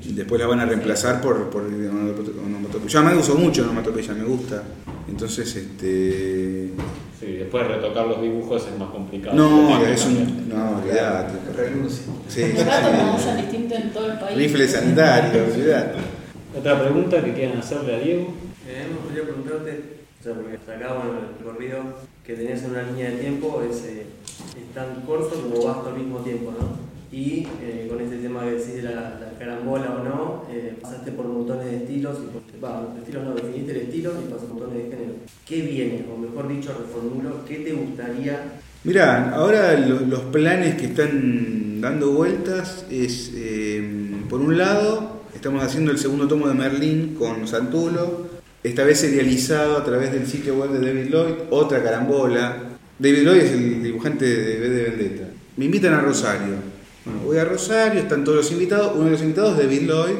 Y 0.04 0.12
Después 0.12 0.40
la 0.40 0.46
van 0.46 0.60
a 0.60 0.66
reemplazar 0.66 1.20
por, 1.20 1.50
por 1.50 1.62
onomatopeya. 1.64 2.86
Yo 2.88 3.02
me 3.02 3.16
uso 3.16 3.34
mucho 3.34 3.62
onomatopeya, 3.62 4.14
me 4.14 4.24
gusta. 4.24 4.62
Entonces, 5.08 5.54
este. 5.56 6.70
Sí, 7.18 7.26
después 7.32 7.66
retocar 7.66 8.06
los 8.06 8.22
dibujos 8.22 8.66
es 8.72 8.78
más 8.78 8.90
complicado. 8.90 9.36
No, 9.36 9.78
que 9.82 9.92
es 9.92 10.04
un. 10.06 10.48
No, 10.48 10.78
olvidate. 10.78 11.34
Renuncia. 11.56 12.04
Sí, 12.28 12.42
sí, 12.44 12.56
sí. 12.56 13.42
distinto 13.42 13.74
en 13.74 13.92
todo 13.92 14.12
el 14.12 14.18
país. 14.18 14.36
Rifle 14.38 14.68
sanitario, 14.68 15.44
olvidate. 15.52 15.98
Otra 16.56 16.80
pregunta 16.80 17.22
que 17.22 17.34
quieran 17.34 17.58
hacerle 17.58 17.96
a 17.96 17.98
Diego. 17.98 18.32
Eh, 18.68 18.86
me 18.88 18.96
gustaría 19.00 19.24
preguntarte, 19.24 19.99
o 20.20 20.22
sea, 20.22 20.34
porque 20.34 20.56
hasta 20.56 20.76
acá, 20.76 20.94
bueno, 20.94 21.18
el 21.20 21.38
recorrido 21.38 21.78
que 22.26 22.34
tenés 22.34 22.62
en 22.62 22.70
una 22.72 22.82
línea 22.82 23.10
de 23.10 23.16
tiempo 23.16 23.62
es, 23.68 23.84
eh, 23.84 24.06
es 24.56 24.74
tan 24.74 25.00
corto 25.06 25.34
como 25.40 25.64
vasto 25.64 25.88
al 25.90 25.96
mismo 25.98 26.18
tiempo, 26.18 26.52
¿no? 26.58 26.90
Y 27.10 27.46
eh, 27.62 27.86
con 27.90 28.00
este 28.00 28.16
tema 28.18 28.44
de 28.44 28.82
la, 28.82 28.92
la 29.18 29.32
carambola 29.38 29.96
o 29.96 30.04
no, 30.04 30.44
eh, 30.50 30.76
pasaste 30.80 31.10
por 31.12 31.26
montones 31.26 31.66
de 31.66 31.76
estilos, 31.78 32.18
y 32.22 32.26
por, 32.32 32.42
estilos 33.00 33.24
no, 33.24 33.34
definiste 33.34 33.72
el 33.72 33.78
estilo 33.78 34.12
y 34.20 34.30
pasaste 34.30 34.46
por 34.52 34.60
montones 34.60 34.84
de 34.84 34.90
géneros. 34.96 35.16
¿Qué 35.46 35.62
viene? 35.62 36.04
O 36.14 36.18
mejor 36.18 36.48
dicho, 36.48 36.72
reformulo, 36.78 37.44
¿qué 37.46 37.56
te 37.56 37.72
gustaría 37.72 38.60
Mirá, 38.84 39.30
ahora 39.34 39.78
lo- 39.78 40.00
los 40.00 40.20
planes 40.32 40.76
que 40.76 40.86
están 40.86 41.80
dando 41.82 42.12
vueltas 42.12 42.86
es, 42.90 43.30
por 44.30 44.40
un 44.40 44.56
lado, 44.56 45.20
estamos 45.34 45.62
haciendo 45.62 45.90
el 45.90 45.98
segundo 45.98 46.26
tomo 46.28 46.48
de 46.48 46.54
Merlín 46.54 47.14
con 47.18 47.46
Santulo, 47.46 48.29
esta 48.62 48.84
vez 48.84 49.00
serializado 49.00 49.76
a 49.76 49.84
través 49.84 50.12
del 50.12 50.26
sitio 50.26 50.54
web 50.56 50.70
de 50.70 50.86
David 50.86 51.10
Lloyd, 51.10 51.34
otra 51.50 51.82
carambola. 51.82 52.56
David 52.98 53.22
Lloyd 53.22 53.38
es 53.38 53.52
el 53.52 53.82
dibujante 53.82 54.26
de 54.26 54.60
B 54.60 54.68
de 54.68 54.82
Vendetta. 54.84 55.24
Me 55.56 55.64
invitan 55.64 55.94
a 55.94 56.00
Rosario. 56.00 56.56
Bueno, 57.04 57.20
voy 57.24 57.38
a 57.38 57.44
Rosario, 57.44 58.00
están 58.00 58.24
todos 58.24 58.38
los 58.38 58.52
invitados, 58.52 58.92
uno 58.94 59.06
de 59.06 59.10
los 59.12 59.22
invitados 59.22 59.58
es 59.58 59.64
David 59.64 59.82
Lloyd, 59.82 60.16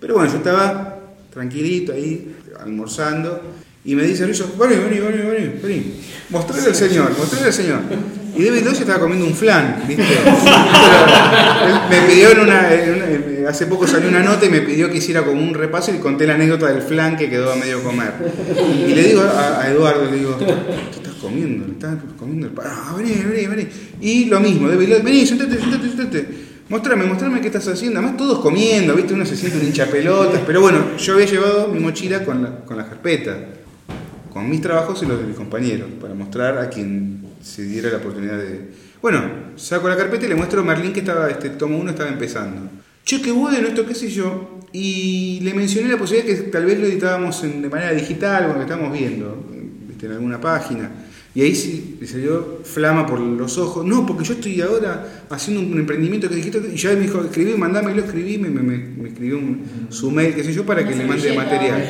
pero 0.00 0.14
bueno, 0.14 0.30
yo 0.30 0.38
estaba 0.38 1.00
tranquilito 1.30 1.92
ahí, 1.92 2.36
almorzando, 2.58 3.40
y 3.84 3.94
me 3.94 4.04
dice 4.04 4.26
Rizzo, 4.26 4.54
vení, 4.58 4.76
vení, 4.76 5.00
vení, 5.00 5.18
vení, 5.18 5.60
vení, 5.62 5.94
mostrale 6.30 6.68
al 6.68 6.74
señor, 6.74 7.10
mostrale 7.18 7.46
al 7.46 7.52
señor. 7.52 7.80
Y 8.34 8.44
David 8.44 8.62
Lloyd 8.64 8.74
estaba 8.80 8.98
comiendo 9.00 9.26
un 9.26 9.34
flan, 9.34 9.82
¿viste? 9.86 10.02
Me 11.90 12.00
pidió 12.08 12.30
en 12.30 12.40
una, 12.40 12.68
una- 13.40 13.48
hace 13.50 13.66
poco 13.66 13.86
salió 13.86 14.08
una 14.08 14.22
nota 14.22 14.46
y 14.46 14.48
me 14.48 14.60
pidió 14.62 14.90
que 14.90 14.98
hiciera 14.98 15.22
como 15.22 15.42
un 15.42 15.52
repaso 15.54 15.92
y 15.94 15.98
conté 15.98 16.26
la 16.26 16.34
anécdota 16.34 16.66
del 16.72 16.80
flan 16.82 17.16
que 17.16 17.28
quedó 17.28 17.52
a 17.52 17.56
medio 17.56 17.82
comer. 17.82 18.12
Y 18.88 18.94
le 18.94 19.02
digo 19.08 19.22
a, 19.22 19.68
Eduardo, 19.68 20.10
le 20.10 20.16
digo, 20.16 20.38
¿qué 20.38 20.44
estás 20.96 21.14
comiendo? 21.20 21.66
¿Estás 21.72 21.96
comiendo 22.18 22.46
el 22.46 22.52
pan? 22.52 22.66
Ah, 22.68 22.94
vení, 22.96 23.12
vení, 23.22 23.46
vení. 23.46 23.68
Y 24.00 24.24
lo 24.26 24.40
mismo, 24.40 24.68
David 24.68 24.88
Lloyd, 24.88 25.02
vení, 25.02 25.26
sentate, 25.26 25.58
sentate, 25.60 25.88
sentate. 25.88 26.28
Mostrame, 26.68 27.04
mostrame 27.04 27.40
qué 27.40 27.48
estás 27.48 27.68
haciendo. 27.68 27.98
Además 28.00 28.16
todos 28.16 28.38
comiendo, 28.38 28.94
¿viste? 28.94 29.12
Uno 29.12 29.26
se 29.26 29.36
siente 29.36 29.58
un 29.58 29.64
hincha 29.66 29.86
pelotas. 29.86 30.40
Pero 30.46 30.60
bueno, 30.62 30.96
yo 30.96 31.14
había 31.14 31.26
llevado 31.26 31.68
mi 31.68 31.80
mochila 31.80 32.24
con 32.24 32.42
la, 32.42 32.50
con 32.64 32.76
la 32.78 32.86
carpeta, 32.88 33.36
con 34.32 34.48
mis 34.48 34.62
trabajos 34.62 35.02
y 35.02 35.06
los 35.06 35.18
de 35.20 35.26
mis 35.26 35.36
compañeros, 35.36 35.88
para 36.00 36.14
mostrar 36.14 36.56
a 36.58 36.70
quien 36.70 37.21
se 37.42 37.64
diera 37.64 37.90
la 37.90 37.96
oportunidad 37.98 38.38
de... 38.38 38.68
Bueno, 39.02 39.20
saco 39.56 39.88
la 39.88 39.96
carpeta 39.96 40.26
y 40.26 40.28
le 40.28 40.34
muestro 40.36 40.60
a 40.60 40.64
Merlín 40.64 40.92
que 40.92 41.00
estaba, 41.00 41.28
este 41.28 41.50
tomo 41.50 41.76
uno 41.78 41.90
estaba 41.90 42.08
empezando. 42.08 42.70
Che, 43.04 43.20
qué 43.20 43.32
bueno 43.32 43.66
esto, 43.66 43.84
qué 43.84 43.94
sé 43.94 44.08
yo. 44.10 44.60
Y 44.72 45.40
le 45.42 45.52
mencioné 45.54 45.88
la 45.90 45.98
posibilidad 45.98 46.26
que 46.34 46.42
tal 46.50 46.64
vez 46.64 46.78
lo 46.78 46.86
editábamos 46.86 47.42
en- 47.44 47.60
de 47.62 47.68
manera 47.68 47.92
digital, 47.92 48.44
bueno, 48.44 48.58
que 48.60 48.62
estábamos 48.72 48.96
viendo, 48.96 49.44
¿viste? 49.88 50.06
en 50.06 50.12
alguna 50.12 50.40
página. 50.40 50.88
Y 51.34 51.40
ahí 51.40 51.54
sí 51.54 51.96
le 52.00 52.06
salió 52.06 52.60
flama 52.62 53.06
por 53.06 53.18
los 53.18 53.56
ojos. 53.58 53.84
No, 53.86 54.04
porque 54.06 54.22
yo 54.22 54.34
estoy 54.34 54.60
ahora 54.60 55.24
haciendo 55.30 55.62
un 55.62 55.78
emprendimiento 55.80 56.28
que 56.28 56.34
dijiste. 56.36 56.60
Y 56.72 56.76
ya 56.76 56.90
me 56.90 57.00
dijo, 57.00 57.24
escribí, 57.24 57.54
mandámelo, 57.54 58.02
escribí, 58.04 58.36
me, 58.38 58.50
me, 58.50 58.62
me 58.62 59.08
escribió 59.08 59.38
un- 59.38 59.62
su 59.88 60.10
mail, 60.10 60.34
qué 60.34 60.44
sé 60.44 60.52
yo, 60.52 60.64
para 60.64 60.86
que 60.86 60.94
le 60.94 61.04
mande 61.06 61.32
material. 61.34 61.82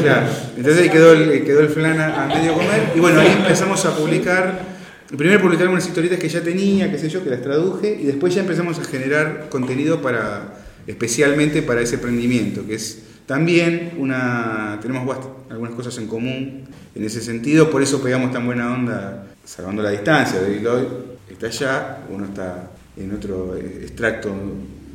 Claro. 0.00 0.26
Entonces 0.56 0.82
ahí 0.82 0.88
quedó 0.90 1.12
el, 1.12 1.44
quedó 1.44 1.60
el 1.60 1.68
flan 1.68 1.98
a, 2.00 2.24
a 2.24 2.28
medio 2.28 2.54
comer. 2.54 2.92
Y 2.96 3.00
bueno, 3.00 3.20
ahí 3.20 3.32
empezamos 3.36 3.84
a 3.84 3.96
publicar. 3.96 4.73
Primero 5.16 5.40
publicar 5.40 5.64
algunas 5.64 5.86
historietas 5.86 6.18
que 6.18 6.28
ya 6.28 6.42
tenía, 6.42 6.90
qué 6.90 6.98
sé 6.98 7.08
yo, 7.08 7.22
que 7.22 7.30
las 7.30 7.42
traduje. 7.42 7.98
Y 8.00 8.04
después 8.04 8.34
ya 8.34 8.40
empezamos 8.40 8.78
a 8.78 8.84
generar 8.84 9.48
contenido 9.48 10.02
para 10.02 10.64
especialmente 10.86 11.62
para 11.62 11.80
ese 11.80 11.96
emprendimiento, 11.96 12.66
que 12.66 12.74
es 12.74 13.02
también 13.26 13.92
una. 13.98 14.78
Tenemos 14.82 15.16
algunas 15.50 15.74
cosas 15.74 15.96
en 15.98 16.06
común 16.06 16.64
en 16.94 17.04
ese 17.04 17.20
sentido, 17.20 17.70
por 17.70 17.82
eso 17.82 18.02
pegamos 18.02 18.32
tan 18.32 18.46
buena 18.46 18.72
onda, 18.72 19.26
salvando 19.44 19.82
la 19.82 19.90
distancia. 19.90 20.40
David 20.40 20.62
Lloyd 20.62 20.86
está 21.30 21.46
allá, 21.46 21.98
uno 22.10 22.26
está 22.26 22.70
en 22.96 23.14
otro 23.14 23.56
eh, 23.56 23.80
extracto 23.82 24.32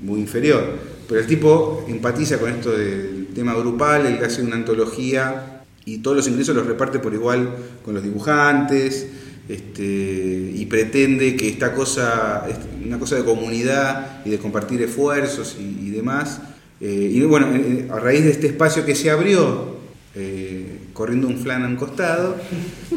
muy 0.02 0.22
inferior. 0.22 0.64
Pero 1.08 1.22
el 1.22 1.28
tipo 1.28 1.86
empatiza 1.88 2.38
con 2.38 2.52
esto 2.52 2.72
del 2.72 3.28
tema 3.34 3.54
grupal, 3.56 4.06
él 4.06 4.24
hace 4.24 4.42
una 4.42 4.56
antología 4.56 5.64
y 5.86 6.00
todos 6.00 6.18
los 6.18 6.28
ingresos 6.28 6.56
los 6.56 6.68
reparte 6.68 7.00
por 7.00 7.14
igual 7.14 7.56
con 7.84 7.96
los 7.96 8.04
dibujantes. 8.04 9.08
Este, 9.50 9.84
y 9.84 10.68
pretende 10.68 11.36
que 11.36 11.50
esta 11.50 11.74
cosa, 11.74 12.46
es 12.48 12.56
una 12.86 13.00
cosa 13.00 13.16
de 13.16 13.24
comunidad 13.26 14.22
y 14.24 14.30
de 14.30 14.38
compartir 14.38 14.80
esfuerzos 14.84 15.58
y, 15.60 15.90
demás. 15.90 16.40
Eh, 16.80 17.10
y 17.12 17.22
bueno, 17.22 17.48
eh, 17.56 17.88
a 17.92 18.00
raíz 18.00 18.24
de 18.24 18.30
este 18.30 18.46
espacio 18.46 18.86
que 18.86 18.94
se 18.94 19.10
abrió, 19.10 19.80
eh, 20.16 20.80
corriendo 20.94 21.28
un 21.28 21.38
flan 21.38 21.64
a 21.64 21.68
un 21.68 21.78
costado, 21.78 22.36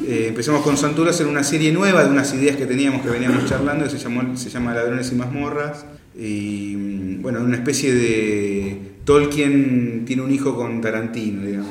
eh, 0.07 0.27
empezamos 0.29 0.63
con 0.63 0.77
Santuro 0.77 1.09
a 1.09 1.11
hacer 1.11 1.27
una 1.27 1.43
serie 1.43 1.73
nueva 1.73 2.05
de 2.05 2.11
unas 2.11 2.35
ideas 2.35 2.57
que 2.57 2.67
teníamos 2.67 3.03
que 3.03 3.09
veníamos 3.09 3.47
charlando, 3.47 3.85
que 3.85 3.91
se, 3.91 3.99
llamó, 3.99 4.37
se 4.37 4.51
llama 4.51 4.75
Ladrones 4.75 5.11
y 5.11 5.15
Mazmorras. 5.15 5.87
Y 6.19 6.75
mm, 6.77 7.23
bueno, 7.23 7.41
una 7.41 7.57
especie 7.57 7.95
de 7.95 8.79
Tolkien 9.05 10.05
tiene 10.05 10.21
un 10.21 10.33
hijo 10.33 10.55
con 10.55 10.83
Tarantino, 10.83 11.47
digamos. 11.47 11.71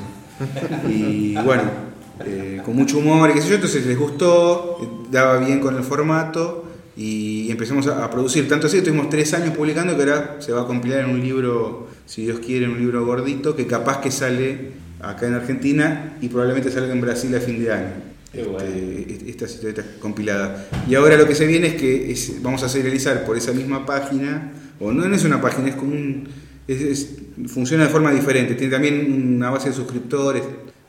Y 0.89 1.35
bueno, 1.45 1.90
eh, 2.25 2.61
con 2.65 2.75
mucho 2.75 2.97
humor 2.99 3.29
y 3.29 3.33
qué 3.33 3.41
sé 3.41 3.49
yo, 3.49 3.55
entonces 3.55 3.85
les 3.85 3.97
gustó, 3.97 4.77
eh, 4.81 4.87
daba 5.11 5.37
bien 5.37 5.59
con 5.59 5.75
el 5.75 5.83
formato 5.83 6.65
y 6.97 7.49
empezamos 7.51 7.87
a, 7.87 8.03
a 8.03 8.09
producir. 8.09 8.47
Tanto 8.47 8.67
así, 8.67 8.77
estuvimos 8.77 9.09
tres 9.09 9.33
años 9.33 9.55
publicando 9.55 9.95
que 9.95 10.01
ahora 10.03 10.37
se 10.39 10.51
va 10.51 10.61
a 10.61 10.67
compilar 10.67 10.99
en 11.01 11.09
un 11.11 11.21
libro, 11.21 11.87
si 12.05 12.23
Dios 12.23 12.39
quiere, 12.39 12.65
en 12.65 12.71
un 12.71 12.79
libro 12.79 13.05
gordito, 13.05 13.55
que 13.55 13.65
capaz 13.67 14.01
que 14.01 14.11
sale 14.11 14.71
acá 14.99 15.27
en 15.27 15.33
Argentina 15.33 16.17
y 16.21 16.27
probablemente 16.27 16.69
salga 16.71 16.93
en 16.93 17.01
Brasil 17.01 17.35
a 17.35 17.39
fin 17.39 17.63
de 17.63 17.71
año. 17.71 17.93
Qué. 18.31 18.41
Este, 18.41 19.29
estas 19.29 19.51
historietas 19.53 19.85
compiladas. 19.99 20.67
Y 20.87 20.95
ahora 20.95 21.17
lo 21.17 21.27
que 21.27 21.35
se 21.35 21.45
viene 21.47 21.67
es 21.67 21.75
que 21.75 22.11
es- 22.11 22.41
vamos 22.41 22.63
a 22.63 22.69
serializar 22.69 23.25
por 23.25 23.35
esa 23.35 23.51
misma 23.51 23.85
página, 23.85 24.53
o 24.79 24.91
no, 24.91 25.07
no 25.07 25.15
es 25.15 25.23
una 25.25 25.41
página, 25.41 25.69
es 25.69 25.75
como 25.75 25.91
un. 25.91 26.27
es- 26.67 26.81
es- 26.81 27.09
funciona 27.47 27.83
de 27.85 27.89
forma 27.89 28.11
diferente. 28.13 28.53
Tiene 28.55 28.71
también 28.71 29.35
una 29.37 29.49
base 29.49 29.69
de 29.69 29.75
suscriptores. 29.75 30.43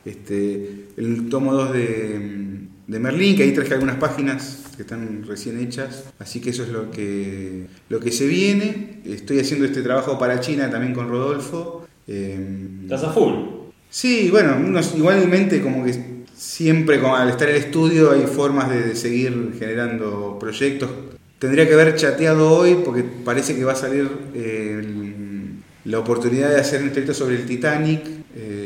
Este, 0.05 0.82
el 0.97 1.29
tomo 1.29 1.53
2 1.53 1.73
de, 1.73 2.59
de 2.87 2.99
Merlín, 2.99 3.35
que 3.35 3.43
ahí 3.43 3.51
traje 3.53 3.73
algunas 3.73 3.97
páginas 3.97 4.63
que 4.75 4.81
están 4.83 5.23
recién 5.27 5.59
hechas. 5.59 6.05
Así 6.19 6.39
que 6.41 6.49
eso 6.51 6.63
es 6.63 6.69
lo 6.69 6.91
que, 6.91 7.67
lo 7.89 7.99
que 7.99 8.11
se 8.11 8.27
viene. 8.27 9.01
Estoy 9.05 9.39
haciendo 9.39 9.65
este 9.65 9.81
trabajo 9.81 10.17
para 10.19 10.39
China 10.39 10.69
también 10.69 10.93
con 10.93 11.09
Rodolfo. 11.09 11.85
Estás 12.07 13.03
a 13.03 13.11
full. 13.11 13.33
Sí, 13.89 14.29
bueno, 14.31 14.57
unos- 14.57 14.95
igualmente 14.95 15.61
como 15.61 15.85
que 15.85 15.93
siempre 16.35 16.99
como 16.99 17.15
al 17.15 17.29
estar 17.29 17.47
en 17.49 17.55
el 17.55 17.61
estudio 17.61 18.11
hay 18.11 18.23
formas 18.25 18.69
de, 18.69 18.81
de 18.81 18.95
seguir 18.95 19.53
generando 19.59 20.37
proyectos. 20.39 20.89
Tendría 21.39 21.67
que 21.67 21.73
haber 21.73 21.95
chateado 21.95 22.49
hoy 22.51 22.77
porque 22.83 23.03
parece 23.03 23.55
que 23.55 23.63
va 23.63 23.73
a 23.73 23.75
salir 23.75 24.09
eh, 24.33 24.81
la 25.85 25.99
oportunidad 25.99 26.49
de 26.49 26.59
hacer 26.59 26.81
un 26.81 26.91
texto 26.91 27.13
sobre 27.13 27.35
el 27.35 27.45
Titanic, 27.45 28.01
eh, 28.35 28.62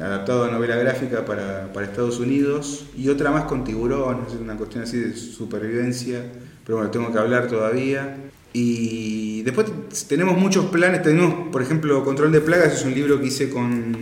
adaptado 0.00 0.44
a 0.44 0.50
novela 0.50 0.76
gráfica 0.76 1.24
para, 1.24 1.72
para 1.72 1.86
Estados 1.86 2.18
Unidos, 2.18 2.86
y 2.96 3.08
otra 3.08 3.30
más 3.30 3.44
con 3.44 3.64
tiburón, 3.64 4.24
es 4.26 4.34
una 4.34 4.56
cuestión 4.56 4.84
así 4.84 4.98
de 4.98 5.16
supervivencia, 5.16 6.24
pero 6.64 6.78
bueno, 6.78 6.90
tengo 6.90 7.12
que 7.12 7.18
hablar 7.18 7.48
todavía. 7.48 8.16
Y 8.52 9.42
después 9.42 9.68
tenemos 10.08 10.36
muchos 10.36 10.66
planes, 10.66 11.02
tenemos 11.02 11.48
por 11.52 11.62
ejemplo 11.62 12.04
Control 12.04 12.32
de 12.32 12.40
Plagas, 12.40 12.72
es 12.72 12.84
un 12.84 12.94
libro 12.94 13.20
que 13.20 13.26
hice 13.26 13.48
con, 13.48 13.96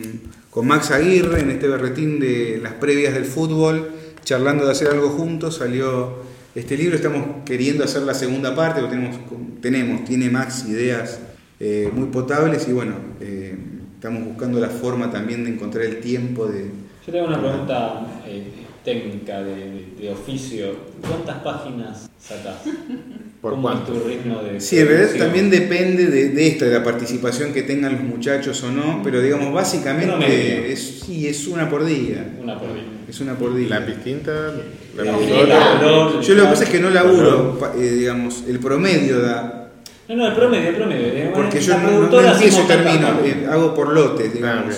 con 0.51 0.67
Max 0.67 0.91
Aguirre 0.91 1.41
en 1.41 1.51
este 1.51 1.69
berretín 1.69 2.19
de 2.19 2.59
las 2.63 2.73
previas 2.75 3.13
del 3.13 3.27
fútbol, 3.27 3.91
charlando 4.25 4.65
de 4.65 4.73
hacer 4.73 4.89
algo 4.89 5.11
juntos, 5.11 5.57
salió 5.57 6.17
este 6.55 6.77
libro, 6.79 6.97
estamos 6.97 7.45
queriendo 7.45 7.85
hacer 7.85 8.03
la 8.03 8.15
segunda 8.15 8.55
parte, 8.55 8.81
porque 8.81 8.97
tenemos, 8.97 9.21
tenemos 9.61 10.05
tiene 10.05 10.31
Max 10.31 10.65
ideas 10.67 11.21
eh, 11.61 11.91
muy 11.93 12.07
potables 12.07 12.67
y 12.69 12.73
bueno, 12.73 12.95
eh, 13.21 13.55
estamos 13.99 14.25
buscando 14.25 14.61
la 14.61 14.69
forma 14.69 15.11
también 15.11 15.43
de 15.45 15.51
encontrar 15.51 15.85
el 15.85 15.99
tiempo 16.01 16.47
de... 16.47 16.67
Yo 17.05 17.13
tengo 17.13 17.27
una 17.27 17.41
pregunta 17.41 18.07
eh, 18.27 18.45
técnica 18.85 19.43
de, 19.43 19.55
de- 19.57 19.87
de 20.01 20.11
oficio. 20.11 20.67
¿Cuántas 21.07 21.39
páginas 21.43 22.09
sacás? 22.21 22.59
¿Por 23.43 23.53
¿Cómo 23.53 23.63
cuánto? 23.63 23.93
es 23.95 24.03
tu 24.03 24.09
ritmo 24.09 24.41
de 24.43 24.61
Sí, 24.61 24.79
en 24.79 24.87
realidad 24.87 25.09
producción? 25.11 25.27
también 25.29 25.51
depende 25.51 26.07
de, 26.07 26.29
de 26.31 26.47
esto, 26.47 26.65
de 26.65 26.73
la 26.79 26.85
participación 26.85 27.53
que 27.53 27.63
tengan 27.63 27.93
los 27.95 28.03
muchachos 28.03 28.63
o 28.63 28.71
no, 28.71 29.01
pero 29.03 29.21
digamos, 29.21 29.53
básicamente 29.53 30.73
es, 30.73 31.01
sí, 31.05 31.27
es 31.27 31.47
una 31.49 31.69
por 31.69 31.85
día. 31.85 32.37
Una 32.41 32.57
por 32.59 32.73
día. 32.75 32.85
Es 33.09 33.21
una 33.21 33.35
por 33.37 33.55
día. 33.57 33.69
Lápiz 33.81 33.97
tinta, 34.05 34.53
La 34.97 35.05
lápiz 35.05 35.27
tinta, 35.27 35.41
óleo. 35.41 35.79
color. 35.81 36.21
Yo 36.21 36.35
lo 36.35 36.43
que 36.45 36.49
pasa 36.51 36.65
es 36.65 36.71
que 36.71 36.81
no 36.81 36.91
laburo, 36.91 37.59
eh, 37.77 37.91
digamos, 37.99 38.45
el 38.49 38.59
promedio 38.61 39.21
da, 39.21 39.68
No, 40.09 40.17
no, 40.17 40.27
el 40.27 40.35
promedio, 40.35 40.71
el 40.71 40.77
promedio. 40.77 41.07
Eh, 41.07 41.33
porque 41.35 41.61
yo 41.61 41.79
no, 41.79 42.19
empiezo 42.19 42.63
y 42.63 42.67
termino, 42.67 43.09
eh, 43.25 43.47
hago 43.51 43.75
por 43.75 43.93
lotes, 43.93 44.33
digamos. 44.33 44.75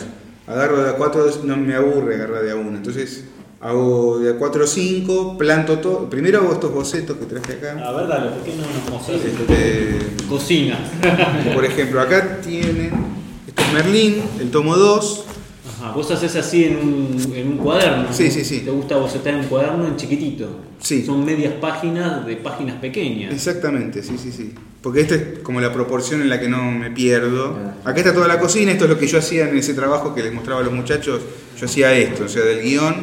Ah, 0.47 0.53
Agarro 0.53 0.83
de 0.83 0.91
a 0.91 0.95
cuatro, 0.95 1.25
no 1.45 1.57
me 1.57 1.75
aburre 1.77 2.17
agarrar 2.17 2.43
de 2.43 2.51
a 2.51 2.57
uno, 2.57 2.77
entonces 2.77 3.27
hago 3.61 4.19
de 4.19 4.31
a 4.31 4.35
cuatro 4.37 4.65
o 4.65 4.67
cinco, 4.67 5.39
planto 5.39 5.79
todo, 5.79 6.11
primero 6.11 6.41
hago 6.41 6.55
estos 6.55 6.73
bocetos 6.73 7.17
que 7.17 7.27
traje 7.27 7.53
acá. 7.53 7.79
A 7.87 7.93
ver, 7.93 8.09
dale, 8.09 8.31
¿por 8.31 8.43
qué 8.43 8.55
no 8.57 8.63
nos 8.63 8.91
mostrás? 8.91 9.21
Este, 9.25 10.25
Cocina. 10.29 10.77
por 11.55 11.65
ejemplo, 11.65 12.01
acá 12.01 12.41
tienen, 12.41 12.91
esto 13.47 13.63
es 13.63 13.73
Merlín, 13.73 14.23
el 14.41 14.51
tomo 14.51 14.77
2, 14.77 15.27
Vos 15.95 16.11
haces 16.11 16.37
así 16.37 16.65
en 16.65 16.77
un, 16.77 17.33
en 17.35 17.49
un 17.49 17.57
cuaderno. 17.59 18.13
Sí, 18.13 18.25
¿no? 18.25 18.31
sí, 18.31 18.45
sí. 18.45 18.61
¿Te 18.61 18.71
gusta 18.71 18.97
bocetar 18.97 19.35
en 19.35 19.41
un 19.41 19.47
cuaderno 19.47 19.87
en 19.87 19.97
chiquitito? 19.97 20.49
Sí. 20.81 21.05
Son 21.05 21.25
medias 21.25 21.55
páginas 21.55 22.25
de 22.27 22.37
páginas 22.37 22.77
pequeñas. 22.77 23.33
Exactamente, 23.33 24.03
sí, 24.03 24.17
sí, 24.19 24.33
sí. 24.33 24.55
Porque 24.83 25.03
esta 25.03 25.15
es 25.15 25.39
como 25.43 25.61
la 25.61 25.73
proporción 25.73 26.23
en 26.23 26.31
la 26.31 26.41
que 26.41 26.49
no 26.49 26.71
me 26.71 26.91
pierdo. 26.91 27.57
Acá 27.85 27.99
está 27.99 28.15
toda 28.15 28.29
la 28.29 28.39
cocina, 28.39 28.73
esto 28.73 28.85
es 28.85 28.91
lo 28.91 28.99
que 28.99 29.07
yo 29.07 29.19
hacía 29.19 29.49
en 29.49 29.57
ese 29.57 29.75
trabajo 29.75 30.15
que 30.15 30.23
les 30.23 30.33
mostraba 30.33 30.61
a 30.61 30.65
los 30.65 30.73
muchachos. 30.73 31.21
Yo 31.59 31.67
hacía 31.67 31.93
esto, 31.95 32.25
o 32.25 32.29
sea, 32.29 32.43
del 32.43 32.63
guion, 32.63 32.95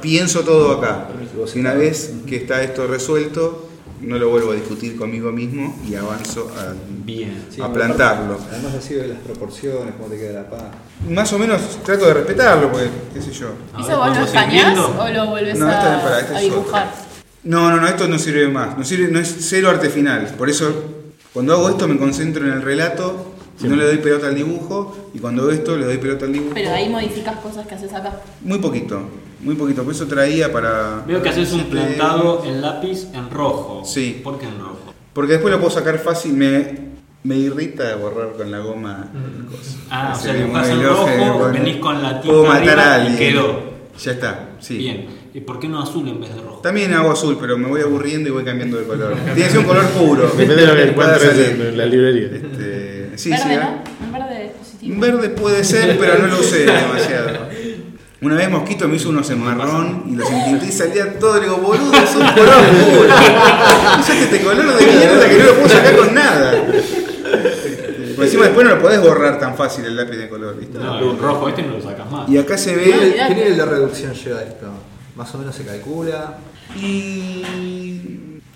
pienso 0.00 0.40
todo 0.40 0.78
acá. 0.78 1.08
Y 1.54 1.58
una 1.58 1.74
vez 1.74 2.14
que 2.26 2.36
está 2.36 2.62
esto 2.62 2.86
resuelto, 2.86 3.63
no 4.06 4.18
lo 4.18 4.28
vuelvo 4.30 4.52
a 4.52 4.54
discutir 4.54 4.96
conmigo 4.96 5.30
mismo 5.32 5.76
y 5.88 5.94
avanzo 5.94 6.50
a, 6.58 6.72
Bien. 7.04 7.46
Sí, 7.50 7.60
a 7.60 7.68
me 7.68 7.74
plantarlo. 7.74 8.38
Además 8.50 8.74
así 8.74 8.94
de 8.94 9.08
las 9.08 9.18
proporciones, 9.18 9.94
cómo 9.96 10.08
te 10.08 10.18
queda 10.18 10.42
la 10.42 10.50
paz. 10.50 10.62
Más 11.08 11.32
o 11.32 11.38
menos 11.38 11.60
trato 11.84 12.06
de 12.06 12.14
respetarlo, 12.14 12.70
porque, 12.70 12.88
qué 13.12 13.20
sé 13.22 13.32
yo. 13.32 13.48
A 13.74 13.80
¿Eso 13.80 13.96
vos 13.96 14.06
lo 14.08 14.12
¿podemos 14.14 14.30
seguir 14.30 14.58
escaneás 14.60 14.78
o 14.78 15.08
lo 15.12 15.26
volvés 15.26 15.58
No, 15.58 15.66
a, 15.68 15.70
para- 16.02 16.40
dibujar? 16.40 16.86
otra. 16.88 16.94
No, 17.44 17.70
no, 17.70 17.76
no, 17.80 17.86
esto 17.88 18.08
no 18.08 18.18
sirve 18.18 18.48
más. 18.48 18.78
No, 18.78 18.84
sirve, 18.84 19.08
no 19.08 19.18
es 19.18 19.36
cero 19.40 19.68
arte 19.68 19.90
final. 19.90 20.34
Por 20.38 20.48
eso, 20.48 20.72
cuando 21.32 21.52
hago 21.52 21.68
esto, 21.68 21.86
me 21.86 21.98
concentro 21.98 22.46
en 22.46 22.52
el 22.52 22.62
relato. 22.62 23.33
Y 23.62 23.66
No 23.68 23.76
le 23.76 23.84
doy 23.84 23.98
pelota 23.98 24.26
al 24.28 24.34
dibujo. 24.34 25.10
Y 25.14 25.18
cuando 25.18 25.42
hago 25.42 25.50
esto, 25.52 25.76
le 25.76 25.84
doy 25.86 25.98
pelota 25.98 26.26
al 26.26 26.32
dibujo. 26.32 26.52
Pero 26.54 26.70
ahí 26.72 26.88
modificas 26.88 27.36
cosas 27.40 27.66
que 27.66 27.74
haces 27.74 27.92
acá. 27.92 28.20
Muy 28.42 28.58
poquito. 28.58 29.00
Muy 29.40 29.54
poquito. 29.54 29.82
Por 29.84 29.92
eso 29.92 30.06
traía 30.06 30.52
para. 30.52 31.04
Veo 31.06 31.22
que 31.22 31.28
haces 31.28 31.52
un 31.52 31.64
plantado 31.64 32.42
en 32.44 32.60
lápiz 32.62 33.08
en 33.12 33.30
rojo. 33.30 33.82
Sí. 33.84 34.20
¿Por 34.24 34.38
qué 34.38 34.46
en 34.46 34.58
rojo? 34.58 34.78
Porque 35.12 35.32
después 35.34 35.52
lo 35.52 35.60
puedo 35.60 35.70
sacar 35.70 35.98
fácil. 35.98 36.32
Me, 36.34 36.94
me 37.22 37.36
irrita 37.36 37.94
borrar 37.96 38.32
con 38.32 38.50
la 38.50 38.58
goma. 38.58 39.08
cosas. 39.50 39.76
Ah, 39.90 40.12
o 40.14 40.18
Se 40.18 40.24
sea, 40.24 40.34
dibujás 40.34 40.68
mueve 40.68 40.82
en 40.82 40.88
rojo, 40.88 41.50
venís 41.52 41.76
con 41.76 42.02
la 42.02 42.20
tinta 42.20 42.26
Puedo 42.36 42.44
matar 42.46 42.78
a 42.78 42.98
y 42.98 43.06
alguien. 43.06 43.16
quedó. 43.18 43.74
Ya 44.02 44.10
está, 44.12 44.48
sí. 44.58 44.78
Bien. 44.78 45.06
¿Y 45.34 45.40
por 45.40 45.58
qué 45.60 45.68
no 45.68 45.80
azul 45.82 46.06
en 46.08 46.20
vez 46.20 46.34
de 46.34 46.40
rojo? 46.40 46.60
También 46.62 46.92
hago 46.94 47.10
azul, 47.12 47.36
pero 47.40 47.56
me 47.58 47.68
voy 47.68 47.80
aburriendo 47.80 48.28
y 48.28 48.32
voy 48.32 48.44
cambiando 48.44 48.76
de 48.78 48.84
color. 48.84 49.14
Tiene 49.14 49.42
que 49.42 49.50
ser 49.50 49.58
un 49.58 49.64
color 49.66 49.84
puro. 49.88 50.26
Depende 50.28 50.56
de 50.56 50.66
lo 50.66 50.74
que 50.74 50.82
encuentres 50.90 51.38
en 51.38 51.76
la 51.78 51.86
librería. 51.86 52.26
Este, 52.36 52.83
sí, 53.16 53.30
verde, 53.30 53.42
sí. 53.44 53.56
¿no? 53.56 54.06
Un 54.06 54.12
verde 54.12 54.52
positivo. 54.58 54.94
Un 54.94 55.00
verde 55.00 55.28
puede 55.30 55.64
ser, 55.64 55.98
pero 55.98 56.18
no 56.18 56.26
lo 56.28 56.40
usé 56.40 56.64
demasiado. 56.66 57.48
Una 58.22 58.36
vez 58.36 58.48
Mosquito 58.50 58.88
me 58.88 58.96
hizo 58.96 59.10
unos 59.10 59.28
en 59.30 59.42
marrón 59.44 60.04
y 60.08 60.16
los 60.16 60.30
intenté 60.30 60.66
y 60.66 60.72
salía 60.72 61.18
todo. 61.18 61.34
Le 61.36 61.42
digo, 61.42 61.56
boludo, 61.58 61.92
es 61.94 62.14
un 62.14 62.26
color 62.26 62.64
puro. 62.70 63.14
Usaste 64.00 64.24
este 64.24 64.40
color 64.40 64.78
de 64.78 64.86
mierda 64.86 65.28
que 65.28 65.38
no 65.38 65.44
lo 65.44 65.54
puedo 65.56 65.68
sacar 65.68 65.96
con 65.96 66.14
nada. 66.14 66.52
Por 68.16 68.24
encima 68.24 68.44
después 68.44 68.66
no 68.66 68.76
lo 68.76 68.80
podés 68.80 69.00
borrar 69.02 69.38
tan 69.38 69.54
fácil 69.56 69.84
el 69.84 69.96
lápiz 69.96 70.16
de 70.16 70.28
color, 70.28 70.56
¿viste? 70.58 70.78
No, 70.78 70.98
el 71.12 71.18
rojo 71.18 71.48
este 71.48 71.62
no 71.64 71.74
lo 71.76 71.82
sacas 71.82 72.10
más. 72.10 72.28
Y 72.28 72.38
acá 72.38 72.56
se 72.56 72.70
¿Qué 72.74 72.76
ve. 72.76 72.86
nivel, 72.86 73.14
qué 73.28 73.34
nivel 73.34 73.56
de 73.56 73.64
reducción 73.66 74.14
lleva 74.14 74.42
esto? 74.42 74.66
Más 75.16 75.34
o 75.34 75.38
menos 75.38 75.54
se 75.54 75.64
calcula. 75.64 76.38
Y 76.80 77.42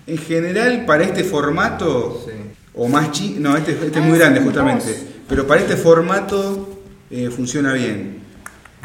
en 0.07 0.17
general, 0.17 0.85
para 0.85 1.03
este 1.03 1.23
formato, 1.23 2.23
Sí. 2.25 2.31
O 2.79 2.87
más 2.87 3.11
chico, 3.11 3.39
no, 3.39 3.55
este, 3.57 3.71
este 3.73 3.99
es 3.99 4.05
muy 4.05 4.17
grande 4.17 4.39
justamente, 4.41 4.95
pero 5.27 5.45
para 5.45 5.61
este 5.61 5.75
formato 5.75 6.79
eh, 7.11 7.29
funciona 7.29 7.73
bien. 7.73 8.19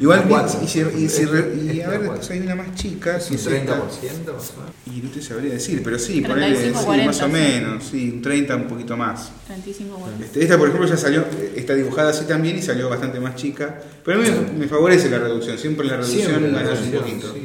Igual, 0.01 0.25
y, 0.61 0.67
si- 0.67 0.81
y 0.81 1.09
si 1.09 1.25
re- 1.25 1.55
y 1.73 1.81
a 1.81 1.89
ver, 1.89 2.01
después 2.01 2.29
hay 2.31 2.41
una 2.41 2.57
más 2.57 2.75
chica, 2.75 3.17
que 3.17 3.29
un 3.29 3.35
es 3.37 3.47
30% 3.47 3.55
esta. 3.55 3.77
más 3.77 4.51
o 4.51 4.59
menos. 4.59 4.75
Y 4.93 5.01
no 5.03 5.11
te 5.11 5.23
sabría 5.23 5.53
decir, 5.53 5.83
pero 5.85 6.01
sí, 6.01 6.21
ponele, 6.21 6.47
35, 6.57 6.79
sí, 6.81 6.85
40, 6.85 7.07
más 7.07 7.23
o 7.23 7.27
sí. 7.27 7.33
menos, 7.33 7.85
sí, 7.93 8.11
un 8.13 8.23
30, 8.23 8.57
un 8.57 8.65
poquito 8.65 8.97
más. 8.97 9.31
35 9.47 9.97
bueno. 9.97 10.17
Este, 10.21 10.43
esta, 10.43 10.59
por 10.59 10.67
ejemplo, 10.67 10.89
ya 10.89 10.97
salió, 10.97 11.25
está 11.55 11.75
dibujada 11.77 12.11
así 12.11 12.25
también 12.25 12.59
y 12.59 12.63
salió 12.63 12.89
bastante 12.91 13.21
más 13.21 13.37
chica. 13.37 13.81
Pero 14.05 14.19
a 14.19 14.23
mí 14.25 14.29
me, 14.29 14.59
me 14.59 14.67
favorece 14.69 15.09
la 15.09 15.19
reducción, 15.21 15.57
siempre 15.59 15.87
la 15.87 15.99
reducción 15.99 16.27
Siempre 16.27 16.51
la 16.51 16.63
ganas 16.63 16.81
un 16.81 16.91
reducción, 16.91 17.21
poquito. 17.21 17.33
sí. 17.35 17.41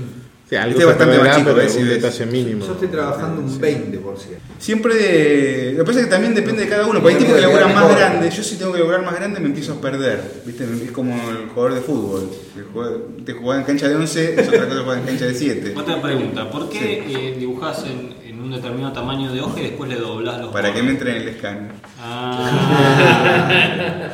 Sí, 0.49 0.55
algo 0.55 0.71
Este 0.71 0.81
es 0.81 0.87
bastante 0.87 1.15
perderá, 1.15 1.29
más 1.29 1.37
chico, 1.37 1.55
pero. 1.55 1.69
Si 1.69 1.79
un 1.79 1.89
detalle 1.89 2.25
mínimo. 2.25 2.65
Yo 2.65 2.73
estoy 2.73 2.87
trabajando 2.87 3.41
un 3.41 3.61
20%. 3.61 4.01
Siempre, 4.57 5.73
lo 5.73 5.77
que 5.77 5.83
pasa 5.85 5.99
es 5.99 6.05
que 6.05 6.11
también 6.11 6.33
depende 6.33 6.63
de 6.63 6.69
cada 6.69 6.87
uno. 6.87 7.01
Porque 7.01 7.17
hay 7.17 7.21
tipos 7.21 7.35
que 7.35 7.41
laburan 7.41 7.75
más 7.75 7.95
grande. 7.95 8.31
Yo 8.31 8.43
si 8.43 8.55
tengo 8.55 8.73
que 8.73 8.79
lograr 8.79 9.05
más 9.05 9.13
grande 9.13 9.39
me 9.39 9.45
empiezo 9.45 9.73
a 9.73 9.81
perder. 9.81 10.41
¿Viste? 10.45 10.63
Es 10.63 10.91
como 10.91 11.13
el 11.29 11.49
jugador 11.49 11.75
de 11.75 11.81
fútbol. 11.81 12.29
El 12.55 13.23
te 13.23 13.33
jugás 13.33 13.59
en 13.59 13.65
cancha 13.65 13.87
de 13.87 13.95
11 13.95 14.41
es 14.41 14.47
otra 14.47 14.67
cosa 14.67 14.81
jugar 14.81 14.97
en 14.97 15.05
cancha 15.05 15.25
de 15.25 15.35
7. 15.35 15.73
Otra 15.77 16.01
pregunta, 16.01 16.49
¿por 16.49 16.67
qué 16.69 17.03
eh, 17.07 17.35
dibujás 17.37 17.85
en, 17.85 18.15
en 18.25 18.41
un 18.41 18.49
determinado 18.49 18.93
tamaño 18.93 19.31
de 19.31 19.41
hoja 19.41 19.59
y 19.59 19.63
después 19.63 19.87
le 19.87 19.97
doblás 19.97 20.41
los 20.41 20.51
Para 20.51 20.73
que 20.73 20.81
me 20.81 20.91
entre 20.91 21.11
en 21.11 21.17
el 21.17 21.27
escáner. 21.27 21.71
Ah. 22.01 22.49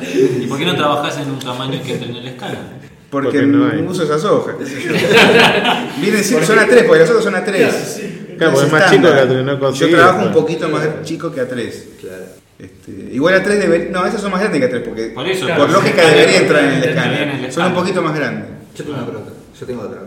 ¿Y 0.02 0.46
por 0.46 0.58
qué 0.58 0.66
no 0.66 0.76
trabajás 0.76 1.18
en 1.18 1.30
un 1.30 1.38
tamaño 1.38 1.80
que 1.82 1.94
entre 1.94 2.10
en 2.10 2.16
el 2.16 2.26
escáner? 2.26 2.95
Porque, 3.10 3.28
Porque 3.28 3.46
no 3.46 3.68
hay. 3.70 3.80
uso 3.82 4.02
esas 4.02 4.24
hojas. 4.24 4.56
Vienen 6.00 6.24
siempre, 6.24 6.46
son 6.46 6.58
a 6.58 6.66
3, 6.66 6.84
porque 6.84 7.00
las 7.00 7.10
otras 7.10 7.24
son 7.24 7.34
a 7.34 7.44
3. 7.44 8.02
Claro, 8.36 8.52
porque 8.52 8.66
es 8.66 8.72
más 8.72 8.90
chico 8.90 9.02
que 9.08 9.20
A3, 9.22 9.44
no 9.44 9.72
Yo 9.72 9.90
trabajo 9.90 10.26
un 10.26 10.32
poquito 10.32 10.68
más 10.68 11.02
chico 11.04 11.32
que 11.32 11.40
a 11.40 11.48
3. 11.48 11.88
Claro. 12.00 12.24
Este, 12.58 12.90
igual 13.12 13.34
a 13.34 13.42
3 13.42 13.58
debería. 13.60 13.90
No, 13.90 14.04
esas 14.06 14.20
son 14.20 14.30
más 14.32 14.40
grandes 14.40 14.60
que 14.60 14.66
a 14.66 14.70
3, 14.70 14.82
porque 14.86 15.06
Por 15.08 15.26
eso, 15.26 15.46
por 15.46 15.54
claro. 15.56 15.72
lógica 15.72 16.08
debería 16.10 16.38
entrar 16.40 16.64
en 16.64 16.70
el 16.72 16.84
escáner. 16.84 17.52
Son 17.52 17.66
un 17.66 17.74
poquito 17.74 18.02
más 18.02 18.14
grandes. 18.14 18.48
Yo 18.76 18.84
tengo 18.84 18.98
una 18.98 19.06
pregunta. 19.06 19.32
Yo 19.58 19.66
tengo 19.66 19.82
otra. 19.82 20.00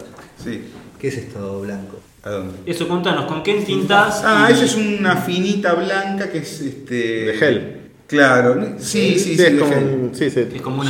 Sí. 0.44 0.64
¿Qué 1.00 1.08
es 1.08 1.18
esto 1.18 1.62
blanco? 1.62 2.00
¿A 2.24 2.30
dónde? 2.32 2.54
Eso, 2.66 2.88
contanos, 2.88 3.26
¿con 3.26 3.42
qué 3.42 3.54
tintás? 3.62 4.22
Ah, 4.26 4.48
y- 4.50 4.54
esa 4.54 4.66
es 4.66 4.76
una 4.76 5.16
finita 5.16 5.74
blanca 5.74 6.30
que 6.30 6.40
es 6.40 6.60
este. 6.62 6.96
De 6.96 7.34
gel. 7.34 7.79
Claro, 8.10 8.60
sí, 8.80 9.20
sí, 9.20 9.36
sí, 9.38 9.42
es 9.44 9.60
como, 9.60 9.72
gel. 9.72 9.84
un- 9.84 10.12
sí, 10.16 10.30
sí, 10.32 10.40
Es 10.56 10.62
como 10.64 10.82
una 10.82 10.90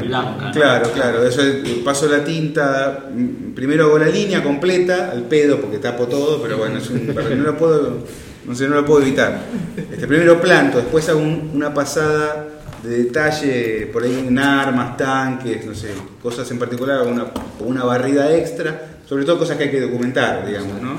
qué. 0.00 0.06
blanca. 0.08 0.46
¿no? 0.46 0.52
Claro, 0.52 0.90
claro, 0.92 1.22
eso 1.26 1.42
es- 1.42 1.68
paso 1.84 2.08
la 2.08 2.24
tinta, 2.24 3.04
mm, 3.14 3.52
primero 3.54 3.84
hago 3.84 3.98
la 3.98 4.06
línea 4.06 4.42
completa, 4.42 5.10
al 5.12 5.24
pedo 5.24 5.60
porque 5.60 5.76
tapo 5.78 6.06
todo, 6.06 6.40
pero 6.42 6.56
bueno, 6.56 6.78
es 6.78 6.88
un, 6.88 7.06
no 7.14 7.44
lo 7.44 7.58
puedo, 7.58 7.98
no 8.46 8.54
sé, 8.54 8.68
no 8.68 8.76
lo 8.76 8.86
puedo 8.86 9.02
evitar. 9.02 9.38
Este, 9.76 10.06
primero 10.06 10.40
planto, 10.40 10.78
después 10.78 11.06
hago 11.10 11.20
un- 11.20 11.50
una 11.52 11.74
pasada 11.74 12.46
de 12.82 13.04
detalle 13.04 13.90
por 13.92 14.04
ahí 14.04 14.24
en 14.26 14.38
armas, 14.38 14.96
tanques, 14.96 15.66
no 15.66 15.74
sé, 15.74 15.88
cosas 16.22 16.50
en 16.50 16.58
particular, 16.58 17.02
una, 17.06 17.26
una 17.60 17.84
barrida 17.84 18.34
extra, 18.34 19.00
sobre 19.06 19.24
todo 19.26 19.38
cosas 19.40 19.58
que 19.58 19.64
hay 19.64 19.70
que 19.70 19.80
documentar, 19.82 20.46
digamos, 20.46 20.80
¿no? 20.80 20.96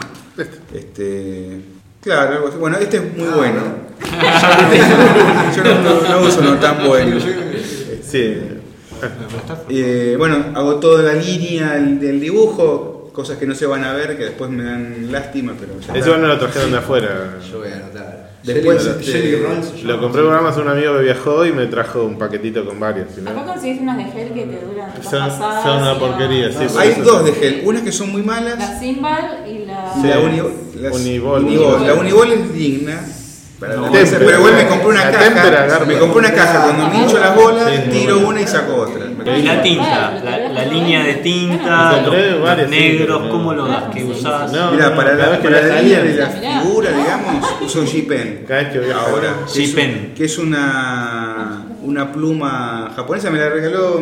Este, 0.72 1.62
claro, 2.08 2.34
algo 2.36 2.48
así. 2.48 2.58
bueno, 2.58 2.78
este 2.78 2.98
es 2.98 3.18
muy 3.18 3.28
bueno. 3.28 3.62
Yo 5.56 5.64
no, 5.64 5.82
no- 5.82 6.10
no 6.10 6.28
uso 6.28 6.42
no 6.42 6.56
tan 6.58 6.86
bueno. 6.88 7.20
Sí. 8.02 8.38
Eh, 9.70 10.16
bueno, 10.18 10.46
hago 10.56 10.76
toda 10.78 11.04
la 11.04 11.14
línea 11.14 11.74
del, 11.74 12.20
dibujo, 12.20 13.10
cosas 13.14 13.38
que 13.38 13.46
no 13.46 13.54
se 13.56 13.66
van 13.66 13.84
a 13.84 13.94
ver, 13.94 14.18
que 14.18 14.26
después 14.26 14.50
me 14.50 14.64
dan 14.64 15.12
lástima, 15.12 15.54
pero 15.60 15.74
ya 15.80 15.88
Eso 15.88 15.96
está. 15.98 16.10
bueno 16.12 16.28
lo 16.28 16.40
trajeron 16.40 16.72
de 16.72 16.78
afuera. 16.78 17.38
Yo 17.52 17.60
voy 17.60 17.70
a 17.70 17.76
anotar. 17.76 18.17
Después, 18.44 18.84
Jelly, 18.84 19.00
este, 19.00 19.12
Jelly 19.12 19.36
Rolls 19.44 19.84
Lo 19.84 20.00
compré 20.00 20.22
por 20.22 20.34
Amazon, 20.34 20.64
un 20.64 20.70
amigo 20.70 20.96
que 20.98 21.04
viajó 21.04 21.46
y 21.46 21.52
me 21.52 21.66
trajo 21.68 22.04
un 22.04 22.18
paquetito 22.18 22.66
con 22.66 22.80
varios. 22.80 23.18
no- 23.18 23.30
Acá 23.32 23.46
conseguís 23.46 23.82
unas 23.82 23.98
de 23.98 24.04
gel 24.06 24.28
que 24.34 24.46
te 24.46 24.66
duran 24.66 24.92
Son, 25.04 25.20
pasadas 25.28 25.64
son 25.64 25.78
una 25.82 25.94
no- 25.94 26.00
porquería, 26.00 26.52
sí. 26.52 26.66
Hay 26.78 26.90
eso- 26.90 27.02
dos 27.04 27.26
de 27.26 27.34
gel, 27.34 27.62
unas 27.66 27.82
que 27.82 27.92
son 27.92 28.12
muy 28.12 28.22
malas, 28.24 28.58
La 28.60 28.80
Symbol 28.80 29.10
y 29.50 29.66
la... 29.66 29.94
Sí. 29.96 30.08
la 30.08 30.20
uni- 30.20 30.42
las- 30.82 30.94
Unibol. 30.96 31.86
La 31.86 31.94
Unibol 31.96 32.32
es 32.32 32.54
digna. 32.54 33.02
No. 33.60 33.92
pero 33.92 34.38
igual 34.38 34.54
me 34.54 34.68
compré 34.68 34.88
una 34.88 35.06
La 35.06 35.12
caja. 35.12 35.24
témpera. 35.26 35.80
Me 35.88 35.98
compré 35.98 36.20
una 36.20 36.32
caja, 36.32 36.62
cuando 36.64 36.88
me 36.90 36.98
hincho 37.04 37.18
las 37.18 37.36
bolas, 37.36 37.72
Sí, 37.72 37.90
tiro 37.90 38.16
bueno. 38.16 38.30
una 38.30 38.42
y 38.42 38.48
saco 38.48 38.76
otra. 38.76 39.06
Y 39.36 39.42
la 39.42 39.62
tinta, 39.64 40.22
la, 40.24 40.38
la 40.50 40.66
línea 40.66 41.04
de 41.04 41.16
tinta, 41.16 42.02
los, 42.04 42.42
varias, 42.42 42.68
los 42.70 42.76
sí, 42.78 42.82
negros, 42.82 43.28
¿cómo 43.32 43.54
lo 43.54 43.66
das? 43.68 43.86
¿Qué 43.94 44.04
usás? 44.04 44.52
No, 44.52 44.72
Mira, 44.72 44.96
para 44.96 45.16
la, 45.16 45.42
para 45.42 45.62
la 45.62 45.82
línea 45.82 46.04
de 46.04 46.14
la 46.16 46.28
figura, 46.30 46.92
digamos, 46.92 47.46
uso 47.62 47.84
G-Pen. 47.84 48.46
Que 48.48 48.80
viaja. 48.80 49.02
Ahora, 49.02 49.34
G-Pen. 49.48 50.14
que 50.16 50.26
es 50.26 50.38
una, 50.38 51.66
una 51.82 52.12
pluma 52.12 52.92
japonesa, 52.96 53.32
me 53.32 53.40
la 53.40 53.50
regaló 53.50 54.00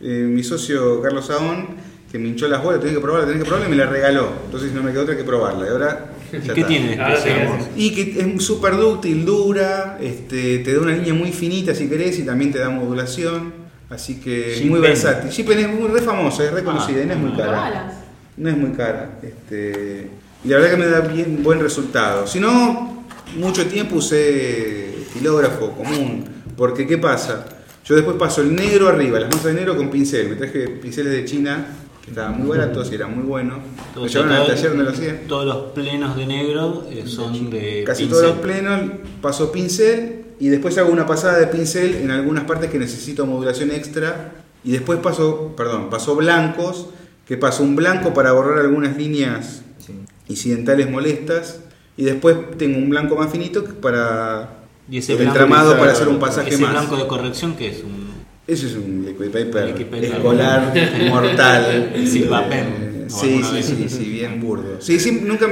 eh, 0.00 0.06
mi 0.28 0.44
socio 0.44 1.02
Carlos 1.02 1.26
Saón, 1.26 1.68
que 2.10 2.18
me 2.20 2.28
hinchó 2.28 2.46
las 2.46 2.62
bolas, 2.62 2.78
tenía 2.80 2.94
que 2.94 3.00
probarla, 3.02 3.26
tenía 3.26 3.42
que 3.42 3.48
probarla 3.48 3.66
y 3.66 3.76
me 3.76 3.84
la 3.84 3.90
regaló. 3.90 4.28
Entonces 4.44 4.72
no 4.72 4.82
me 4.82 4.92
quedó 4.92 5.02
otra 5.02 5.16
que 5.16 5.24
probarla. 5.24 5.66
Y 5.66 5.70
ahora. 5.70 6.06
Ya 6.32 6.54
¿Qué 6.54 6.64
tiene 6.64 6.92
especial? 6.92 7.68
Y 7.76 7.90
que 7.90 8.20
es 8.20 8.42
súper 8.42 8.76
dúctil, 8.76 9.24
dura, 9.24 9.98
este, 10.00 10.60
te 10.60 10.74
da 10.74 10.80
una 10.80 10.92
línea 10.92 11.14
muy 11.14 11.32
finita 11.32 11.74
si 11.74 11.88
querés 11.88 12.18
y 12.18 12.24
también 12.24 12.52
te 12.52 12.58
da 12.58 12.68
modulación. 12.68 13.66
Así 13.88 14.16
que 14.16 14.64
muy 14.68 14.80
versátil. 14.80 15.30
G-Pen 15.30 15.58
es 15.60 15.68
muy 15.68 15.88
re 15.88 16.02
famosa, 16.02 16.44
es 16.44 16.52
reconocida 16.52 17.02
y 17.02 17.06
no 17.06 17.12
es 17.12 17.18
muy 17.18 17.36
cara. 17.36 18.02
No 18.36 18.48
es 18.48 18.56
muy 18.56 18.70
cara. 18.72 19.18
Este, 19.22 20.10
y 20.44 20.48
la 20.48 20.56
verdad 20.56 20.70
que 20.72 20.76
me 20.76 20.86
da 20.86 21.00
bien 21.00 21.42
buen 21.42 21.60
resultado. 21.60 22.26
Si 22.26 22.40
no, 22.40 23.04
mucho 23.36 23.66
tiempo 23.66 23.96
usé 23.96 25.02
estilógrafo 25.02 25.72
común. 25.72 26.24
Porque, 26.56 26.86
¿qué 26.86 26.98
pasa? 26.98 27.46
Yo 27.84 27.94
después 27.94 28.16
paso 28.16 28.42
el 28.42 28.54
negro 28.54 28.88
arriba, 28.88 29.20
las 29.20 29.28
masas 29.28 29.46
de 29.46 29.54
negro 29.54 29.76
con 29.76 29.90
pincel. 29.90 30.28
Me 30.30 30.34
traje 30.36 30.68
pinceles 30.68 31.12
de 31.12 31.24
China, 31.24 31.66
que 32.06 32.10
estaban 32.12 32.38
muy 32.38 32.56
baratos 32.56 32.90
y 32.90 32.94
eran 32.94 33.14
muy. 33.18 33.42
Me 33.44 33.50
Todos- 33.92 34.12
llevaron 34.12 34.32
al 34.32 34.42
todos- 34.46 34.54
taller 34.54 34.68
donde 34.70 34.84
lo 34.84 34.90
hacía. 34.90 35.20
Todos 35.26 35.44
los 35.44 35.56
plenos 35.72 36.16
de 36.16 36.26
negro 36.26 36.86
eh, 36.88 37.02
son 37.06 37.50
de 37.50 37.82
Casi 37.84 38.04
pincel. 38.04 38.08
todos 38.20 38.34
los 38.36 38.42
plenos 38.44 38.80
paso 39.20 39.50
pincel 39.52 40.24
y 40.38 40.48
después 40.48 40.78
hago 40.78 40.90
una 40.92 41.04
pasada 41.04 41.38
de 41.38 41.48
pincel 41.48 41.96
en 41.96 42.10
algunas 42.12 42.44
partes 42.44 42.70
que 42.70 42.78
necesito 42.78 43.26
modulación 43.26 43.70
extra. 43.72 44.34
Y 44.62 44.70
después 44.72 45.00
paso, 45.00 45.54
perdón, 45.56 45.90
paso 45.90 46.14
blancos, 46.16 46.86
que 47.26 47.36
paso 47.36 47.62
un 47.64 47.74
blanco 47.76 48.14
para 48.14 48.30
borrar 48.32 48.60
algunas 48.60 48.96
líneas 48.96 49.62
Sí. 49.84 49.92
incidentales 50.28 50.88
molestas 50.90 51.60
y 51.96 52.04
después 52.04 52.36
tengo 52.56 52.78
un 52.78 52.88
blanco 52.88 53.16
más 53.16 53.30
finito 53.32 53.64
que 53.64 53.72
para 53.72 54.58
Y 54.88 54.98
ese 54.98 55.14
el 55.14 55.22
entramado 55.22 55.76
para 55.76 55.90
hacer 55.92 56.06
un 56.08 56.20
pasaje 56.20 56.50
Ese 56.50 56.62
más. 56.62 56.70
blanco 56.70 56.96
de 56.96 57.06
corrección 57.08 57.56
que 57.56 57.68
es 57.68 57.82
un 57.82 58.06
Ese 58.46 58.66
es 58.66 58.74
un 58.74 59.04
liquid 59.04 59.26
paper 59.30 59.66
Liquid 59.66 59.86
paper. 59.86 60.04
escolar 60.04 60.72
mortal. 61.08 61.90
Pen, 61.92 62.86
Eh, 63.06 63.06
o 63.06 63.10
sí, 63.10 63.40
sí, 63.42 63.62
sí, 63.62 63.88
sí, 63.88 64.04
bien 64.04 64.40
burdo. 64.40 64.80
Sí, 64.80 64.98
sí, 65.00 65.20
nunca, 65.24 65.46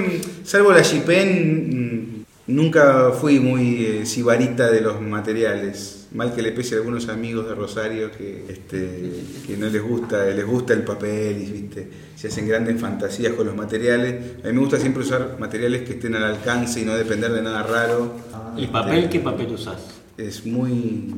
salvo 0.44 0.72
la 0.72 0.82
Jipen, 0.82 2.24
mm, 2.46 2.52
nunca 2.52 3.10
fui 3.10 3.40
muy 3.40 3.84
eh, 3.84 4.06
sibarita 4.06 4.70
de 4.70 4.80
los 4.80 5.00
materiales. 5.00 6.06
Mal 6.12 6.32
que 6.32 6.42
le 6.42 6.52
pese 6.52 6.76
a 6.76 6.78
algunos 6.78 7.08
amigos 7.08 7.48
de 7.48 7.56
Rosario 7.56 8.12
que, 8.12 8.44
este, 8.48 9.10
que 9.46 9.56
no 9.56 9.68
les 9.68 9.82
gusta, 9.82 10.24
les 10.26 10.46
gusta 10.46 10.72
el 10.72 10.82
papel 10.82 11.42
y 11.42 11.50
¿viste? 11.50 11.88
se 12.14 12.28
hacen 12.28 12.46
grandes 12.46 12.80
fantasías 12.80 13.32
con 13.32 13.46
los 13.46 13.56
materiales. 13.56 14.14
A 14.44 14.46
mí 14.48 14.52
me 14.52 14.60
gusta 14.60 14.78
siempre 14.78 15.02
usar 15.02 15.36
materiales 15.40 15.82
que 15.82 15.94
estén 15.94 16.14
al 16.14 16.22
alcance 16.24 16.80
y 16.80 16.84
no 16.84 16.94
depender 16.94 17.32
de 17.32 17.42
nada 17.42 17.64
raro. 17.64 18.14
¿Y 18.56 18.68
papel 18.68 19.08
qué 19.08 19.18
papel 19.18 19.52
usás? 19.52 19.78
Es 20.16 20.46
muy, 20.46 21.12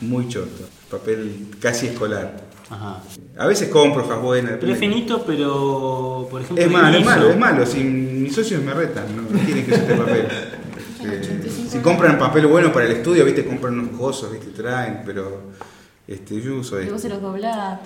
muy 0.00 0.28
choto. 0.28 0.68
Papel 0.90 1.46
casi 1.60 1.86
escolar. 1.88 2.40
Ajá. 2.68 3.00
A 3.38 3.46
veces 3.46 3.68
compro 3.68 4.04
hojas 4.04 4.20
buenas. 4.20 4.52
Pero 4.60 4.72
es 4.72 4.78
finito, 4.78 5.24
pero 5.26 6.26
por 6.30 6.40
ejemplo. 6.42 6.64
Es 6.64 6.70
malo, 6.70 6.98
es 6.98 7.04
malo, 7.04 7.30
es 7.30 7.38
malo. 7.38 7.66
Si 7.66 7.78
mis 7.82 8.34
socios 8.34 8.62
me 8.62 8.72
retan, 8.74 9.04
no 9.16 9.26
quieren 9.44 9.64
que 9.66 9.72
use 9.72 9.80
este 9.82 9.94
papel. 9.94 10.26
Este, 11.00 11.48
si 11.48 11.78
compran 11.78 12.18
papel 12.18 12.46
bueno 12.46 12.70
para 12.74 12.84
el 12.84 12.92
estudio, 12.92 13.24
viste, 13.24 13.42
compran 13.46 13.72
unos 13.80 13.98
cosos, 13.98 14.30
viste, 14.30 14.48
traen, 14.50 15.00
pero 15.06 15.44
este, 16.06 16.38
yo 16.42 16.56
uso 16.56 16.76
Y 16.78 16.84
vos 16.84 16.96
esto. 16.96 16.98
se 16.98 17.08
los 17.08 17.22
doblás. 17.22 17.80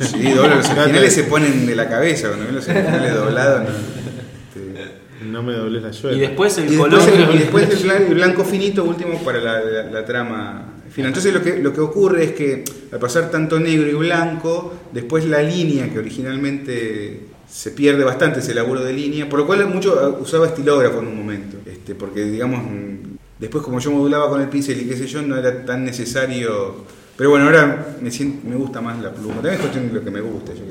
Sí, 0.00 0.32
doblo, 0.32 0.56
los 0.56 0.68
originales 0.68 1.14
se 1.14 1.22
ponen 1.24 1.64
de 1.64 1.76
la 1.76 1.88
cabeza, 1.88 2.26
cuando 2.26 2.46
ven 2.46 2.56
los 2.56 2.66
originales 2.68 3.14
doblados. 3.14 3.62
no. 3.62 3.68
Este, 3.70 5.26
No 5.26 5.44
me 5.44 5.52
dobles 5.52 5.80
la 5.80 5.90
Y 5.90 5.92
suela. 5.94 6.18
después 6.18 6.58
el 6.58 6.72
y 6.72 6.76
color. 6.76 6.98
después, 7.00 7.14
el, 7.30 7.34
y 7.36 7.38
después 7.38 7.84
el 8.08 8.14
blanco 8.16 8.44
finito 8.44 8.82
último 8.82 9.22
para 9.22 9.38
la, 9.40 9.60
la- 9.60 9.82
la 9.84 10.04
trama 10.04 10.69
Entonces 10.96 11.32
lo 11.32 11.42
que, 11.42 11.58
lo 11.58 11.72
que 11.72 11.80
ocurre 11.80 12.24
es 12.24 12.32
que 12.32 12.64
al 12.92 12.98
pasar 12.98 13.30
tanto 13.30 13.58
negro 13.60 13.88
y 13.88 13.94
blanco, 13.94 14.74
después 14.92 15.24
la 15.24 15.42
línea 15.42 15.88
que 15.90 15.98
originalmente 15.98 17.20
se 17.48 17.70
pierde 17.72 18.04
bastante 18.04 18.40
ese 18.40 18.54
laburo 18.54 18.82
de 18.82 18.92
línea, 18.92 19.28
por 19.28 19.40
lo 19.40 19.46
cual 19.46 19.66
mucho 19.66 20.00
eh, 20.00 20.20
usaba 20.20 20.46
estilógrafo 20.46 21.00
en 21.00 21.08
un 21.08 21.18
momento, 21.18 21.58
este, 21.66 21.94
porque 21.94 22.24
digamos, 22.24 22.62
mm, 22.62 23.16
después 23.38 23.64
como 23.64 23.80
yo 23.80 23.90
modulaba 23.90 24.28
con 24.28 24.40
el 24.40 24.48
pincel 24.48 24.80
y 24.80 24.84
qué 24.86 24.96
sé 24.96 25.06
yo, 25.06 25.22
no 25.22 25.36
era 25.36 25.64
tan 25.64 25.84
necesario... 25.84 27.00
Pero 27.16 27.30
bueno, 27.30 27.46
ahora 27.46 27.96
me, 28.00 28.10
siento, 28.10 28.48
me 28.48 28.56
gusta 28.56 28.80
más 28.80 28.98
la 29.02 29.12
pluma. 29.12 29.34
También 29.34 29.54
es 29.56 29.60
cuestión 29.60 29.88
de 29.88 29.92
lo 29.92 30.02
que 30.02 30.10
me 30.10 30.22
gusta. 30.22 30.54
yo. 30.54 30.62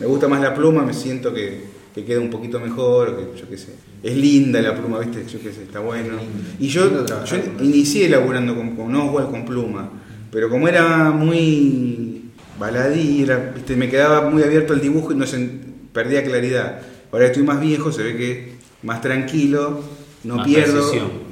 Me 0.00 0.06
gusta 0.06 0.26
más 0.26 0.40
la 0.40 0.54
pluma, 0.54 0.82
me 0.82 0.94
siento 0.94 1.34
que, 1.34 1.60
que 1.94 2.04
queda 2.04 2.20
un 2.20 2.30
poquito 2.30 2.60
mejor, 2.60 3.08
o 3.10 3.16
que 3.16 3.40
yo 3.40 3.48
qué 3.48 3.56
sé. 3.58 3.74
Es 4.02 4.16
linda 4.16 4.60
la 4.62 4.76
pluma, 4.76 5.00
¿viste? 5.00 5.24
Yo 5.26 5.40
qué 5.40 5.52
sé, 5.52 5.62
está 5.62 5.80
bueno. 5.80 6.14
Y 6.60 6.68
yo, 6.68 7.04
yo 7.04 7.36
inicié 7.60 8.08
laburando 8.08 8.54
con, 8.54 8.76
con 8.76 8.94
Oswald 8.94 9.30
con 9.30 9.44
pluma, 9.44 9.90
pero 10.30 10.48
como 10.48 10.68
era 10.68 11.10
muy 11.10 12.22
baladí, 12.58 13.22
era, 13.22 13.52
¿viste? 13.54 13.76
me 13.76 13.88
quedaba 13.88 14.28
muy 14.28 14.42
abierto 14.42 14.74
el 14.74 14.80
dibujo 14.80 15.12
y 15.12 15.16
no 15.16 15.26
se 15.26 15.50
perdía 15.92 16.22
claridad. 16.24 16.80
Ahora 17.10 17.26
estoy 17.26 17.42
más 17.42 17.60
viejo, 17.60 17.90
se 17.90 18.02
ve 18.02 18.16
que 18.16 18.52
más 18.82 19.00
tranquilo, 19.00 19.80
no 20.24 20.36
Más 20.36 20.46
pierdo. 20.46 20.74
precisión. 20.74 21.28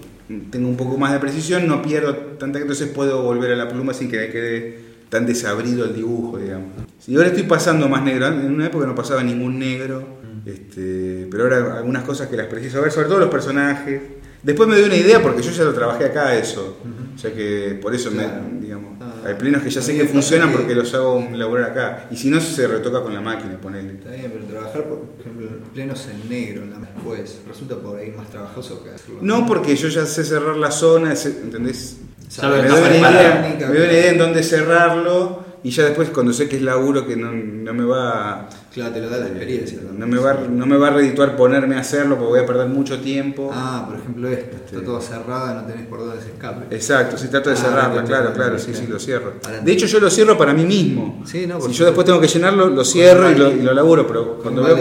Tengo 0.50 0.68
un 0.68 0.76
poco 0.76 0.98
más 0.98 1.12
de 1.12 1.20
precisión, 1.20 1.68
no 1.68 1.82
pierdo 1.82 2.16
tanta 2.16 2.58
entonces 2.58 2.88
puedo 2.88 3.22
volver 3.22 3.52
a 3.52 3.56
la 3.56 3.68
pluma 3.68 3.94
sin 3.94 4.10
que 4.10 4.18
me 4.18 4.28
quede 4.30 4.78
tan 5.08 5.24
desabrido 5.24 5.84
el 5.84 5.94
dibujo, 5.94 6.38
digamos. 6.38 6.70
Y 7.06 7.14
ahora 7.14 7.28
estoy 7.28 7.44
pasando 7.44 7.88
más 7.88 8.02
negro, 8.02 8.26
en 8.26 8.52
una 8.52 8.66
época 8.66 8.86
no 8.86 8.94
pasaba 8.96 9.22
ningún 9.22 9.58
negro, 9.60 10.15
este, 10.46 11.26
pero 11.30 11.42
ahora 11.44 11.76
algunas 11.78 12.04
cosas 12.04 12.28
que 12.28 12.36
las 12.36 12.46
preciso 12.46 12.80
ver, 12.80 12.92
sobre 12.92 13.08
todo 13.08 13.18
los 13.18 13.28
personajes. 13.30 14.00
Después 14.42 14.68
me 14.68 14.76
doy 14.76 14.84
una 14.84 14.94
idea 14.96 15.20
porque 15.20 15.42
yo 15.42 15.50
ya 15.50 15.64
lo 15.64 15.72
trabajé 15.74 16.04
acá 16.04 16.36
eso, 16.36 16.76
o 17.14 17.18
sea 17.18 17.32
que 17.34 17.76
por 17.82 17.92
eso 17.94 18.10
Claro. 18.10 18.42
me, 18.52 18.60
digamos, 18.60 18.96
Ah. 19.00 19.12
hay 19.26 19.34
plenos 19.34 19.62
que 19.62 19.70
ya 19.70 19.82
sé 19.82 19.96
que 19.96 20.04
funcionan 20.04 20.50
que- 20.52 20.56
porque 20.58 20.74
los 20.76 20.94
hago 20.94 21.26
laburar 21.32 21.70
acá, 21.72 22.06
y 22.12 22.16
si 22.16 22.30
no 22.30 22.40
se 22.40 22.68
retoca 22.68 23.02
con 23.02 23.12
la 23.12 23.20
máquina, 23.20 23.58
ponele. 23.60 23.94
Está 23.94 24.10
bien, 24.10 24.30
pero 24.32 24.44
trabajar, 24.44 24.84
por 24.84 25.02
ejemplo, 25.18 25.48
plenos 25.74 26.06
en 26.12 26.28
negro 26.28 26.62
en 26.62 26.70
la 26.70 26.78
después 26.78 27.40
resulta 27.48 27.74
por 27.76 27.98
ahí 27.98 28.12
más 28.16 28.30
trabajoso 28.30 28.84
que 28.84 28.90
hacerlo. 28.90 29.18
No, 29.22 29.46
porque 29.46 29.74
yo 29.74 29.88
ya 29.88 30.06
sé 30.06 30.22
cerrar 30.24 30.56
la 30.56 30.70
zona, 30.70 31.12
¿entendés? 31.14 31.96
Me, 32.42 32.48
doy 32.48 32.58
una 32.80 32.96
idea, 32.96 33.42
técnica, 33.42 33.66
me 33.68 33.74
doy 33.78 33.84
una 33.84 33.92
idea 33.92 34.10
en 34.12 34.18
dónde 34.18 34.42
cerrarlo 34.44 35.44
y 35.66 35.70
ya 35.70 35.84
después 35.84 36.10
cuando 36.10 36.32
sé 36.32 36.48
que 36.48 36.56
es 36.56 36.62
laburo 36.62 37.06
que 37.06 37.16
no, 37.16 37.32
no 37.32 37.74
me 37.74 37.84
va 37.84 38.48
Claro, 38.72 38.92
te 38.92 39.00
lo 39.00 39.08
da 39.08 39.16
la 39.18 39.26
experiencia. 39.28 39.78
también. 39.78 39.98
no 39.98 40.06
me 40.06 40.18
va 40.18 40.34
no 40.48 40.66
me 40.66 40.76
va 40.76 40.88
a 40.88 40.90
redituar 40.90 41.34
ponerme 41.34 41.76
a 41.76 41.80
hacerlo 41.80 42.16
porque 42.16 42.28
voy 42.30 42.40
a 42.40 42.46
perder 42.46 42.68
mucho 42.68 43.00
tiempo. 43.00 43.50
Ah, 43.52 43.84
por 43.88 43.98
ejemplo 43.98 44.28
esta, 44.28 44.56
está 44.58 44.84
toda 44.84 45.00
cerrada, 45.00 45.54
no 45.62 45.66
tenés 45.66 45.86
por 45.86 46.00
dónde 46.00 46.20
se 46.22 46.28
escape. 46.28 46.74
Exacto, 46.74 47.16
si 47.18 47.28
trato 47.28 47.48
de 47.50 47.56
Ah, 47.56 47.58
cerrarla, 47.58 48.04
claro, 48.04 48.32
claro, 48.34 48.58
sí, 48.58 48.72
sí, 48.74 48.86
lo 48.86 48.98
cierro. 49.00 49.32
De 49.64 49.72
hecho, 49.72 49.86
yo 49.86 49.98
lo 49.98 50.10
cierro 50.10 50.36
para 50.38 50.52
mí 50.52 50.64
mismo. 50.64 51.22
Sí, 51.26 51.46
no, 51.46 51.60
si 51.60 51.72
yo 51.72 51.86
después 51.86 52.04
tengo 52.06 52.20
que 52.20 52.28
llenarlo, 52.28 52.68
lo 52.68 52.84
cierro 52.84 53.30
y 53.30 53.34
lo, 53.34 53.50
y 53.50 53.62
lo 53.62 53.72
laburo, 53.72 54.06
pero 54.06 54.38
cuando 54.42 54.62
veo, 54.62 54.76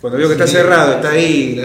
cuando 0.00 0.18
veo 0.18 0.28
que 0.28 0.34
está 0.34 0.46
cerrado, 0.46 0.92
está 0.94 1.10
ahí 1.10 1.60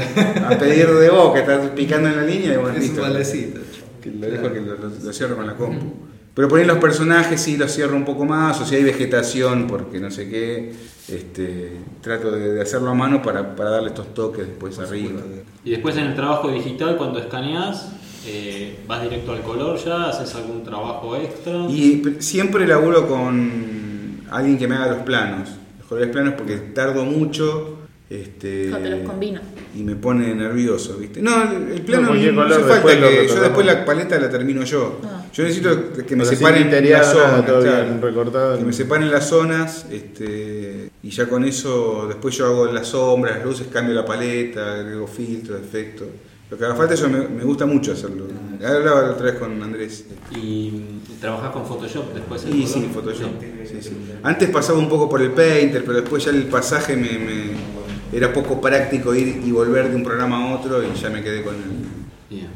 a 0.46 0.58
pedir 0.58 0.88
de 0.90 1.10
boca, 1.10 1.40
está 1.40 1.74
picando 1.74 2.10
en 2.10 2.16
la 2.18 2.24
línea 2.24 2.54
y 2.54 2.58
bueno, 2.58 2.78
Es 2.78 2.90
un 2.90 3.14
listo. 3.18 3.60
Que 4.02 4.10
lo 4.12 4.28
dejo 4.30 4.52
que 4.52 4.60
lo, 4.60 4.76
lo- 4.76 4.90
lo 5.04 5.14
cierro 5.14 5.36
con 5.38 5.48
la 5.48 5.56
compu. 5.56 5.94
Pero 6.34 6.48
por 6.48 6.60
ahí 6.60 6.66
los 6.66 6.80
personajes 6.80 7.42
sí 7.42 7.58
los 7.58 7.72
cierro 7.72 7.96
un 7.96 8.06
poco 8.06 8.26
más, 8.26 8.60
o 8.60 8.66
si 8.66 8.76
hay 8.76 8.84
vegetación, 8.84 9.68
porque 9.68 10.00
no 10.00 10.10
sé 10.10 10.30
qué, 10.30 10.74
este, 11.08 11.74
trato 12.02 12.32
de, 12.32 12.54
de 12.54 12.62
hacerlo 12.62 12.90
a 12.90 12.96
mano 12.96 13.22
para, 13.22 13.56
para 13.56 13.70
darle 13.70 13.90
estos 13.90 14.14
toques 14.14 14.48
después 14.48 14.80
arriba. 14.80 15.22
Y 15.64 15.72
después 15.72 15.96
en 15.98 16.06
el 16.06 16.16
trabajo 16.16 16.50
digital, 16.50 16.98
cuando 16.98 17.20
escaneas, 17.20 17.92
eh, 18.26 18.80
vas 18.88 19.04
directo 19.04 19.34
al 19.34 19.42
color 19.42 19.78
ya, 19.84 20.10
haces 20.10 20.34
algún 20.36 20.64
trabajo 20.64 21.16
extra. 21.16 21.66
Y 21.70 22.18
siempre 22.20 22.66
laburo 22.66 23.08
con 23.08 24.22
alguien 24.32 24.58
que 24.58 24.68
me 24.68 24.76
haga 24.76 24.88
los 24.88 25.04
planos, 25.04 25.50
los 25.80 25.88
colores 25.88 26.10
planos, 26.10 26.34
porque 26.38 26.56
tardo 26.56 27.04
mucho. 27.06 27.80
Este, 28.10 28.68
No 28.70 28.78
te 28.78 28.90
los 28.90 29.10
combino. 29.10 29.42
y 29.76 29.82
me 29.82 29.96
pone 29.96 30.36
nervioso, 30.36 30.98
¿viste? 30.98 31.22
No, 31.22 31.52
el, 31.52 31.82
plano 31.82 32.14
No, 32.14 32.32
no, 32.32 32.44
hace 32.44 32.64
falta 32.64 33.10
que 33.10 33.28
yo 33.28 33.42
después 33.42 33.66
la 33.66 33.84
paleta 33.84 34.20
la 34.20 34.30
termino 34.30 34.64
yo. 34.64 35.00
Ah. 35.04 35.13
Yo 35.34 35.44
necesito 35.44 35.94
que 36.06 36.16
me 36.16 36.26
separen 36.26 36.70
las 36.92 37.12
zonas, 37.12 37.42
claro. 37.44 37.98
recortado. 38.02 38.58
que 38.60 38.64
me 38.66 38.74
separen 38.74 39.10
las 39.12 39.28
zonas, 39.28 39.86
este, 39.92 40.90
y 41.02 41.10
ya 41.10 41.28
con 41.28 41.44
eso 41.44 42.06
después 42.08 42.36
yo 42.38 42.46
hago 42.46 42.66
las 42.72 42.88
sombras, 42.88 43.38
las 43.38 43.46
luces, 43.46 43.68
cambio 43.72 43.96
la 43.96 44.06
paleta, 44.06 44.76
agrego 44.76 45.08
filtros, 45.08 45.60
efectos. 45.60 46.08
Lo 46.52 46.58
que 46.58 46.66
haga 46.66 46.76
falta 46.76 46.94
eso 46.94 47.10
me, 47.10 47.28
me 47.28 47.44
gusta 47.44 47.66
mucho 47.66 47.94
hacerlo. 47.94 48.26
Hablaba 48.64 49.02
la 49.02 49.12
otra 49.14 49.26
vez 49.32 49.36
con 49.40 49.64
Andrés. 49.64 50.06
Y 50.36 50.84
trabajás 51.20 51.50
con 51.50 51.66
Photoshop 51.66 52.14
después. 52.14 52.46
Y 52.46 52.68
sí, 52.68 52.92
Photoshop. 52.94 53.32
Sí, 53.66 53.78
sí. 53.82 53.98
Antes 54.22 54.50
pasaba 54.52 54.78
un 54.78 54.88
poco 54.88 55.10
por 55.10 55.20
el 55.22 55.32
Painter, 55.32 55.84
pero 55.84 56.02
después 56.02 56.24
ya 56.26 56.30
el 56.30 56.44
pasaje 56.44 56.96
me, 56.96 57.10
me- 57.18 57.74
era 58.16 58.32
poco 58.32 58.62
práctico 58.62 59.16
ir 59.16 59.42
y 59.44 59.52
volver 59.52 59.90
de 59.90 59.96
un 59.96 60.04
programa 60.04 60.52
a 60.52 60.56
otro 60.56 60.84
y 60.84 60.94
ya 60.96 61.10
me 61.10 61.24
quedé 61.24 61.42
con 61.42 61.56
el. 61.56 62.03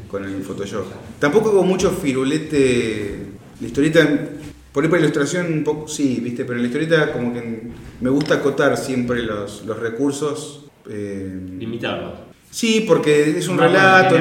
Con 0.08 0.24
el 0.24 0.42
Photoshop. 0.44 0.86
Tampoco 1.20 1.50
hago 1.50 1.64
mucho 1.64 1.92
firulete. 1.92 3.16
La 3.60 3.68
historieta, 3.68 4.08
por 4.72 4.84
ahí 4.84 4.90
para 4.90 5.02
ilustración 5.02 5.52
un 5.52 5.64
poco, 5.64 5.88
sí, 5.88 6.20
viste, 6.22 6.44
pero 6.46 6.58
en 6.58 6.62
la 6.64 6.68
historieta 6.68 7.12
como 7.12 7.34
que 7.34 7.62
me 8.02 8.10
gusta 8.10 8.36
acotar 8.36 8.78
siempre 8.78 9.24
los, 9.24 9.66
los 9.66 9.80
recursos. 9.80 10.66
eh, 10.90 11.36
Limitarlo. 11.60 12.14
sí, 12.52 12.86
porque 12.88 13.32
es 13.38 13.48
un 13.48 13.58
No, 13.58 13.64
relato, 13.64 14.16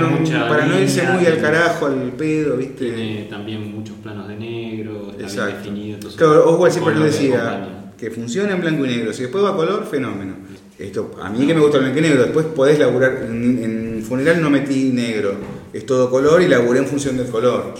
para 0.48 0.66
no 0.66 0.80
irse 0.80 1.02
muy 1.02 1.26
al 1.26 1.38
carajo, 1.40 1.86
al 1.86 2.12
pedo, 2.12 2.56
viste. 2.56 2.90
Tiene 2.92 3.26
también 3.30 3.70
muchos 3.72 3.96
planos 3.98 4.26
de 4.28 4.36
negro, 4.36 5.02
está 5.10 5.16
bien 5.16 5.28
Exacto. 5.28 5.56
definido. 5.58 5.94
entonces, 5.96 6.18
Claro, 6.18 6.48
Oswald 6.50 6.72
siempre 6.72 6.94
con 6.94 7.00
lo 7.02 7.06
decía 7.06 7.92
que 7.98 8.10
funciona 8.10 8.52
en 8.52 8.60
blanco 8.60 8.84
y 8.84 8.88
negro. 8.88 9.12
Si 9.12 9.22
después 9.22 9.44
va 9.44 9.50
a 9.50 9.56
color, 9.56 9.86
fenómeno. 9.90 10.34
Esto, 10.78 11.16
a 11.22 11.30
mí 11.30 11.46
que 11.46 11.54
me 11.54 11.60
gusta 11.60 11.76
el 11.78 11.84
blanco 11.84 11.98
y 11.98 12.02
negro, 12.02 12.22
después 12.24 12.46
podés 12.46 12.78
laburar. 12.78 13.26
En, 13.28 13.62
en 13.62 14.02
funeral 14.02 14.40
no 14.42 14.50
metí 14.50 14.90
negro, 14.92 15.34
es 15.76 15.86
todo 15.86 16.10
color 16.10 16.42
y 16.42 16.48
laburé 16.48 16.80
en 16.80 16.86
función 16.86 17.16
del 17.16 17.28
color. 17.28 17.74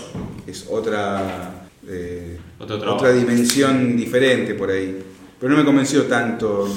Es 0.45 0.65
otra, 0.69 1.67
eh, 1.87 2.37
otra 2.59 3.11
dimensión 3.11 3.95
diferente 3.97 4.53
por 4.53 4.69
ahí. 4.71 4.97
Pero 5.39 5.51
no 5.51 5.57
me 5.59 5.65
convenció 5.65 6.03
tanto. 6.03 6.67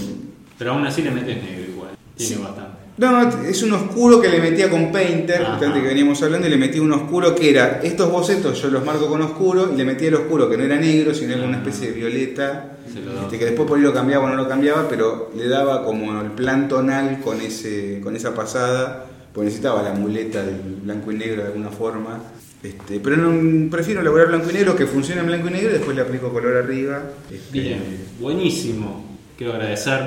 Pero 0.59 0.73
aún 0.73 0.87
así 0.87 1.03
le 1.03 1.11
metes 1.11 1.43
negro 1.43 1.71
igual. 1.73 1.91
Tiene 2.17 2.35
Sí. 2.37 2.41
bastante. 2.43 2.71
No, 2.99 3.47
es 3.47 3.63
un 3.63 3.73
oscuro 3.73 4.21
que 4.21 4.29
le 4.29 4.41
metía 4.41 4.69
con 4.69 4.93
Painter, 4.93 5.41
Ajá. 5.41 5.53
justamente 5.53 5.81
que 5.81 5.89
veníamos 5.89 6.23
hablando, 6.23 6.47
y 6.47 6.51
le 6.51 6.59
metí 6.59 6.79
un 6.81 6.93
oscuro 6.93 7.35
que 7.35 7.49
era, 7.49 7.81
estos 7.83 8.11
bocetos 8.13 8.61
yo 8.61 8.69
los 8.69 8.85
marco 8.85 9.07
con 9.09 9.23
oscuro, 9.23 9.71
y 9.73 9.77
le 9.79 9.87
metí 9.87 10.05
el 10.05 10.17
oscuro 10.17 10.51
que 10.51 10.59
no 10.59 10.65
era 10.65 10.77
negro, 10.77 11.15
sino 11.15 11.33
era 11.33 11.45
una 11.45 11.57
especie 11.57 11.87
de 11.89 11.93
violeta, 11.95 12.77
este, 12.87 13.39
que 13.39 13.47
después 13.47 13.67
por 13.67 13.79
ahí 13.79 13.85
lo 13.85 13.95
cambiaba 13.95 14.27
o 14.27 14.29
no 14.29 14.37
lo 14.37 14.47
cambiaba, 14.47 14.87
pero 14.87 15.31
le 15.35 15.49
daba 15.49 15.83
como 15.83 16.21
el 16.21 16.33
plan 16.33 16.69
tonal 16.69 17.21
con, 17.25 17.41
ese, 17.41 18.01
con 18.03 18.17
esa 18.17 18.35
pasada, 18.35 19.07
pues 19.33 19.45
necesitaba 19.47 19.83
la 19.83 19.93
muleta 19.95 20.43
del 20.45 20.57
blanco 20.83 21.13
y 21.13 21.17
negro 21.17 21.43
de 21.43 21.49
alguna 21.49 21.71
forma. 21.71 22.19
Este, 22.63 23.01
pero 23.01 23.17
no, 23.17 23.71
prefiero 23.71 24.01
elaborar 24.03 24.29
blanco 24.29 24.51
y 24.51 24.53
negro 24.53 24.77
que 24.77 24.87
funcione 24.87 25.21
en 25.23 25.27
blanco 25.29 25.49
y 25.49 25.51
negro 25.53 25.71
y 25.71 25.73
después 25.75 25.97
le 25.97 26.03
aplico 26.03 26.31
color 26.33 26.57
arriba. 26.59 27.03
Este, 27.31 27.51
Bien, 27.59 27.83
buenísimo. 28.21 29.05
Quiero 29.39 29.55
agradecer 29.55 29.99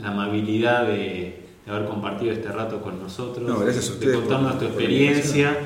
la 0.00 0.08
amabilidad 0.08 0.86
de, 0.86 1.44
de 1.64 1.70
haber 1.72 1.86
compartido 1.88 2.32
este 2.32 2.48
rato 2.48 2.82
con 2.82 3.00
nosotros, 3.02 3.48
No, 3.48 3.58
gracias 3.58 3.86
a 3.86 3.88
de 3.88 3.94
ustedes 3.94 4.16
contarnos 4.18 4.50
por- 4.52 4.60
tu 4.60 4.66
experiencia 4.66 5.56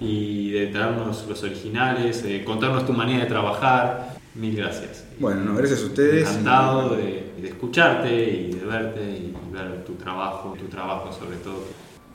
y 0.00 0.50
de 0.52 0.66
traernos 0.68 1.26
los 1.28 1.42
originales, 1.42 2.22
de 2.22 2.44
contarnos 2.44 2.86
tu 2.86 2.92
manera 2.92 3.24
de 3.24 3.26
trabajar. 3.30 4.16
Mil 4.36 4.54
gracias. 4.54 5.04
Bueno, 5.18 5.40
no, 5.40 5.56
gracias 5.56 5.82
a 5.82 5.86
ustedes. 5.86 6.28
Encantado 6.28 6.90
de, 6.94 7.32
de 7.42 7.48
escucharte 7.48 8.08
y 8.14 8.52
de 8.52 8.64
verte 8.64 9.00
y 9.02 9.34
ver 9.52 9.84
tu 9.84 9.94
trabajo, 9.94 10.54
tu 10.56 10.66
trabajo 10.66 11.10
sobre 11.12 11.38
todo. 11.38 11.64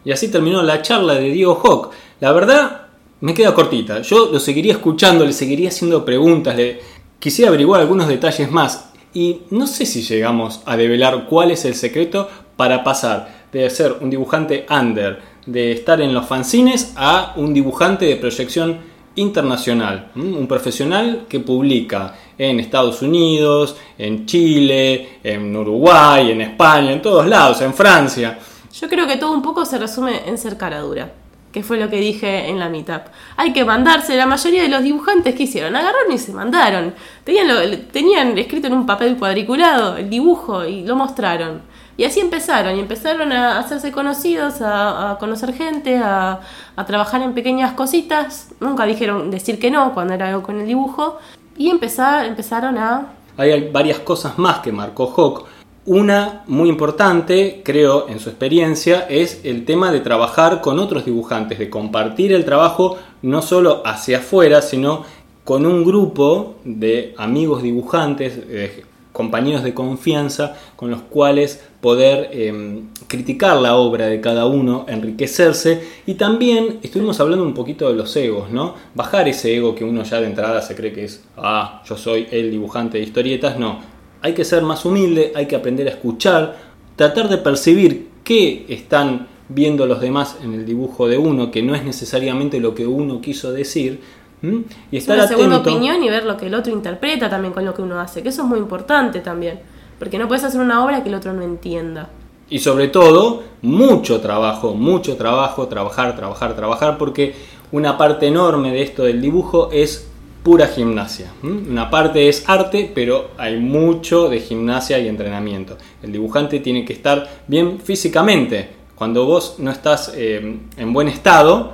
Y 0.05 0.11
así 0.11 0.29
terminó 0.29 0.61
la 0.63 0.81
charla 0.81 1.15
de 1.15 1.29
Diego 1.29 1.55
Hawk. 1.63 1.91
La 2.19 2.31
verdad, 2.31 2.87
me 3.21 3.33
queda 3.33 3.53
cortita. 3.53 4.01
Yo 4.01 4.29
lo 4.31 4.39
seguiría 4.39 4.73
escuchando, 4.73 5.25
le 5.25 5.33
seguiría 5.33 5.69
haciendo 5.69 6.03
preguntas, 6.03 6.55
le 6.55 6.79
quisiera 7.19 7.49
averiguar 7.49 7.81
algunos 7.81 8.07
detalles 8.07 8.51
más. 8.51 8.91
Y 9.13 9.41
no 9.51 9.67
sé 9.67 9.85
si 9.85 10.01
llegamos 10.01 10.61
a 10.65 10.75
develar 10.75 11.25
cuál 11.27 11.51
es 11.51 11.65
el 11.65 11.75
secreto 11.75 12.27
para 12.57 12.83
pasar 12.83 13.43
de 13.51 13.69
ser 13.69 13.97
un 14.01 14.09
dibujante 14.09 14.65
under, 14.69 15.21
de 15.45 15.71
estar 15.71 16.01
en 16.01 16.13
los 16.13 16.25
fanzines, 16.25 16.93
a 16.95 17.33
un 17.37 17.53
dibujante 17.53 18.05
de 18.05 18.15
proyección 18.15 18.77
internacional, 19.15 20.11
un 20.15 20.47
profesional 20.47 21.25
que 21.29 21.39
publica 21.39 22.15
en 22.37 22.59
Estados 22.59 23.01
Unidos, 23.03 23.75
en 23.97 24.25
Chile, 24.25 25.19
en 25.23 25.55
Uruguay, 25.55 26.31
en 26.31 26.41
España, 26.41 26.91
en 26.91 27.01
todos 27.01 27.27
lados, 27.27 27.61
en 27.61 27.73
Francia. 27.73 28.39
Yo 28.73 28.89
creo 28.89 29.07
que 29.07 29.17
todo 29.17 29.31
un 29.33 29.41
poco 29.41 29.65
se 29.65 29.77
resume 29.77 30.27
en 30.27 30.37
ser 30.37 30.57
cara 30.57 30.79
dura, 30.79 31.11
que 31.51 31.61
fue 31.61 31.77
lo 31.77 31.89
que 31.89 31.97
dije 31.97 32.49
en 32.49 32.57
la 32.59 32.69
meetup. 32.69 33.03
Hay 33.37 33.53
que 33.53 33.63
mandarse, 33.63 34.15
la 34.17 34.25
mayoría 34.25 34.63
de 34.63 34.69
los 34.69 34.81
dibujantes 34.81 35.35
que 35.35 35.43
hicieron, 35.43 35.75
agarraron 35.75 36.11
y 36.11 36.17
se 36.17 36.33
mandaron. 36.33 36.93
Tenían, 37.23 37.47
lo- 37.47 37.77
tenían 37.91 38.35
escrito 38.37 38.67
en 38.67 38.73
un 38.73 38.85
papel 38.87 39.15
cuadriculado 39.17 39.97
el 39.97 40.09
dibujo 40.09 40.65
y 40.65 40.83
lo 40.83 40.95
mostraron. 40.95 41.61
Y 41.95 42.05
así 42.05 42.19
empezaron, 42.19 42.75
y 42.75 42.79
empezaron 42.79 43.31
a 43.31 43.59
hacerse 43.59 43.91
conocidos, 43.91 44.55
a, 44.61 45.15
conocer 45.19 45.53
gente, 45.53 45.97
a, 45.99 46.39
a 46.75 46.85
trabajar 46.87 47.21
en 47.21 47.33
pequeñas 47.35 47.73
cositas. 47.73 48.49
Nunca 48.59 48.85
dijeron 48.87 49.29
decir 49.29 49.59
que 49.59 49.69
no 49.69 49.93
cuando 49.93 50.15
era 50.15 50.29
algo 50.29 50.41
con 50.41 50.59
el 50.59 50.65
dibujo. 50.65 51.19
Y 51.55 51.69
empezar, 51.69 52.25
empezaron 52.25 52.79
a 52.79 53.09
Hay 53.37 53.69
varias 53.69 53.99
cosas 53.99 54.39
más 54.39 54.57
que 54.61 54.71
marcó 54.71 55.05
Hawk. 55.15 55.45
Una 55.85 56.43
muy 56.47 56.69
importante, 56.69 57.61
creo, 57.65 58.07
en 58.07 58.21
su 58.21 58.29
experiencia, 58.29 59.05
es 59.09 59.41
el 59.43 59.65
tema 59.65 59.91
de 59.91 59.99
trabajar 59.99 60.61
con 60.61 60.79
otros 60.79 61.03
dibujantes, 61.03 61.59
de 61.59 61.69
compartir 61.69 62.31
el 62.31 62.45
trabajo 62.45 62.97
no 63.21 63.41
solo 63.41 63.81
hacia 63.85 64.19
afuera, 64.19 64.61
sino 64.61 65.03
con 65.43 65.65
un 65.65 65.83
grupo 65.83 66.55
de 66.63 67.13
amigos 67.17 67.63
dibujantes, 67.63 68.39
eh, 68.47 68.85
compañeros 69.11 69.61
de 69.63 69.73
confianza, 69.73 70.55
con 70.77 70.89
los 70.89 71.01
cuales 71.01 71.61
poder 71.81 72.29
eh, 72.31 72.83
criticar 73.07 73.57
la 73.57 73.75
obra 73.75 74.07
de 74.07 74.21
cada 74.21 74.45
uno, 74.45 74.85
enriquecerse 74.87 75.85
y 76.05 76.13
también 76.13 76.79
estuvimos 76.81 77.19
hablando 77.19 77.43
un 77.43 77.53
poquito 77.53 77.89
de 77.89 77.95
los 77.95 78.15
egos, 78.15 78.49
¿no? 78.49 78.75
Bajar 78.95 79.27
ese 79.27 79.53
ego 79.53 79.75
que 79.75 79.83
uno 79.83 80.03
ya 80.03 80.21
de 80.21 80.27
entrada 80.27 80.61
se 80.61 80.75
cree 80.75 80.93
que 80.93 81.03
es, 81.03 81.25
ah, 81.35 81.83
yo 81.85 81.97
soy 81.97 82.27
el 82.31 82.51
dibujante 82.51 82.99
de 82.99 83.03
historietas, 83.03 83.59
no. 83.59 83.92
Hay 84.23 84.33
que 84.33 84.45
ser 84.45 84.63
más 84.63 84.85
humilde, 84.85 85.33
hay 85.35 85.45
que 85.47 85.55
aprender 85.55 85.85
a 85.87 85.91
escuchar, 85.91 86.57
tratar 86.95 87.27
de 87.29 87.37
percibir 87.37 88.07
qué 88.23 88.65
están 88.69 89.27
viendo 89.49 89.85
los 89.85 89.99
demás 89.99 90.37
en 90.41 90.53
el 90.53 90.65
dibujo 90.65 91.07
de 91.09 91.17
uno, 91.17 91.51
que 91.51 91.61
no 91.61 91.75
es 91.75 91.83
necesariamente 91.83 92.59
lo 92.61 92.73
que 92.73 92.87
uno 92.87 93.19
quiso 93.21 93.51
decir, 93.51 93.99
y 94.41 94.97
Es 94.97 95.03
estar 95.03 95.17
una 95.17 95.27
segunda 95.27 95.55
atento. 95.57 95.71
opinión 95.71 96.01
y 96.03 96.09
ver 96.09 96.25
lo 96.25 96.37
que 96.37 96.47
el 96.47 96.55
otro 96.55 96.71
interpreta 96.71 97.29
también 97.29 97.53
con 97.53 97.65
lo 97.65 97.73
que 97.73 97.81
uno 97.81 97.99
hace, 97.99 98.23
que 98.23 98.29
eso 98.29 98.43
es 98.43 98.47
muy 98.47 98.59
importante 98.59 99.19
también, 99.19 99.59
porque 99.99 100.17
no 100.17 100.27
puedes 100.29 100.45
hacer 100.45 100.61
una 100.61 100.83
obra 100.83 101.03
que 101.03 101.09
el 101.09 101.15
otro 101.15 101.33
no 101.33 101.41
entienda. 101.41 102.09
Y 102.49 102.59
sobre 102.59 102.87
todo, 102.87 103.43
mucho 103.61 104.21
trabajo, 104.21 104.73
mucho 104.73 105.17
trabajo, 105.17 105.67
trabajar, 105.67 106.15
trabajar, 106.15 106.55
trabajar, 106.55 106.97
porque 106.97 107.35
una 107.73 107.97
parte 107.97 108.27
enorme 108.27 108.71
de 108.71 108.83
esto 108.83 109.03
del 109.03 109.21
dibujo 109.21 109.69
es 109.71 110.09
pura 110.43 110.67
gimnasia. 110.67 111.31
Una 111.41 111.89
parte 111.89 112.27
es 112.27 112.43
arte, 112.47 112.91
pero 112.93 113.31
hay 113.37 113.57
mucho 113.57 114.29
de 114.29 114.39
gimnasia 114.39 114.99
y 114.99 115.07
entrenamiento. 115.07 115.77
El 116.01 116.11
dibujante 116.11 116.59
tiene 116.59 116.83
que 116.83 116.93
estar 116.93 117.27
bien 117.47 117.79
físicamente. 117.79 118.69
Cuando 118.95 119.25
vos 119.25 119.55
no 119.59 119.71
estás 119.71 120.13
eh, 120.15 120.57
en 120.77 120.93
buen 120.93 121.07
estado, 121.07 121.73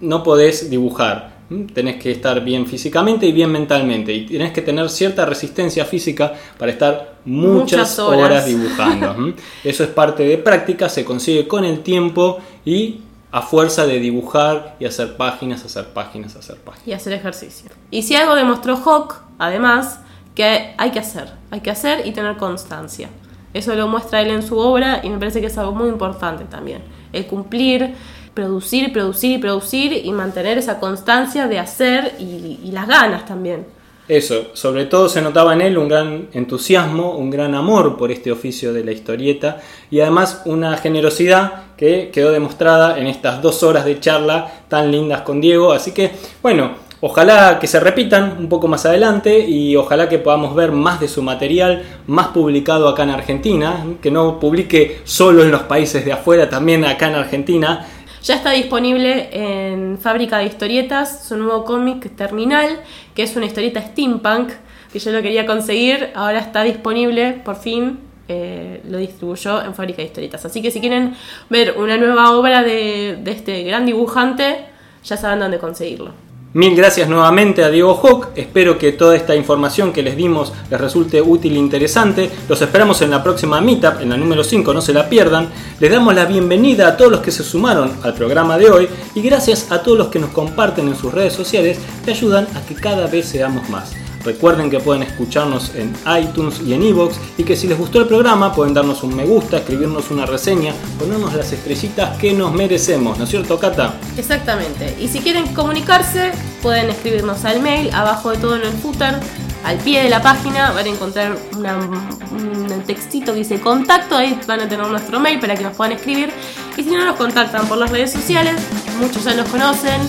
no 0.00 0.22
podés 0.22 0.68
dibujar. 0.70 1.40
Tenés 1.74 1.96
que 1.96 2.12
estar 2.12 2.44
bien 2.44 2.64
físicamente 2.66 3.26
y 3.26 3.32
bien 3.32 3.50
mentalmente. 3.50 4.12
Y 4.12 4.26
tenés 4.26 4.52
que 4.52 4.62
tener 4.62 4.88
cierta 4.88 5.26
resistencia 5.26 5.84
física 5.84 6.32
para 6.58 6.70
estar 6.70 7.16
muchas, 7.24 7.60
Muchas 7.80 7.98
horas. 7.98 8.20
horas 8.24 8.46
dibujando. 8.46 9.34
Eso 9.64 9.82
es 9.82 9.90
parte 9.90 10.22
de 10.22 10.38
práctica, 10.38 10.88
se 10.88 11.04
consigue 11.04 11.48
con 11.48 11.64
el 11.64 11.80
tiempo 11.80 12.38
y 12.64 13.00
a 13.32 13.42
fuerza 13.42 13.86
de 13.86 14.00
dibujar 14.00 14.76
y 14.80 14.86
hacer 14.86 15.16
páginas, 15.16 15.64
hacer 15.64 15.86
páginas, 15.92 16.36
hacer 16.36 16.56
páginas. 16.56 16.88
y 16.88 16.92
hacer 16.92 17.12
ejercicio. 17.12 17.70
Y 17.90 18.02
si 18.02 18.16
algo 18.16 18.34
demostró 18.34 18.76
Hawk, 18.76 19.22
además, 19.38 20.00
que 20.34 20.74
hay 20.76 20.90
que 20.90 20.98
hacer, 20.98 21.32
hay 21.50 21.60
que 21.60 21.70
hacer 21.70 22.06
y 22.06 22.12
tener 22.12 22.36
constancia. 22.36 23.08
Eso 23.52 23.74
lo 23.74 23.88
muestra 23.88 24.20
él 24.20 24.30
en 24.30 24.42
su 24.42 24.58
obra 24.58 25.00
y 25.02 25.10
me 25.10 25.18
parece 25.18 25.40
que 25.40 25.48
es 25.48 25.58
algo 25.58 25.72
muy 25.72 25.88
importante 25.88 26.44
también. 26.44 26.82
El 27.12 27.26
cumplir, 27.26 27.94
producir, 28.34 28.92
producir 28.92 29.32
y 29.32 29.38
producir 29.38 29.92
y 29.92 30.12
mantener 30.12 30.58
esa 30.58 30.78
constancia 30.78 31.48
de 31.48 31.58
hacer 31.58 32.14
y, 32.18 32.60
y 32.62 32.70
las 32.72 32.86
ganas 32.86 33.26
también. 33.26 33.66
Eso, 34.10 34.50
sobre 34.54 34.86
todo 34.86 35.08
se 35.08 35.22
notaba 35.22 35.52
en 35.52 35.60
él 35.60 35.78
un 35.78 35.88
gran 35.88 36.28
entusiasmo, 36.32 37.16
un 37.16 37.30
gran 37.30 37.54
amor 37.54 37.96
por 37.96 38.10
este 38.10 38.32
oficio 38.32 38.72
de 38.72 38.84
la 38.84 38.90
historieta 38.90 39.60
y 39.88 40.00
además 40.00 40.42
una 40.46 40.76
generosidad 40.78 41.62
que 41.80 42.10
quedó 42.12 42.30
demostrada 42.30 42.98
en 42.98 43.06
estas 43.06 43.40
dos 43.40 43.62
horas 43.62 43.86
de 43.86 43.98
charla 43.98 44.52
tan 44.68 44.92
lindas 44.92 45.22
con 45.22 45.40
Diego. 45.40 45.72
Así 45.72 45.92
que, 45.92 46.10
bueno, 46.42 46.72
ojalá 47.00 47.58
que 47.58 47.66
se 47.66 47.80
repitan 47.80 48.36
un 48.38 48.50
poco 48.50 48.68
más 48.68 48.84
adelante 48.84 49.40
y 49.48 49.74
ojalá 49.76 50.06
que 50.06 50.18
podamos 50.18 50.54
ver 50.54 50.72
más 50.72 51.00
de 51.00 51.08
su 51.08 51.22
material, 51.22 51.82
más 52.06 52.28
publicado 52.28 52.86
acá 52.86 53.04
en 53.04 53.10
Argentina, 53.10 53.82
que 54.02 54.10
no 54.10 54.38
publique 54.38 55.00
solo 55.04 55.42
en 55.42 55.50
los 55.50 55.62
países 55.62 56.04
de 56.04 56.12
afuera, 56.12 56.50
también 56.50 56.84
acá 56.84 57.08
en 57.08 57.14
Argentina. 57.14 57.86
Ya 58.22 58.34
está 58.34 58.50
disponible 58.50 59.30
en 59.32 59.96
Fábrica 59.96 60.36
de 60.36 60.44
Historietas 60.44 61.24
su 61.26 61.38
nuevo 61.38 61.64
cómic 61.64 62.14
Terminal, 62.14 62.82
que 63.14 63.22
es 63.22 63.34
una 63.36 63.46
historieta 63.46 63.80
steampunk, 63.80 64.50
que 64.92 64.98
yo 64.98 65.12
lo 65.12 65.22
quería 65.22 65.46
conseguir, 65.46 66.10
ahora 66.14 66.40
está 66.40 66.62
disponible, 66.62 67.40
por 67.42 67.56
fin 67.56 68.09
eh, 68.32 68.80
lo 68.88 68.98
distribuyó 68.98 69.60
en 69.60 69.74
Fábrica 69.74 70.02
de 70.02 70.04
Historietas. 70.04 70.44
Así 70.44 70.62
que 70.62 70.70
si 70.70 70.78
quieren 70.78 71.16
ver 71.48 71.74
una 71.76 71.96
nueva 71.96 72.30
obra 72.30 72.62
de, 72.62 73.18
de 73.20 73.30
este 73.32 73.64
gran 73.64 73.86
dibujante, 73.86 74.66
ya 75.02 75.16
saben 75.16 75.40
dónde 75.40 75.58
conseguirlo. 75.58 76.12
Mil 76.52 76.76
gracias 76.76 77.08
nuevamente 77.08 77.64
a 77.64 77.70
Diego 77.70 77.94
Hawk. 77.94 78.28
Espero 78.36 78.78
que 78.78 78.92
toda 78.92 79.16
esta 79.16 79.34
información 79.34 79.92
que 79.92 80.02
les 80.02 80.16
dimos 80.16 80.52
les 80.70 80.80
resulte 80.80 81.20
útil 81.20 81.54
e 81.54 81.58
interesante. 81.58 82.30
Los 82.48 82.62
esperamos 82.62 83.02
en 83.02 83.10
la 83.10 83.22
próxima 83.22 83.60
Meetup, 83.60 84.00
en 84.00 84.10
la 84.10 84.16
número 84.16 84.44
5, 84.44 84.72
no 84.72 84.80
se 84.80 84.92
la 84.92 85.08
pierdan. 85.08 85.48
Les 85.80 85.90
damos 85.90 86.14
la 86.14 86.24
bienvenida 86.24 86.86
a 86.86 86.96
todos 86.96 87.10
los 87.10 87.20
que 87.20 87.32
se 87.32 87.42
sumaron 87.42 87.92
al 88.04 88.14
programa 88.14 88.58
de 88.58 88.70
hoy 88.70 88.88
y 89.14 89.22
gracias 89.22 89.72
a 89.72 89.82
todos 89.82 89.98
los 89.98 90.08
que 90.08 90.20
nos 90.20 90.30
comparten 90.30 90.86
en 90.86 90.96
sus 90.96 91.12
redes 91.12 91.32
sociales 91.32 91.78
que 92.04 92.12
ayudan 92.12 92.46
a 92.54 92.66
que 92.66 92.74
cada 92.76 93.08
vez 93.08 93.26
seamos 93.26 93.68
más. 93.70 93.92
Recuerden 94.24 94.68
que 94.68 94.80
pueden 94.80 95.02
escucharnos 95.02 95.74
en 95.74 95.94
iTunes 96.20 96.60
y 96.60 96.74
en 96.74 96.82
iVoox 96.82 97.16
y 97.38 97.44
que 97.44 97.56
si 97.56 97.66
les 97.66 97.78
gustó 97.78 98.00
el 98.00 98.06
programa 98.06 98.52
pueden 98.54 98.74
darnos 98.74 99.02
un 99.02 99.16
me 99.16 99.24
gusta, 99.24 99.58
escribirnos 99.58 100.10
una 100.10 100.26
reseña, 100.26 100.74
ponernos 100.98 101.32
las 101.34 101.52
estrellitas 101.52 102.18
que 102.18 102.32
nos 102.34 102.52
merecemos, 102.52 103.16
¿no 103.16 103.24
es 103.24 103.30
cierto, 103.30 103.58
Cata? 103.58 103.94
Exactamente. 104.18 104.94
Y 105.00 105.08
si 105.08 105.20
quieren 105.20 105.54
comunicarse, 105.54 106.32
pueden 106.62 106.90
escribirnos 106.90 107.44
al 107.46 107.60
mail, 107.60 107.90
abajo 107.94 108.30
de 108.30 108.36
todo 108.36 108.56
en 108.56 108.62
el 108.62 108.72
footer, 108.72 109.18
al 109.64 109.76
pie 109.78 110.02
de 110.02 110.10
la 110.10 110.22
página, 110.22 110.72
van 110.72 110.86
a 110.86 110.88
encontrar 110.88 111.36
un 111.52 112.82
textito 112.86 113.32
que 113.32 113.40
dice 113.40 113.60
contacto, 113.60 114.16
ahí 114.16 114.38
van 114.46 114.60
a 114.60 114.68
tener 114.68 114.86
nuestro 114.86 115.20
mail 115.20 115.40
para 115.40 115.54
que 115.56 115.64
nos 115.64 115.76
puedan 115.76 115.92
escribir. 115.92 116.30
Y 116.76 116.82
si 116.82 116.90
no 116.90 117.04
nos 117.04 117.16
contactan 117.16 117.66
por 117.68 117.78
las 117.78 117.90
redes 117.90 118.12
sociales, 118.12 118.54
muchos 119.00 119.24
ya 119.24 119.34
nos 119.34 119.48
conocen, 119.48 120.00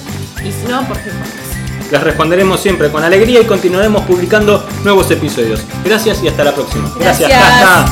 y 0.44 0.52
si 0.52 0.68
no, 0.68 0.86
por 0.88 0.98
Facebook. 0.98 1.51
Les 1.92 2.02
responderemos 2.02 2.62
siempre 2.62 2.90
con 2.90 3.04
alegría 3.04 3.42
y 3.42 3.46
continuaremos 3.46 4.04
publicando 4.04 4.66
nuevos 4.84 5.12
episodios. 5.12 5.62
Gracias 5.84 6.24
y 6.24 6.30
hasta 6.30 6.46
la 6.46 6.56
próxima. 6.56 6.90
Gracias. 6.98 7.30
Cata. 7.30 7.86